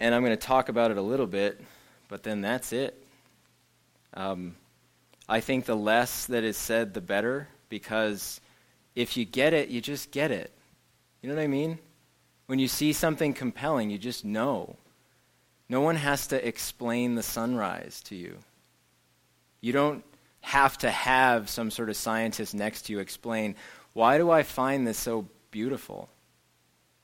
and 0.00 0.14
I'm 0.14 0.24
going 0.24 0.30
to 0.30 0.38
talk 0.38 0.70
about 0.70 0.90
it 0.90 0.96
a 0.96 1.02
little 1.02 1.26
bit, 1.26 1.60
but 2.08 2.22
then 2.22 2.40
that's 2.40 2.72
it. 2.72 3.06
Um, 4.14 4.56
I 5.28 5.40
think 5.40 5.66
the 5.66 5.76
less 5.76 6.24
that 6.24 6.42
is 6.42 6.56
said, 6.56 6.94
the 6.94 7.02
better, 7.02 7.48
because 7.68 8.40
if 8.94 9.18
you 9.18 9.26
get 9.26 9.52
it, 9.52 9.68
you 9.68 9.82
just 9.82 10.10
get 10.10 10.30
it. 10.30 10.50
You 11.20 11.28
know 11.28 11.34
what 11.34 11.44
I 11.44 11.48
mean? 11.48 11.80
When 12.46 12.58
you 12.58 12.68
see 12.68 12.92
something 12.92 13.34
compelling, 13.34 13.90
you 13.90 13.98
just 13.98 14.24
know. 14.24 14.76
No 15.68 15.80
one 15.80 15.96
has 15.96 16.28
to 16.28 16.46
explain 16.46 17.14
the 17.14 17.22
sunrise 17.22 18.00
to 18.04 18.14
you. 18.14 18.38
You 19.60 19.72
don't 19.72 20.04
have 20.40 20.78
to 20.78 20.90
have 20.90 21.50
some 21.50 21.72
sort 21.72 21.88
of 21.88 21.96
scientist 21.96 22.54
next 22.54 22.82
to 22.82 22.92
you 22.92 23.00
explain, 23.00 23.56
why 23.94 24.16
do 24.16 24.30
I 24.30 24.44
find 24.44 24.86
this 24.86 24.98
so 24.98 25.26
beautiful? 25.50 26.08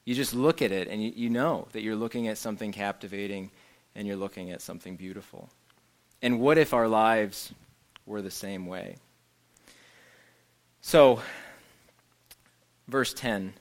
You 0.05 0.15
just 0.15 0.33
look 0.33 0.63
at 0.63 0.71
it 0.71 0.87
and 0.87 1.03
you, 1.03 1.13
you 1.17 1.29
know 1.29 1.67
that 1.73 1.83
you're 1.83 1.97
looking 1.97 2.29
at 2.29 2.39
something 2.39 2.71
captivating 2.71 3.51
and 3.97 4.07
you're 4.07 4.17
looking 4.17 4.53
at 4.53 4.63
something 4.63 4.95
beautiful. 4.95 5.49
And 6.23 6.39
what 6.39 6.57
if 6.57 6.73
our 6.73 6.87
lives 6.87 7.53
were 8.07 8.23
the 8.23 8.31
same 8.31 8.67
way? 8.67 8.97
So, 10.81 11.21
verse 12.87 13.13
10 13.13 13.55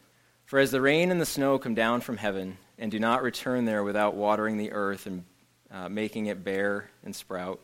for 0.52 0.60
as 0.60 0.72
the 0.72 0.82
rain 0.82 1.12
and 1.12 1.22
the 1.22 1.26
snow 1.26 1.58
come 1.58 1.74
down 1.74 2.02
from 2.02 2.18
heaven 2.18 2.58
and 2.78 2.91
do 2.91 2.99
not 2.99 3.24
return 3.24 3.64
there 3.64 3.86
without 3.86 4.16
watering 4.16 4.58
the 4.58 4.74
earth 4.74 5.06
and 5.06 5.24
uh, 5.72 5.88
making 5.88 6.26
it 6.26 6.43
bear 6.43 6.89
and 7.06 7.16
sprout, 7.16 7.62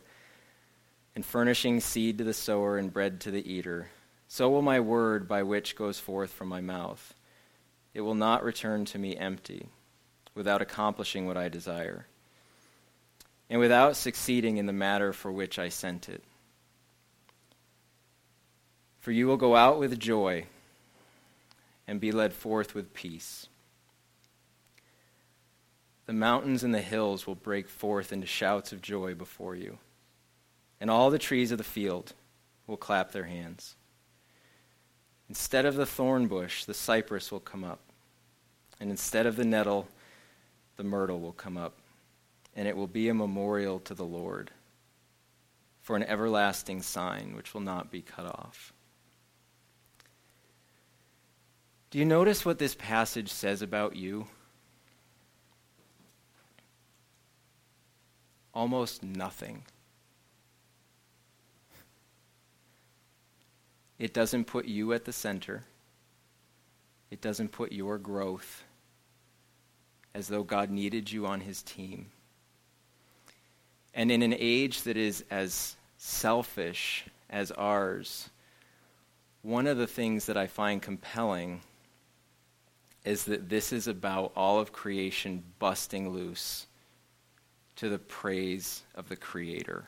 and 1.14 1.22
furnishing 1.22 1.80
seed 1.80 2.16
to 2.16 2.24
the 2.24 2.32
sower 2.32 2.78
and 2.78 2.90
bread 2.90 3.20
to 3.20 3.30
the 3.30 3.46
eater, 3.46 3.90
so 4.26 4.48
will 4.48 4.62
my 4.62 4.80
word 4.80 5.28
by 5.28 5.42
which 5.42 5.76
goes 5.76 5.98
forth 5.98 6.30
from 6.30 6.48
my 6.48 6.62
mouth. 6.62 7.12
It 7.92 8.00
will 8.00 8.14
not 8.14 8.42
return 8.42 8.86
to 8.86 8.98
me 8.98 9.14
empty, 9.18 9.68
without 10.34 10.62
accomplishing 10.62 11.26
what 11.26 11.36
I 11.36 11.50
desire, 11.50 12.06
and 13.50 13.60
without 13.60 13.96
succeeding 13.96 14.56
in 14.56 14.64
the 14.64 14.72
matter 14.72 15.12
for 15.12 15.30
which 15.30 15.58
I 15.58 15.68
sent 15.68 16.08
it. 16.08 16.24
For 18.98 19.12
you 19.12 19.26
will 19.26 19.36
go 19.36 19.56
out 19.56 19.78
with 19.78 19.98
joy 19.98 20.46
and 21.88 21.98
be 21.98 22.12
led 22.12 22.34
forth 22.34 22.74
with 22.74 22.92
peace. 22.92 23.48
The 26.04 26.12
mountains 26.12 26.62
and 26.62 26.74
the 26.74 26.82
hills 26.82 27.26
will 27.26 27.34
break 27.34 27.68
forth 27.68 28.12
into 28.12 28.26
shouts 28.26 28.72
of 28.72 28.82
joy 28.82 29.14
before 29.14 29.56
you, 29.56 29.78
and 30.80 30.90
all 30.90 31.10
the 31.10 31.18
trees 31.18 31.50
of 31.50 31.58
the 31.58 31.64
field 31.64 32.12
will 32.66 32.76
clap 32.76 33.12
their 33.12 33.24
hands. 33.24 33.74
Instead 35.28 35.64
of 35.64 35.76
the 35.76 35.86
thorn 35.86 36.26
bush, 36.26 36.64
the 36.64 36.74
cypress 36.74 37.32
will 37.32 37.40
come 37.40 37.64
up, 37.64 37.80
and 38.78 38.90
instead 38.90 39.26
of 39.26 39.36
the 39.36 39.44
nettle, 39.44 39.88
the 40.76 40.84
myrtle 40.84 41.20
will 41.20 41.32
come 41.32 41.56
up, 41.56 41.78
and 42.54 42.68
it 42.68 42.76
will 42.76 42.86
be 42.86 43.08
a 43.08 43.14
memorial 43.14 43.80
to 43.80 43.94
the 43.94 44.04
Lord 44.04 44.50
for 45.80 45.96
an 45.96 46.02
everlasting 46.02 46.82
sign 46.82 47.34
which 47.34 47.54
will 47.54 47.62
not 47.62 47.90
be 47.90 48.02
cut 48.02 48.26
off. 48.26 48.74
Do 51.90 51.98
you 51.98 52.04
notice 52.04 52.44
what 52.44 52.58
this 52.58 52.74
passage 52.74 53.32
says 53.32 53.62
about 53.62 53.96
you? 53.96 54.26
Almost 58.52 59.02
nothing. 59.02 59.62
It 63.98 64.12
doesn't 64.12 64.44
put 64.44 64.66
you 64.66 64.92
at 64.92 65.06
the 65.06 65.12
center. 65.12 65.64
It 67.10 67.22
doesn't 67.22 67.52
put 67.52 67.72
your 67.72 67.98
growth 67.98 68.64
as 70.14 70.28
though 70.28 70.42
God 70.42 70.70
needed 70.70 71.10
you 71.10 71.26
on 71.26 71.40
his 71.40 71.62
team. 71.62 72.06
And 73.94 74.10
in 74.10 74.22
an 74.22 74.34
age 74.38 74.82
that 74.82 74.96
is 74.96 75.24
as 75.30 75.76
selfish 75.96 77.06
as 77.30 77.50
ours, 77.52 78.28
one 79.42 79.66
of 79.66 79.78
the 79.78 79.86
things 79.86 80.26
that 80.26 80.36
I 80.36 80.46
find 80.46 80.82
compelling 80.82 81.62
is 83.08 83.24
that 83.24 83.48
this 83.48 83.72
is 83.72 83.88
about 83.88 84.32
all 84.36 84.60
of 84.60 84.70
creation 84.70 85.42
busting 85.58 86.10
loose 86.10 86.66
to 87.74 87.88
the 87.88 87.98
praise 87.98 88.82
of 88.94 89.08
the 89.08 89.16
Creator. 89.16 89.86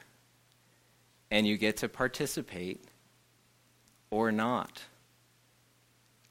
And 1.31 1.47
you 1.47 1.59
get 1.59 1.77
to 1.79 1.89
participate 1.89 2.83
or 4.11 4.33
not. 4.33 4.85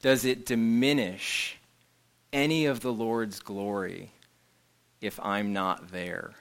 Does 0.02 0.24
it 0.24 0.44
diminish 0.44 1.58
any 2.32 2.66
of 2.66 2.80
the 2.80 2.92
Lord's 2.92 3.38
glory 3.38 4.10
if 5.00 5.20
I'm 5.20 5.52
not 5.52 5.92
there? 5.92 6.32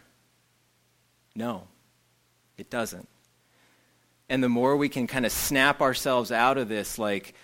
No, 1.35 1.67
it 2.57 2.71
doesn't. 2.71 3.07
And 4.27 4.43
the 4.43 4.49
more 4.49 4.75
we 4.75 4.89
can 4.89 5.05
kind 5.05 5.27
of 5.27 5.31
snap 5.31 5.79
ourselves 5.79 6.31
out 6.31 6.57
of 6.57 6.69
this, 6.69 6.97
like, 6.97 7.35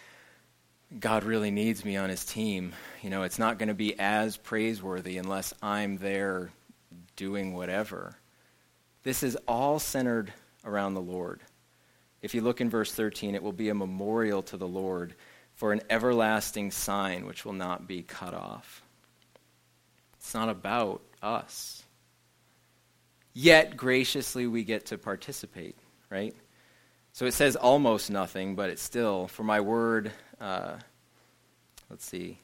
God 0.99 1.23
really 1.25 1.51
needs 1.51 1.83
me 1.83 1.97
on 1.97 2.09
his 2.09 2.23
team, 2.23 2.73
you 3.01 3.09
know, 3.09 3.23
it's 3.23 3.39
not 3.39 3.59
going 3.59 3.67
to 3.67 3.73
be 3.73 3.99
as 3.99 4.37
praiseworthy 4.37 5.17
unless 5.17 5.53
I'm 5.61 5.97
there 5.97 6.51
doing 7.17 7.53
whatever. 7.53 8.15
This 9.03 9.21
is 9.21 9.37
all 9.47 9.79
centered 9.79 10.31
around 10.63 10.93
the 10.93 11.01
Lord. 11.01 11.41
If 12.21 12.33
you 12.33 12.41
look 12.41 12.61
in 12.61 12.69
verse 12.69 12.93
13, 12.93 13.35
it 13.35 13.43
will 13.43 13.51
be 13.51 13.69
a 13.69 13.75
memorial 13.75 14.41
to 14.43 14.57
the 14.57 14.67
Lord 14.67 15.13
for 15.55 15.73
an 15.73 15.81
everlasting 15.89 16.71
sign 16.71 17.25
which 17.25 17.45
will 17.45 17.53
not 17.53 17.87
be 17.87 18.01
cut 18.01 18.33
off. 18.33 18.81
It's 20.17 20.33
not 20.33 20.49
about 20.49 21.01
us. 21.21 21.83
Yet, 23.33 23.75
graciously, 23.75 24.47
we 24.47 24.63
get 24.63 24.87
to 24.87 24.97
participate, 24.97 25.75
right? 26.09 26.33
So 27.11 27.25
it 27.25 27.33
says 27.33 27.55
almost 27.55 28.09
nothing, 28.09 28.55
but 28.55 28.69
it's 28.69 28.81
still, 28.81 29.27
for 29.27 29.43
my 29.43 29.61
word, 29.61 30.11
uh, 30.39 30.73
let's 31.89 32.05
see, 32.05 32.37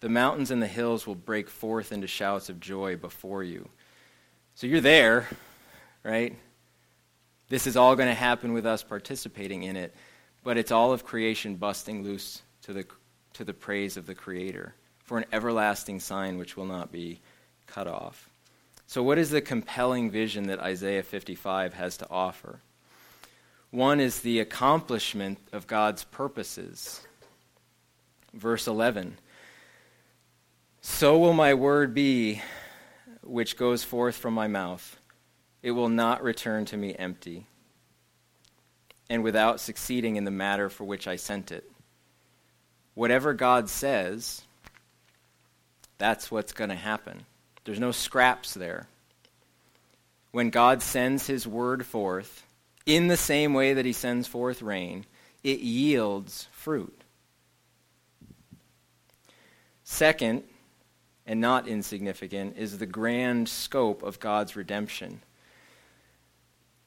the 0.00 0.08
mountains 0.08 0.50
and 0.50 0.62
the 0.62 0.66
hills 0.66 1.06
will 1.06 1.14
break 1.14 1.48
forth 1.48 1.92
into 1.92 2.06
shouts 2.06 2.48
of 2.48 2.60
joy 2.60 2.96
before 2.96 3.42
you. 3.42 3.68
So 4.54 4.66
you're 4.66 4.80
there, 4.80 5.28
right? 6.02 6.34
This 7.48 7.66
is 7.66 7.76
all 7.76 7.96
going 7.96 8.08
to 8.08 8.14
happen 8.14 8.52
with 8.52 8.66
us 8.66 8.82
participating 8.82 9.62
in 9.62 9.76
it, 9.76 9.94
but 10.42 10.56
it's 10.56 10.72
all 10.72 10.92
of 10.92 11.04
creation 11.04 11.56
busting 11.56 12.02
loose 12.02 12.42
to 12.62 12.72
the, 12.72 12.86
to 13.34 13.44
the 13.44 13.54
praise 13.54 13.96
of 13.96 14.06
the 14.06 14.14
Creator 14.14 14.74
for 15.04 15.18
an 15.18 15.24
everlasting 15.32 16.00
sign 16.00 16.38
which 16.38 16.56
will 16.56 16.66
not 16.66 16.90
be 16.90 17.20
cut 17.66 17.86
off. 17.86 18.28
So, 18.88 19.02
what 19.02 19.18
is 19.18 19.30
the 19.30 19.40
compelling 19.40 20.10
vision 20.10 20.46
that 20.46 20.60
Isaiah 20.60 21.02
55 21.02 21.74
has 21.74 21.96
to 21.98 22.10
offer? 22.10 22.60
One 23.70 24.00
is 24.00 24.20
the 24.20 24.40
accomplishment 24.40 25.38
of 25.52 25.66
God's 25.66 26.04
purposes. 26.04 27.06
Verse 28.36 28.68
11 28.68 29.18
So 30.80 31.18
will 31.18 31.32
my 31.32 31.54
word 31.54 31.94
be 31.94 32.42
which 33.22 33.56
goes 33.56 33.82
forth 33.82 34.14
from 34.14 34.34
my 34.34 34.46
mouth, 34.46 34.96
it 35.62 35.72
will 35.72 35.88
not 35.88 36.22
return 36.22 36.64
to 36.66 36.76
me 36.76 36.94
empty, 36.96 37.46
and 39.10 39.24
without 39.24 39.58
succeeding 39.58 40.14
in 40.14 40.24
the 40.24 40.30
matter 40.30 40.68
for 40.68 40.84
which 40.84 41.08
I 41.08 41.16
sent 41.16 41.50
it 41.50 41.68
whatever 42.96 43.34
God 43.34 43.68
says, 43.68 44.42
that's 45.98 46.30
what's 46.30 46.52
going 46.52 46.70
to 46.70 46.76
happen. 46.76 47.26
There's 47.64 47.78
no 47.78 47.92
scraps 47.92 48.54
there. 48.54 48.88
When 50.32 50.50
God 50.50 50.82
sends 50.82 51.26
his 51.26 51.46
word 51.46 51.86
forth, 51.86 52.44
in 52.84 53.06
the 53.06 53.16
same 53.16 53.54
way 53.54 53.74
that 53.74 53.84
he 53.84 53.92
sends 53.92 54.26
forth 54.26 54.62
rain, 54.62 55.04
it 55.44 55.60
yields 55.60 56.48
fruit. 56.52 56.95
Second, 59.88 60.42
and 61.26 61.40
not 61.40 61.68
insignificant, 61.68 62.56
is 62.58 62.76
the 62.78 62.86
grand 62.86 63.48
scope 63.48 64.02
of 64.02 64.18
God's 64.18 64.56
redemption. 64.56 65.22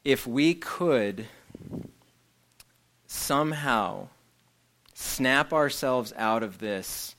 If 0.03 0.27
we 0.27 0.53
could 0.53 1.25
somehow 3.07 4.09
snap 4.93 5.53
ourselves 5.53 6.11
out 6.17 6.43
of 6.43 6.59
this 6.59 7.15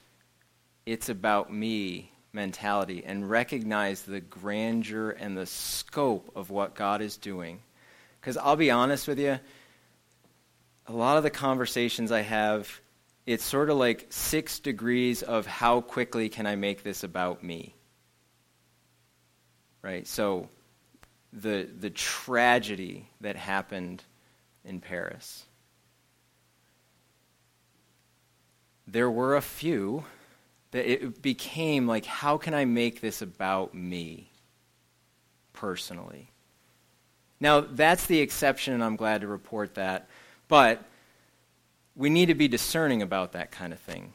it's 0.84 1.08
about 1.08 1.52
me 1.52 2.12
mentality 2.32 3.02
and 3.06 3.30
recognize 3.30 4.02
the 4.02 4.20
grandeur 4.20 5.10
and 5.10 5.36
the 5.36 5.46
scope 5.46 6.30
of 6.36 6.50
what 6.50 6.74
God 6.74 7.00
is 7.00 7.16
doing. 7.16 7.60
Because 8.20 8.36
I'll 8.36 8.56
be 8.56 8.70
honest 8.70 9.08
with 9.08 9.18
you, 9.18 9.38
a 10.86 10.92
lot 10.92 11.16
of 11.16 11.22
the 11.22 11.30
conversations 11.30 12.12
I 12.12 12.20
have, 12.20 12.80
it's 13.30 13.44
sort 13.44 13.70
of 13.70 13.76
like 13.76 14.06
six 14.10 14.58
degrees 14.58 15.22
of 15.22 15.46
how 15.46 15.80
quickly 15.80 16.28
can 16.28 16.46
I 16.46 16.56
make 16.56 16.82
this 16.82 17.04
about 17.04 17.42
me. 17.44 17.74
Right? 19.82 20.06
So 20.06 20.48
the 21.32 21.68
the 21.78 21.90
tragedy 21.90 23.08
that 23.20 23.36
happened 23.36 24.02
in 24.64 24.80
Paris 24.80 25.44
there 28.86 29.10
were 29.10 29.36
a 29.36 29.40
few 29.40 30.04
that 30.72 30.90
it 30.90 31.22
became 31.22 31.86
like, 31.86 32.04
how 32.04 32.36
can 32.36 32.54
I 32.54 32.64
make 32.64 33.00
this 33.00 33.22
about 33.22 33.74
me 33.74 34.30
personally? 35.52 36.30
Now, 37.38 37.60
that's 37.60 38.06
the 38.06 38.20
exception, 38.20 38.74
and 38.74 38.84
I'm 38.84 38.96
glad 38.96 39.20
to 39.22 39.26
report 39.26 39.74
that. 39.74 40.08
But 40.48 40.82
we 42.00 42.08
need 42.08 42.26
to 42.26 42.34
be 42.34 42.48
discerning 42.48 43.02
about 43.02 43.32
that 43.32 43.50
kind 43.50 43.74
of 43.74 43.78
thing. 43.78 44.14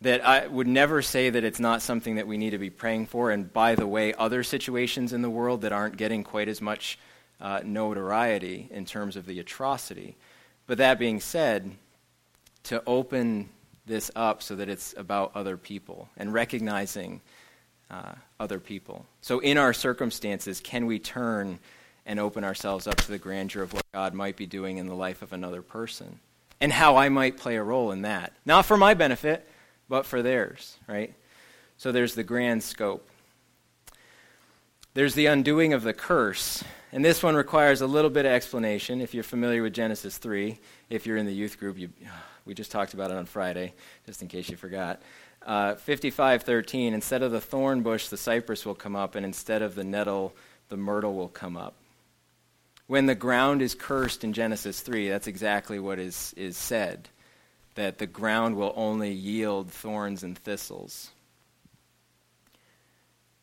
That 0.00 0.26
I 0.26 0.46
would 0.46 0.66
never 0.66 1.02
say 1.02 1.28
that 1.28 1.44
it's 1.44 1.60
not 1.60 1.82
something 1.82 2.14
that 2.14 2.26
we 2.26 2.38
need 2.38 2.50
to 2.50 2.58
be 2.58 2.70
praying 2.70 3.06
for. 3.06 3.30
And 3.30 3.52
by 3.52 3.74
the 3.74 3.86
way, 3.86 4.14
other 4.14 4.42
situations 4.42 5.12
in 5.12 5.20
the 5.20 5.28
world 5.28 5.60
that 5.60 5.72
aren't 5.72 5.98
getting 5.98 6.24
quite 6.24 6.48
as 6.48 6.62
much 6.62 6.98
uh, 7.42 7.60
notoriety 7.62 8.68
in 8.70 8.86
terms 8.86 9.16
of 9.16 9.26
the 9.26 9.38
atrocity. 9.38 10.16
But 10.66 10.78
that 10.78 10.98
being 10.98 11.20
said, 11.20 11.72
to 12.64 12.82
open 12.86 13.50
this 13.84 14.10
up 14.16 14.42
so 14.42 14.56
that 14.56 14.70
it's 14.70 14.94
about 14.96 15.32
other 15.34 15.58
people 15.58 16.08
and 16.16 16.32
recognizing 16.32 17.20
uh, 17.90 18.12
other 18.40 18.58
people. 18.58 19.04
So, 19.20 19.40
in 19.40 19.58
our 19.58 19.74
circumstances, 19.74 20.58
can 20.58 20.86
we 20.86 20.98
turn 20.98 21.58
and 22.06 22.18
open 22.18 22.44
ourselves 22.44 22.86
up 22.86 22.96
to 22.96 23.10
the 23.10 23.18
grandeur 23.18 23.62
of 23.62 23.74
what 23.74 23.84
God 23.92 24.14
might 24.14 24.36
be 24.36 24.46
doing 24.46 24.78
in 24.78 24.86
the 24.86 24.94
life 24.94 25.20
of 25.20 25.34
another 25.34 25.60
person 25.60 26.20
and 26.64 26.72
how 26.72 26.96
I 26.96 27.10
might 27.10 27.36
play 27.36 27.56
a 27.56 27.62
role 27.62 27.92
in 27.92 28.02
that? 28.02 28.32
Not 28.46 28.64
for 28.64 28.78
my 28.78 28.94
benefit, 28.94 29.46
but 29.86 30.06
for 30.06 30.22
theirs, 30.22 30.78
right? 30.88 31.12
So, 31.76 31.92
there's 31.92 32.14
the 32.14 32.22
grand 32.22 32.62
scope. 32.62 33.06
There's 34.94 35.12
the 35.14 35.26
undoing 35.26 35.74
of 35.74 35.82
the 35.82 35.92
curse. 35.92 36.64
And 36.90 37.04
this 37.04 37.22
one 37.22 37.34
requires 37.34 37.82
a 37.82 37.86
little 37.86 38.08
bit 38.08 38.24
of 38.24 38.32
explanation. 38.32 39.02
If 39.02 39.12
you're 39.12 39.24
familiar 39.24 39.62
with 39.62 39.74
Genesis 39.74 40.16
3, 40.16 40.58
if 40.88 41.04
you're 41.04 41.18
in 41.18 41.26
the 41.26 41.34
youth 41.34 41.58
group, 41.58 41.78
you 41.78 41.90
we 42.46 42.54
just 42.54 42.70
talked 42.70 42.94
about 42.94 43.10
it 43.10 43.18
on 43.18 43.26
Friday, 43.26 43.74
just 44.06 44.22
in 44.22 44.28
case 44.28 44.48
you 44.48 44.56
forgot. 44.56 45.02
Uh, 45.44 45.74
55:13. 45.74 46.94
Instead 46.94 47.22
of 47.22 47.30
the 47.30 47.42
thorn 47.42 47.82
bush, 47.82 48.08
the 48.08 48.16
cypress 48.16 48.64
will 48.64 48.74
come 48.74 48.96
up, 48.96 49.16
and 49.16 49.26
instead 49.26 49.60
of 49.60 49.74
the 49.74 49.84
nettle, 49.84 50.34
the 50.70 50.78
myrtle 50.78 51.14
will 51.14 51.28
come 51.28 51.58
up. 51.58 51.74
When 52.86 53.06
the 53.06 53.14
ground 53.14 53.62
is 53.62 53.74
cursed 53.74 54.24
in 54.24 54.32
Genesis 54.32 54.80
3, 54.80 55.08
that's 55.08 55.26
exactly 55.26 55.78
what 55.78 55.98
is, 55.98 56.34
is 56.36 56.56
said 56.56 57.08
that 57.74 57.98
the 57.98 58.06
ground 58.06 58.56
will 58.56 58.72
only 58.76 59.12
yield 59.12 59.70
thorns 59.70 60.22
and 60.22 60.38
thistles. 60.38 61.10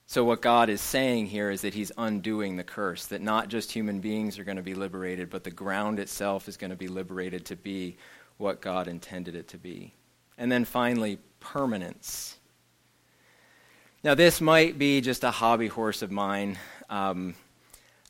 So, 0.06 0.24
what 0.24 0.42
God 0.42 0.70
is 0.70 0.82
saying 0.82 1.28
here 1.28 1.50
is 1.50 1.62
that 1.62 1.74
He's 1.74 1.92
undoing 1.98 2.58
the 2.58 2.64
curse, 2.64 3.06
that 3.08 3.22
not 3.22 3.48
just 3.48 3.72
human 3.72 4.00
beings 4.00 4.38
are 4.38 4.44
going 4.44 4.58
to 4.58 4.64
be 4.64 4.74
liberated, 4.74 5.30
but 5.30 5.44
the 5.44 5.52
ground 5.52 6.00
itself 6.00 6.48
is 6.50 6.58
going 6.58 6.72
to 6.72 6.78
be 6.78 6.90
liberated 6.90 7.46
to 7.46 7.56
be 7.56 7.96
what 8.38 8.62
God 8.62 8.88
intended 8.88 9.36
it 9.36 9.48
to 9.50 9.58
be. 9.58 9.94
And 10.38 10.52
then 10.52 10.66
finally, 10.66 11.18
permanence. 11.40 12.36
Now, 14.04 14.16
this 14.16 14.42
might 14.42 14.78
be 14.78 15.00
just 15.00 15.24
a 15.24 15.32
hobby 15.32 15.68
horse 15.68 16.02
of 16.02 16.12
mine. 16.12 16.58
Um, 16.90 17.36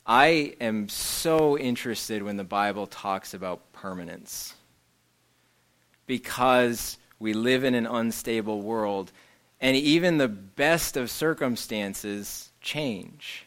I 0.06 0.54
am 0.60 0.88
so 0.88 1.56
interested 1.56 2.22
when 2.22 2.36
the 2.36 2.44
Bible 2.44 2.86
talks 2.86 3.34
about 3.34 3.72
permanence 3.72 4.54
because 6.06 6.98
we 7.20 7.32
live 7.32 7.62
in 7.62 7.74
an 7.74 7.86
unstable 7.86 8.62
world, 8.62 9.12
and 9.60 9.76
even 9.76 10.18
the 10.18 10.26
best 10.28 10.96
of 10.96 11.08
circumstances 11.08 12.50
change, 12.60 13.46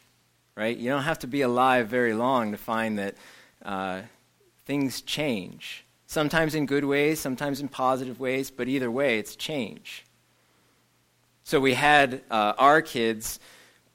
right? 0.54 0.74
You 0.74 0.88
don't 0.88 1.02
have 1.02 1.18
to 1.20 1.26
be 1.26 1.42
alive 1.42 1.88
very 1.88 2.14
long 2.14 2.52
to 2.52 2.56
find 2.56 2.98
that 2.98 3.16
uh, 3.62 4.00
things 4.64 5.02
change. 5.02 5.84
Sometimes 6.06 6.54
in 6.54 6.64
good 6.64 6.84
ways, 6.84 7.20
sometimes 7.20 7.60
in 7.60 7.68
positive 7.68 8.18
ways, 8.18 8.50
but 8.50 8.66
either 8.66 8.90
way, 8.90 9.18
it's 9.18 9.36
change. 9.36 10.04
So 11.44 11.60
we 11.60 11.74
had 11.74 12.22
uh, 12.30 12.54
our 12.56 12.80
kids 12.80 13.38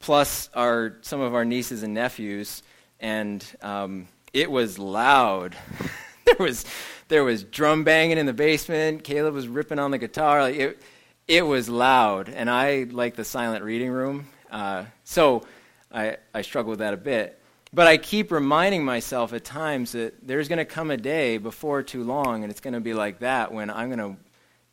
plus 0.01 0.49
our, 0.53 0.97
some 1.01 1.21
of 1.21 1.33
our 1.33 1.45
nieces 1.45 1.83
and 1.83 1.93
nephews, 1.93 2.63
and 2.99 3.45
um, 3.61 4.07
it 4.33 4.49
was 4.49 4.77
loud. 4.77 5.55
there, 6.25 6.35
was, 6.39 6.65
there 7.07 7.23
was 7.23 7.43
drum 7.43 7.83
banging 7.83 8.17
in 8.17 8.25
the 8.25 8.33
basement. 8.33 9.03
Caleb 9.03 9.33
was 9.33 9.47
ripping 9.47 9.79
on 9.79 9.91
the 9.91 9.97
guitar. 9.97 10.41
Like 10.41 10.55
it, 10.55 10.81
it 11.27 11.45
was 11.45 11.69
loud, 11.69 12.29
and 12.29 12.49
I 12.49 12.83
like 12.89 13.15
the 13.15 13.23
silent 13.23 13.63
reading 13.63 13.89
room, 13.89 14.27
uh, 14.51 14.85
so 15.03 15.43
I, 15.91 16.17
I 16.33 16.41
struggle 16.41 16.71
with 16.71 16.79
that 16.79 16.93
a 16.93 16.97
bit. 16.97 17.37
But 17.73 17.87
I 17.87 17.97
keep 17.97 18.31
reminding 18.31 18.83
myself 18.83 19.31
at 19.31 19.45
times 19.45 19.93
that 19.93 20.27
there's 20.27 20.49
going 20.49 20.57
to 20.57 20.65
come 20.65 20.91
a 20.91 20.97
day 20.97 21.37
before 21.37 21.83
too 21.83 22.03
long, 22.03 22.43
and 22.43 22.51
it's 22.51 22.59
going 22.59 22.73
to 22.73 22.81
be 22.81 22.93
like 22.93 23.19
that 23.19 23.53
when 23.53 23.69
I'm 23.69 23.89
going 23.89 24.15
to 24.15 24.21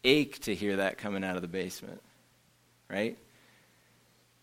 ache 0.02 0.40
to 0.40 0.54
hear 0.54 0.76
that 0.76 0.98
coming 0.98 1.22
out 1.22 1.36
of 1.36 1.42
the 1.42 1.48
basement, 1.48 2.02
right? 2.90 3.16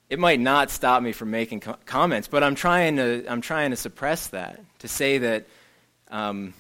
It 0.10 0.20
might 0.20 0.40
not 0.40 0.70
stop 0.70 1.02
me 1.02 1.12
from 1.12 1.32
making 1.32 1.62
co- 1.62 1.78
comments, 1.86 2.28
but 2.28 2.44
I'm 2.44 2.56
trying 2.56 2.98
to 2.98 3.26
I'm 3.28 3.42
trying 3.42 3.72
to 3.72 3.78
suppress 3.78 4.28
that 4.28 4.62
to 4.80 4.88
say 4.88 5.18
that 5.18 5.48
um, 6.10 6.54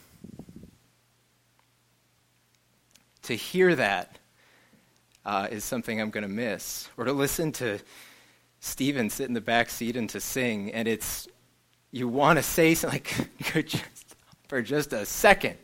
to 3.23 3.35
hear 3.35 3.75
that 3.75 4.17
uh, 5.25 5.47
is 5.51 5.63
something 5.63 6.01
I'm 6.01 6.09
going 6.09 6.23
to 6.23 6.27
miss, 6.27 6.89
or 6.97 7.05
to 7.05 7.13
listen 7.13 7.51
to 7.53 7.79
Stephen 8.59 9.09
sit 9.09 9.27
in 9.27 9.33
the 9.33 9.41
back 9.41 9.69
seat 9.69 9.95
and 9.95 10.09
to 10.09 10.19
sing, 10.19 10.71
and 10.71 10.87
it's 10.87 11.27
you 11.91 12.07
want 12.07 12.37
to 12.37 12.43
say 12.43 12.73
something 12.73 13.03
like 13.55 13.69
for 14.47 14.61
just 14.61 14.93
a 14.93 15.05
second, 15.05 15.57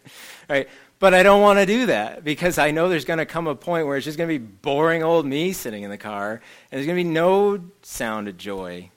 right? 0.50 0.70
But 1.02 1.14
I 1.14 1.24
don't 1.24 1.42
want 1.42 1.60
to 1.60 1.66
do 1.66 1.88
that 1.88 2.24
because 2.24 2.58
I 2.58 2.72
know 2.72 2.88
there's 2.88 3.04
going 3.04 3.20
to 3.20 3.26
come 3.26 3.48
a 3.48 3.56
point 3.56 3.88
where 3.88 3.98
it's 3.98 4.06
just 4.06 4.18
going 4.18 4.30
to 4.30 4.40
be 4.40 4.46
boring 4.46 5.04
old 5.04 5.26
me 5.26 5.52
sitting 5.52 5.84
in 5.84 5.90
the 5.90 5.98
car, 5.98 6.34
and 6.34 6.42
there's 6.78 6.86
going 6.86 6.98
to 6.98 7.04
be 7.04 7.10
no 7.10 7.60
sound 7.82 8.30
of 8.30 8.38
joy. 8.38 8.90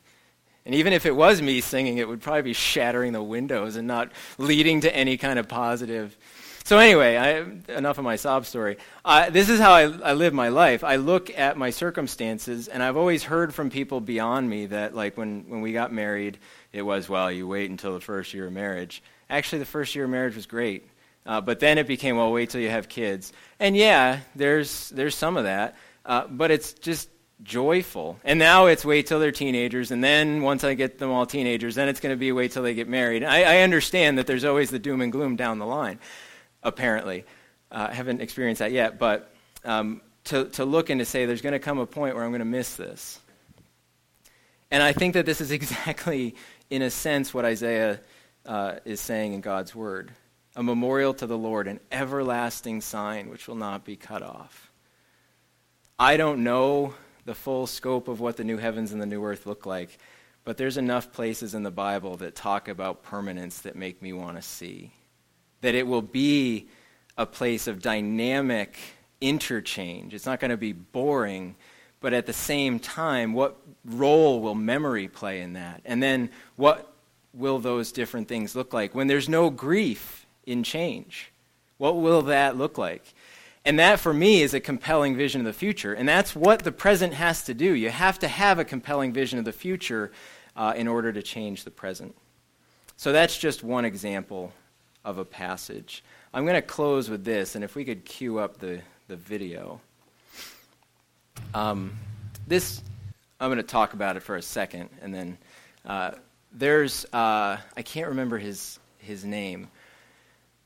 And 0.64 0.76
even 0.76 0.92
if 0.92 1.06
it 1.06 1.16
was 1.16 1.42
me 1.42 1.60
singing, 1.60 1.98
it 1.98 2.06
would 2.06 2.20
probably 2.20 2.42
be 2.42 2.52
shattering 2.52 3.12
the 3.12 3.22
windows 3.22 3.74
and 3.74 3.88
not 3.88 4.12
leading 4.38 4.82
to 4.82 4.94
any 4.94 5.16
kind 5.16 5.38
of 5.38 5.48
positive 5.48 6.16
so 6.66 6.78
anyway, 6.78 7.16
I, 7.18 7.76
enough 7.76 7.98
of 7.98 8.04
my 8.04 8.16
sob 8.16 8.46
story. 8.46 8.78
Uh, 9.04 9.28
this 9.28 9.50
is 9.50 9.60
how 9.60 9.72
I, 9.72 9.82
I 9.82 10.12
live 10.14 10.32
my 10.32 10.48
life. 10.48 10.82
I 10.82 10.96
look 10.96 11.28
at 11.38 11.58
my 11.58 11.68
circumstances, 11.68 12.68
and 12.68 12.82
I've 12.82 12.96
always 12.96 13.22
heard 13.22 13.54
from 13.54 13.68
people 13.68 14.00
beyond 14.00 14.48
me 14.48 14.64
that, 14.66 14.94
like 14.94 15.18
when, 15.18 15.44
when 15.50 15.60
we 15.60 15.74
got 15.74 15.92
married, 15.92 16.38
it 16.72 16.80
was, 16.80 17.06
well, 17.06 17.30
you 17.30 17.46
wait 17.46 17.68
until 17.68 17.92
the 17.92 18.00
first 18.00 18.32
year 18.32 18.46
of 18.46 18.54
marriage. 18.54 19.02
Actually, 19.28 19.58
the 19.58 19.66
first 19.66 19.94
year 19.94 20.04
of 20.04 20.10
marriage 20.10 20.36
was 20.36 20.46
great. 20.46 20.88
Uh, 21.26 21.40
but 21.40 21.60
then 21.60 21.78
it 21.78 21.86
became, 21.86 22.16
well, 22.16 22.32
wait 22.32 22.50
till 22.50 22.60
you 22.60 22.70
have 22.70 22.88
kids. 22.88 23.32
And 23.58 23.76
yeah, 23.76 24.20
there's, 24.34 24.90
there's 24.90 25.14
some 25.14 25.36
of 25.36 25.44
that. 25.44 25.76
Uh, 26.04 26.26
but 26.28 26.50
it's 26.50 26.74
just 26.74 27.08
joyful. 27.42 28.18
And 28.24 28.38
now 28.38 28.66
it's 28.66 28.84
wait 28.84 29.06
till 29.06 29.20
they're 29.20 29.32
teenagers, 29.32 29.90
and 29.90 30.04
then 30.04 30.42
once 30.42 30.64
I 30.64 30.74
get 30.74 30.98
them 30.98 31.10
all 31.10 31.26
teenagers, 31.26 31.74
then 31.74 31.88
it's 31.88 32.00
going 32.00 32.12
to 32.12 32.18
be 32.18 32.30
wait 32.32 32.52
till 32.52 32.62
they 32.62 32.74
get 32.74 32.88
married. 32.88 33.24
I, 33.24 33.42
I 33.42 33.62
understand 33.62 34.18
that 34.18 34.26
there's 34.26 34.44
always 34.44 34.70
the 34.70 34.78
doom 34.78 35.00
and 35.00 35.10
gloom 35.10 35.36
down 35.36 35.58
the 35.58 35.66
line 35.66 35.98
apparently. 36.64 37.24
Uh, 37.70 37.88
I 37.90 37.94
haven't 37.94 38.20
experienced 38.20 38.58
that 38.58 38.72
yet, 38.72 38.98
but 38.98 39.30
um, 39.64 40.00
to, 40.24 40.46
to 40.46 40.64
look 40.64 40.90
and 40.90 40.98
to 40.98 41.04
say 41.04 41.26
there's 41.26 41.42
going 41.42 41.52
to 41.52 41.58
come 41.58 41.78
a 41.78 41.86
point 41.86 42.16
where 42.16 42.24
I'm 42.24 42.30
going 42.30 42.40
to 42.40 42.46
miss 42.46 42.76
this. 42.76 43.20
And 44.70 44.82
I 44.82 44.92
think 44.92 45.14
that 45.14 45.26
this 45.26 45.40
is 45.40 45.50
exactly, 45.52 46.34
in 46.70 46.82
a 46.82 46.90
sense, 46.90 47.32
what 47.32 47.44
Isaiah 47.44 48.00
uh, 48.46 48.76
is 48.84 49.00
saying 49.00 49.34
in 49.34 49.40
God's 49.40 49.74
word 49.74 50.10
a 50.56 50.62
memorial 50.62 51.14
to 51.14 51.26
the 51.26 51.38
Lord, 51.38 51.66
an 51.66 51.80
everlasting 51.90 52.80
sign 52.80 53.28
which 53.28 53.48
will 53.48 53.56
not 53.56 53.84
be 53.84 53.96
cut 53.96 54.22
off. 54.22 54.70
I 55.98 56.16
don't 56.16 56.44
know 56.44 56.94
the 57.24 57.34
full 57.34 57.66
scope 57.66 58.08
of 58.08 58.20
what 58.20 58.36
the 58.36 58.44
new 58.44 58.58
heavens 58.58 58.92
and 58.92 59.00
the 59.00 59.06
new 59.06 59.24
earth 59.24 59.46
look 59.46 59.66
like, 59.66 59.98
but 60.44 60.56
there's 60.56 60.76
enough 60.76 61.12
places 61.12 61.54
in 61.54 61.62
the 61.62 61.70
Bible 61.70 62.16
that 62.18 62.34
talk 62.34 62.68
about 62.68 63.02
permanence 63.02 63.60
that 63.60 63.76
make 63.76 64.02
me 64.02 64.12
want 64.12 64.36
to 64.36 64.42
see 64.42 64.92
that 65.62 65.74
it 65.74 65.86
will 65.86 66.02
be 66.02 66.68
a 67.16 67.24
place 67.24 67.66
of 67.66 67.80
dynamic 67.80 68.76
interchange. 69.20 70.12
It's 70.12 70.26
not 70.26 70.40
going 70.40 70.50
to 70.50 70.58
be 70.58 70.72
boring, 70.72 71.56
but 72.00 72.12
at 72.12 72.26
the 72.26 72.34
same 72.34 72.78
time, 72.78 73.32
what 73.32 73.56
role 73.84 74.40
will 74.40 74.54
memory 74.54 75.08
play 75.08 75.40
in 75.40 75.54
that? 75.54 75.80
And 75.86 76.02
then 76.02 76.28
what 76.56 76.92
will 77.32 77.58
those 77.58 77.92
different 77.92 78.28
things 78.28 78.54
look 78.54 78.74
like 78.74 78.94
when 78.94 79.06
there's 79.06 79.28
no 79.28 79.48
grief 79.48 80.23
in 80.46 80.62
change? 80.62 81.30
What 81.78 81.96
will 81.96 82.22
that 82.22 82.56
look 82.56 82.78
like? 82.78 83.14
And 83.64 83.78
that, 83.78 83.98
for 83.98 84.12
me, 84.12 84.42
is 84.42 84.52
a 84.52 84.60
compelling 84.60 85.16
vision 85.16 85.40
of 85.40 85.46
the 85.46 85.52
future. 85.52 85.94
And 85.94 86.08
that's 86.08 86.36
what 86.36 86.62
the 86.62 86.72
present 86.72 87.14
has 87.14 87.44
to 87.44 87.54
do. 87.54 87.72
You 87.72 87.90
have 87.90 88.18
to 88.18 88.28
have 88.28 88.58
a 88.58 88.64
compelling 88.64 89.12
vision 89.12 89.38
of 89.38 89.44
the 89.44 89.52
future 89.52 90.12
uh, 90.54 90.74
in 90.76 90.86
order 90.86 91.12
to 91.12 91.22
change 91.22 91.64
the 91.64 91.70
present. 91.70 92.14
So 92.96 93.12
that's 93.12 93.38
just 93.38 93.64
one 93.64 93.84
example 93.84 94.52
of 95.04 95.18
a 95.18 95.24
passage. 95.24 96.04
I'm 96.32 96.44
going 96.44 96.56
to 96.56 96.62
close 96.62 97.08
with 97.08 97.24
this, 97.24 97.54
and 97.54 97.64
if 97.64 97.74
we 97.74 97.84
could 97.84 98.04
cue 98.04 98.38
up 98.38 98.58
the, 98.58 98.80
the 99.08 99.16
video. 99.16 99.80
Um, 101.54 101.92
this, 102.46 102.82
I'm 103.40 103.48
going 103.48 103.58
to 103.58 103.62
talk 103.62 103.94
about 103.94 104.16
it 104.16 104.20
for 104.20 104.36
a 104.36 104.42
second, 104.42 104.90
and 105.00 105.14
then 105.14 105.38
uh, 105.86 106.12
there's, 106.52 107.04
uh, 107.12 107.58
I 107.76 107.82
can't 107.82 108.08
remember 108.08 108.38
his, 108.38 108.78
his 108.98 109.24
name, 109.24 109.68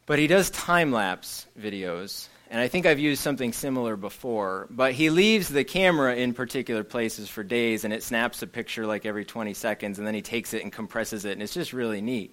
but 0.08 0.18
he 0.18 0.26
does 0.26 0.48
time 0.48 0.90
lapse 0.90 1.46
videos. 1.60 2.28
And 2.50 2.58
I 2.58 2.68
think 2.68 2.86
I've 2.86 2.98
used 2.98 3.20
something 3.20 3.52
similar 3.52 3.94
before. 3.94 4.66
But 4.70 4.92
he 4.92 5.10
leaves 5.10 5.50
the 5.50 5.64
camera 5.64 6.16
in 6.16 6.32
particular 6.32 6.82
places 6.82 7.28
for 7.28 7.44
days, 7.44 7.84
and 7.84 7.92
it 7.92 8.02
snaps 8.02 8.40
a 8.40 8.46
picture 8.46 8.86
like 8.86 9.04
every 9.04 9.26
20 9.26 9.52
seconds, 9.52 9.98
and 9.98 10.06
then 10.06 10.14
he 10.14 10.22
takes 10.22 10.54
it 10.54 10.62
and 10.62 10.72
compresses 10.72 11.26
it, 11.26 11.32
and 11.32 11.42
it's 11.42 11.52
just 11.52 11.74
really 11.74 12.00
neat. 12.00 12.32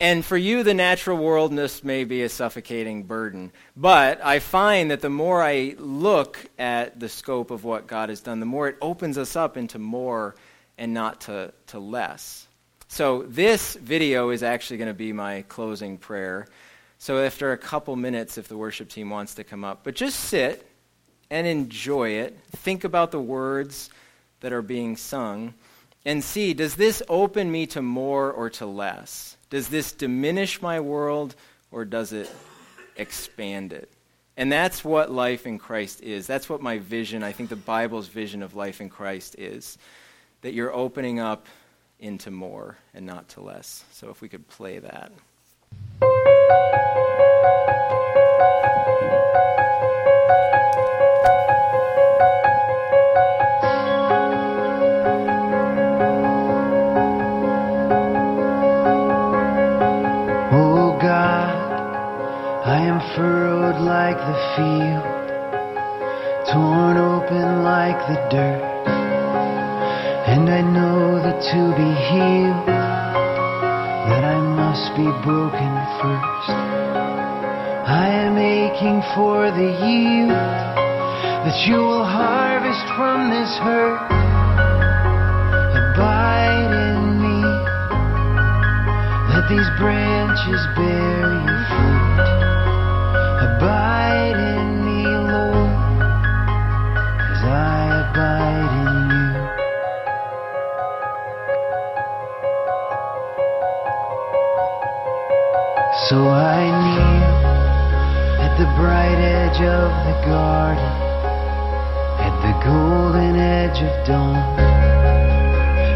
And 0.00 0.24
for 0.24 0.36
you, 0.36 0.64
the 0.64 0.74
natural 0.74 1.18
worldness 1.18 1.84
may 1.84 2.02
be 2.02 2.24
a 2.24 2.28
suffocating 2.28 3.04
burden. 3.04 3.52
But 3.76 4.20
I 4.24 4.40
find 4.40 4.90
that 4.90 5.00
the 5.00 5.08
more 5.08 5.40
I 5.40 5.76
look 5.78 6.44
at 6.58 6.98
the 6.98 7.08
scope 7.08 7.52
of 7.52 7.62
what 7.62 7.86
God 7.86 8.08
has 8.08 8.20
done, 8.20 8.40
the 8.40 8.46
more 8.46 8.66
it 8.66 8.76
opens 8.82 9.18
us 9.18 9.36
up 9.36 9.56
into 9.56 9.78
more 9.78 10.34
and 10.76 10.94
not 10.94 11.20
to, 11.22 11.52
to 11.68 11.78
less. 11.78 12.48
So 12.88 13.22
this 13.22 13.74
video 13.74 14.30
is 14.30 14.42
actually 14.42 14.78
going 14.78 14.88
to 14.88 14.94
be 14.94 15.12
my 15.12 15.42
closing 15.42 15.96
prayer. 15.96 16.48
So 16.98 17.24
after 17.24 17.52
a 17.52 17.58
couple 17.58 17.94
minutes, 17.96 18.38
if 18.38 18.48
the 18.48 18.56
worship 18.56 18.88
team 18.88 19.10
wants 19.10 19.34
to 19.36 19.44
come 19.44 19.64
up, 19.64 19.80
but 19.84 19.94
just 19.94 20.18
sit 20.18 20.68
and 21.30 21.46
enjoy 21.46 22.10
it. 22.10 22.38
Think 22.56 22.84
about 22.84 23.10
the 23.12 23.20
words 23.20 23.90
that 24.40 24.52
are 24.52 24.62
being 24.62 24.96
sung 24.96 25.54
and 26.04 26.22
see 26.22 26.54
does 26.54 26.74
this 26.74 27.02
open 27.08 27.50
me 27.50 27.66
to 27.66 27.82
more 27.82 28.32
or 28.32 28.50
to 28.50 28.66
less? 28.66 29.36
Does 29.50 29.68
this 29.68 29.92
diminish 29.92 30.62
my 30.62 30.80
world 30.80 31.34
or 31.70 31.84
does 31.84 32.12
it 32.12 32.30
expand 32.96 33.72
it? 33.72 33.90
And 34.36 34.52
that's 34.52 34.84
what 34.84 35.10
life 35.10 35.46
in 35.46 35.58
Christ 35.58 36.00
is. 36.00 36.26
That's 36.26 36.48
what 36.48 36.62
my 36.62 36.78
vision, 36.78 37.22
I 37.22 37.32
think 37.32 37.50
the 37.50 37.56
Bible's 37.56 38.06
vision 38.06 38.42
of 38.42 38.54
life 38.54 38.80
in 38.80 38.88
Christ 38.88 39.34
is. 39.36 39.78
That 40.42 40.54
you're 40.54 40.72
opening 40.72 41.18
up 41.18 41.46
into 41.98 42.30
more 42.30 42.78
and 42.94 43.04
not 43.04 43.28
to 43.30 43.40
less. 43.40 43.84
So 43.90 44.10
if 44.10 44.20
we 44.20 44.28
could 44.28 44.46
play 44.46 44.78
that. 44.78 45.12
Oh 60.50 60.98
like 63.80 64.16
the 64.16 64.38
field, 64.56 65.04
torn 66.50 66.96
open 66.96 67.62
like 67.62 67.98
the 68.08 68.16
dirt. 68.30 68.62
And 70.26 70.48
I 70.50 70.60
know 70.62 71.22
that 71.22 71.40
to 71.52 71.60
be 71.76 71.90
healed, 72.08 72.77
must 74.68 74.92
be 74.96 75.08
broken 75.24 75.72
first. 75.96 76.52
I 77.88 78.12
am 78.20 78.36
aching 78.36 79.00
for 79.16 79.48
the 79.48 79.70
yield 79.80 80.28
that 80.28 81.56
you 81.66 81.76
will 81.76 82.04
harvest 82.04 82.84
from 82.92 83.30
this 83.32 83.48
hurt. 83.64 83.96
Abide 85.72 86.68
in 86.84 87.00
me, 87.16 87.40
let 89.32 89.48
these 89.48 89.70
branches 89.80 90.60
bear 90.76 91.32
you 91.48 91.57
edge 109.58 109.66
of 109.66 109.90
the 110.06 110.14
garden, 110.26 110.84
at 112.22 112.34
the 112.46 112.54
golden 112.64 113.34
edge 113.34 113.82
of 113.82 114.06
dawn, 114.06 114.36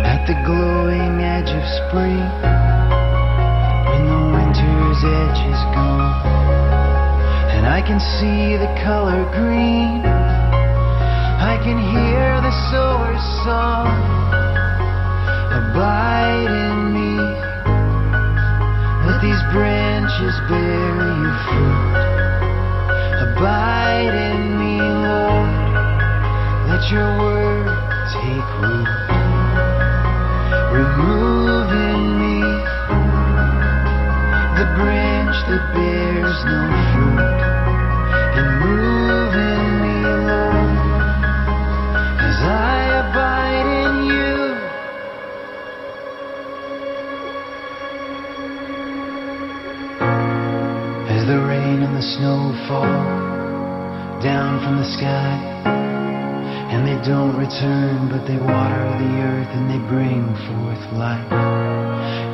at 0.05 0.27
the 0.27 0.35
glowing 0.45 1.23
edge 1.23 1.51
of 1.51 1.63
spring, 1.87 2.27
when 3.87 4.03
the 4.11 4.23
winter's 4.35 5.03
edge 5.07 5.43
is 5.47 5.63
gone, 5.79 6.27
and 7.55 7.67
I 7.67 7.83
can 7.87 8.01
see 8.01 8.57
the 8.59 8.73
color 8.83 9.23
green, 9.31 10.03
I 10.03 11.55
can 11.63 11.79
hear 11.79 12.41
the 12.43 12.55
sower's 12.73 13.23
song, 13.47 13.87
abide 15.55 16.51
in 16.51 16.79
me, 16.99 17.15
let 19.07 19.23
these 19.23 19.43
branches 19.55 20.35
bear 20.49 21.15
you 21.15 21.31
fruit 21.47 21.92
abide 23.43 24.15
in 24.15 24.55
me, 24.57 24.79
Lord. 24.79 25.51
Let 26.71 26.83
your 26.95 27.11
word 27.19 27.67
take 28.15 28.51
root. 28.63 28.87
Remove 30.71 31.71
in 31.91 32.03
me 32.23 32.39
the 34.55 34.67
branch 34.79 35.35
that 35.51 35.63
bears 35.75 36.39
no 36.47 36.61
fruit. 36.95 37.43
And 38.39 38.49
move 38.63 39.35
in 39.35 39.67
me, 39.83 39.99
Lord, 40.31 40.79
as 42.23 42.39
I 42.47 42.79
abide 43.03 43.69
in 43.83 43.95
you. 44.07 44.39
As 51.11 51.23
the 51.27 51.39
rain 51.49 51.83
and 51.83 51.97
the 51.97 52.03
snow 52.03 52.55
fall 52.69 53.22
down 54.23 54.63
from 54.63 54.79
the 54.79 54.87
sky. 54.95 55.35
And 56.71 56.87
they 56.87 56.95
don't 57.03 57.35
return, 57.35 58.07
but 58.07 58.23
they 58.23 58.39
water 58.39 58.87
the 59.03 59.13
earth 59.19 59.51
and 59.51 59.67
they 59.67 59.83
bring 59.91 60.31
forth 60.47 60.83
life. 60.95 61.27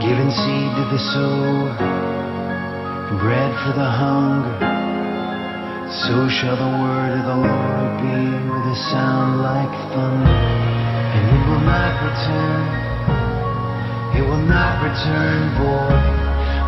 Giving 0.04 0.28
seed 0.28 0.70
to 0.76 0.84
the 0.92 1.00
sower, 1.16 1.72
bread 3.16 3.50
for 3.64 3.72
the 3.72 3.88
hunger. 3.88 4.60
So 6.04 6.28
shall 6.28 6.60
the 6.60 6.72
word 6.76 7.12
of 7.18 7.24
the 7.24 7.38
Lord 7.40 7.90
be 8.04 8.20
with 8.52 8.64
a 8.68 8.78
sound 8.92 9.40
like 9.40 9.72
thunder. 9.96 10.28
And 10.28 11.24
it 11.24 11.42
will 11.48 11.64
not 11.64 11.92
return, 12.04 12.64
it 14.12 14.24
will 14.28 14.44
not 14.44 14.84
return, 14.84 15.40
boy. 15.56 15.96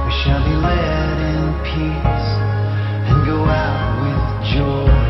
We 0.09 0.13
shall 0.25 0.43
be 0.49 0.57
led 0.57 1.17
in 1.29 1.45
peace 1.69 2.29
and 3.05 3.21
go 3.29 3.45
out 3.45 4.01
with 4.01 4.57
joy. 4.57 5.10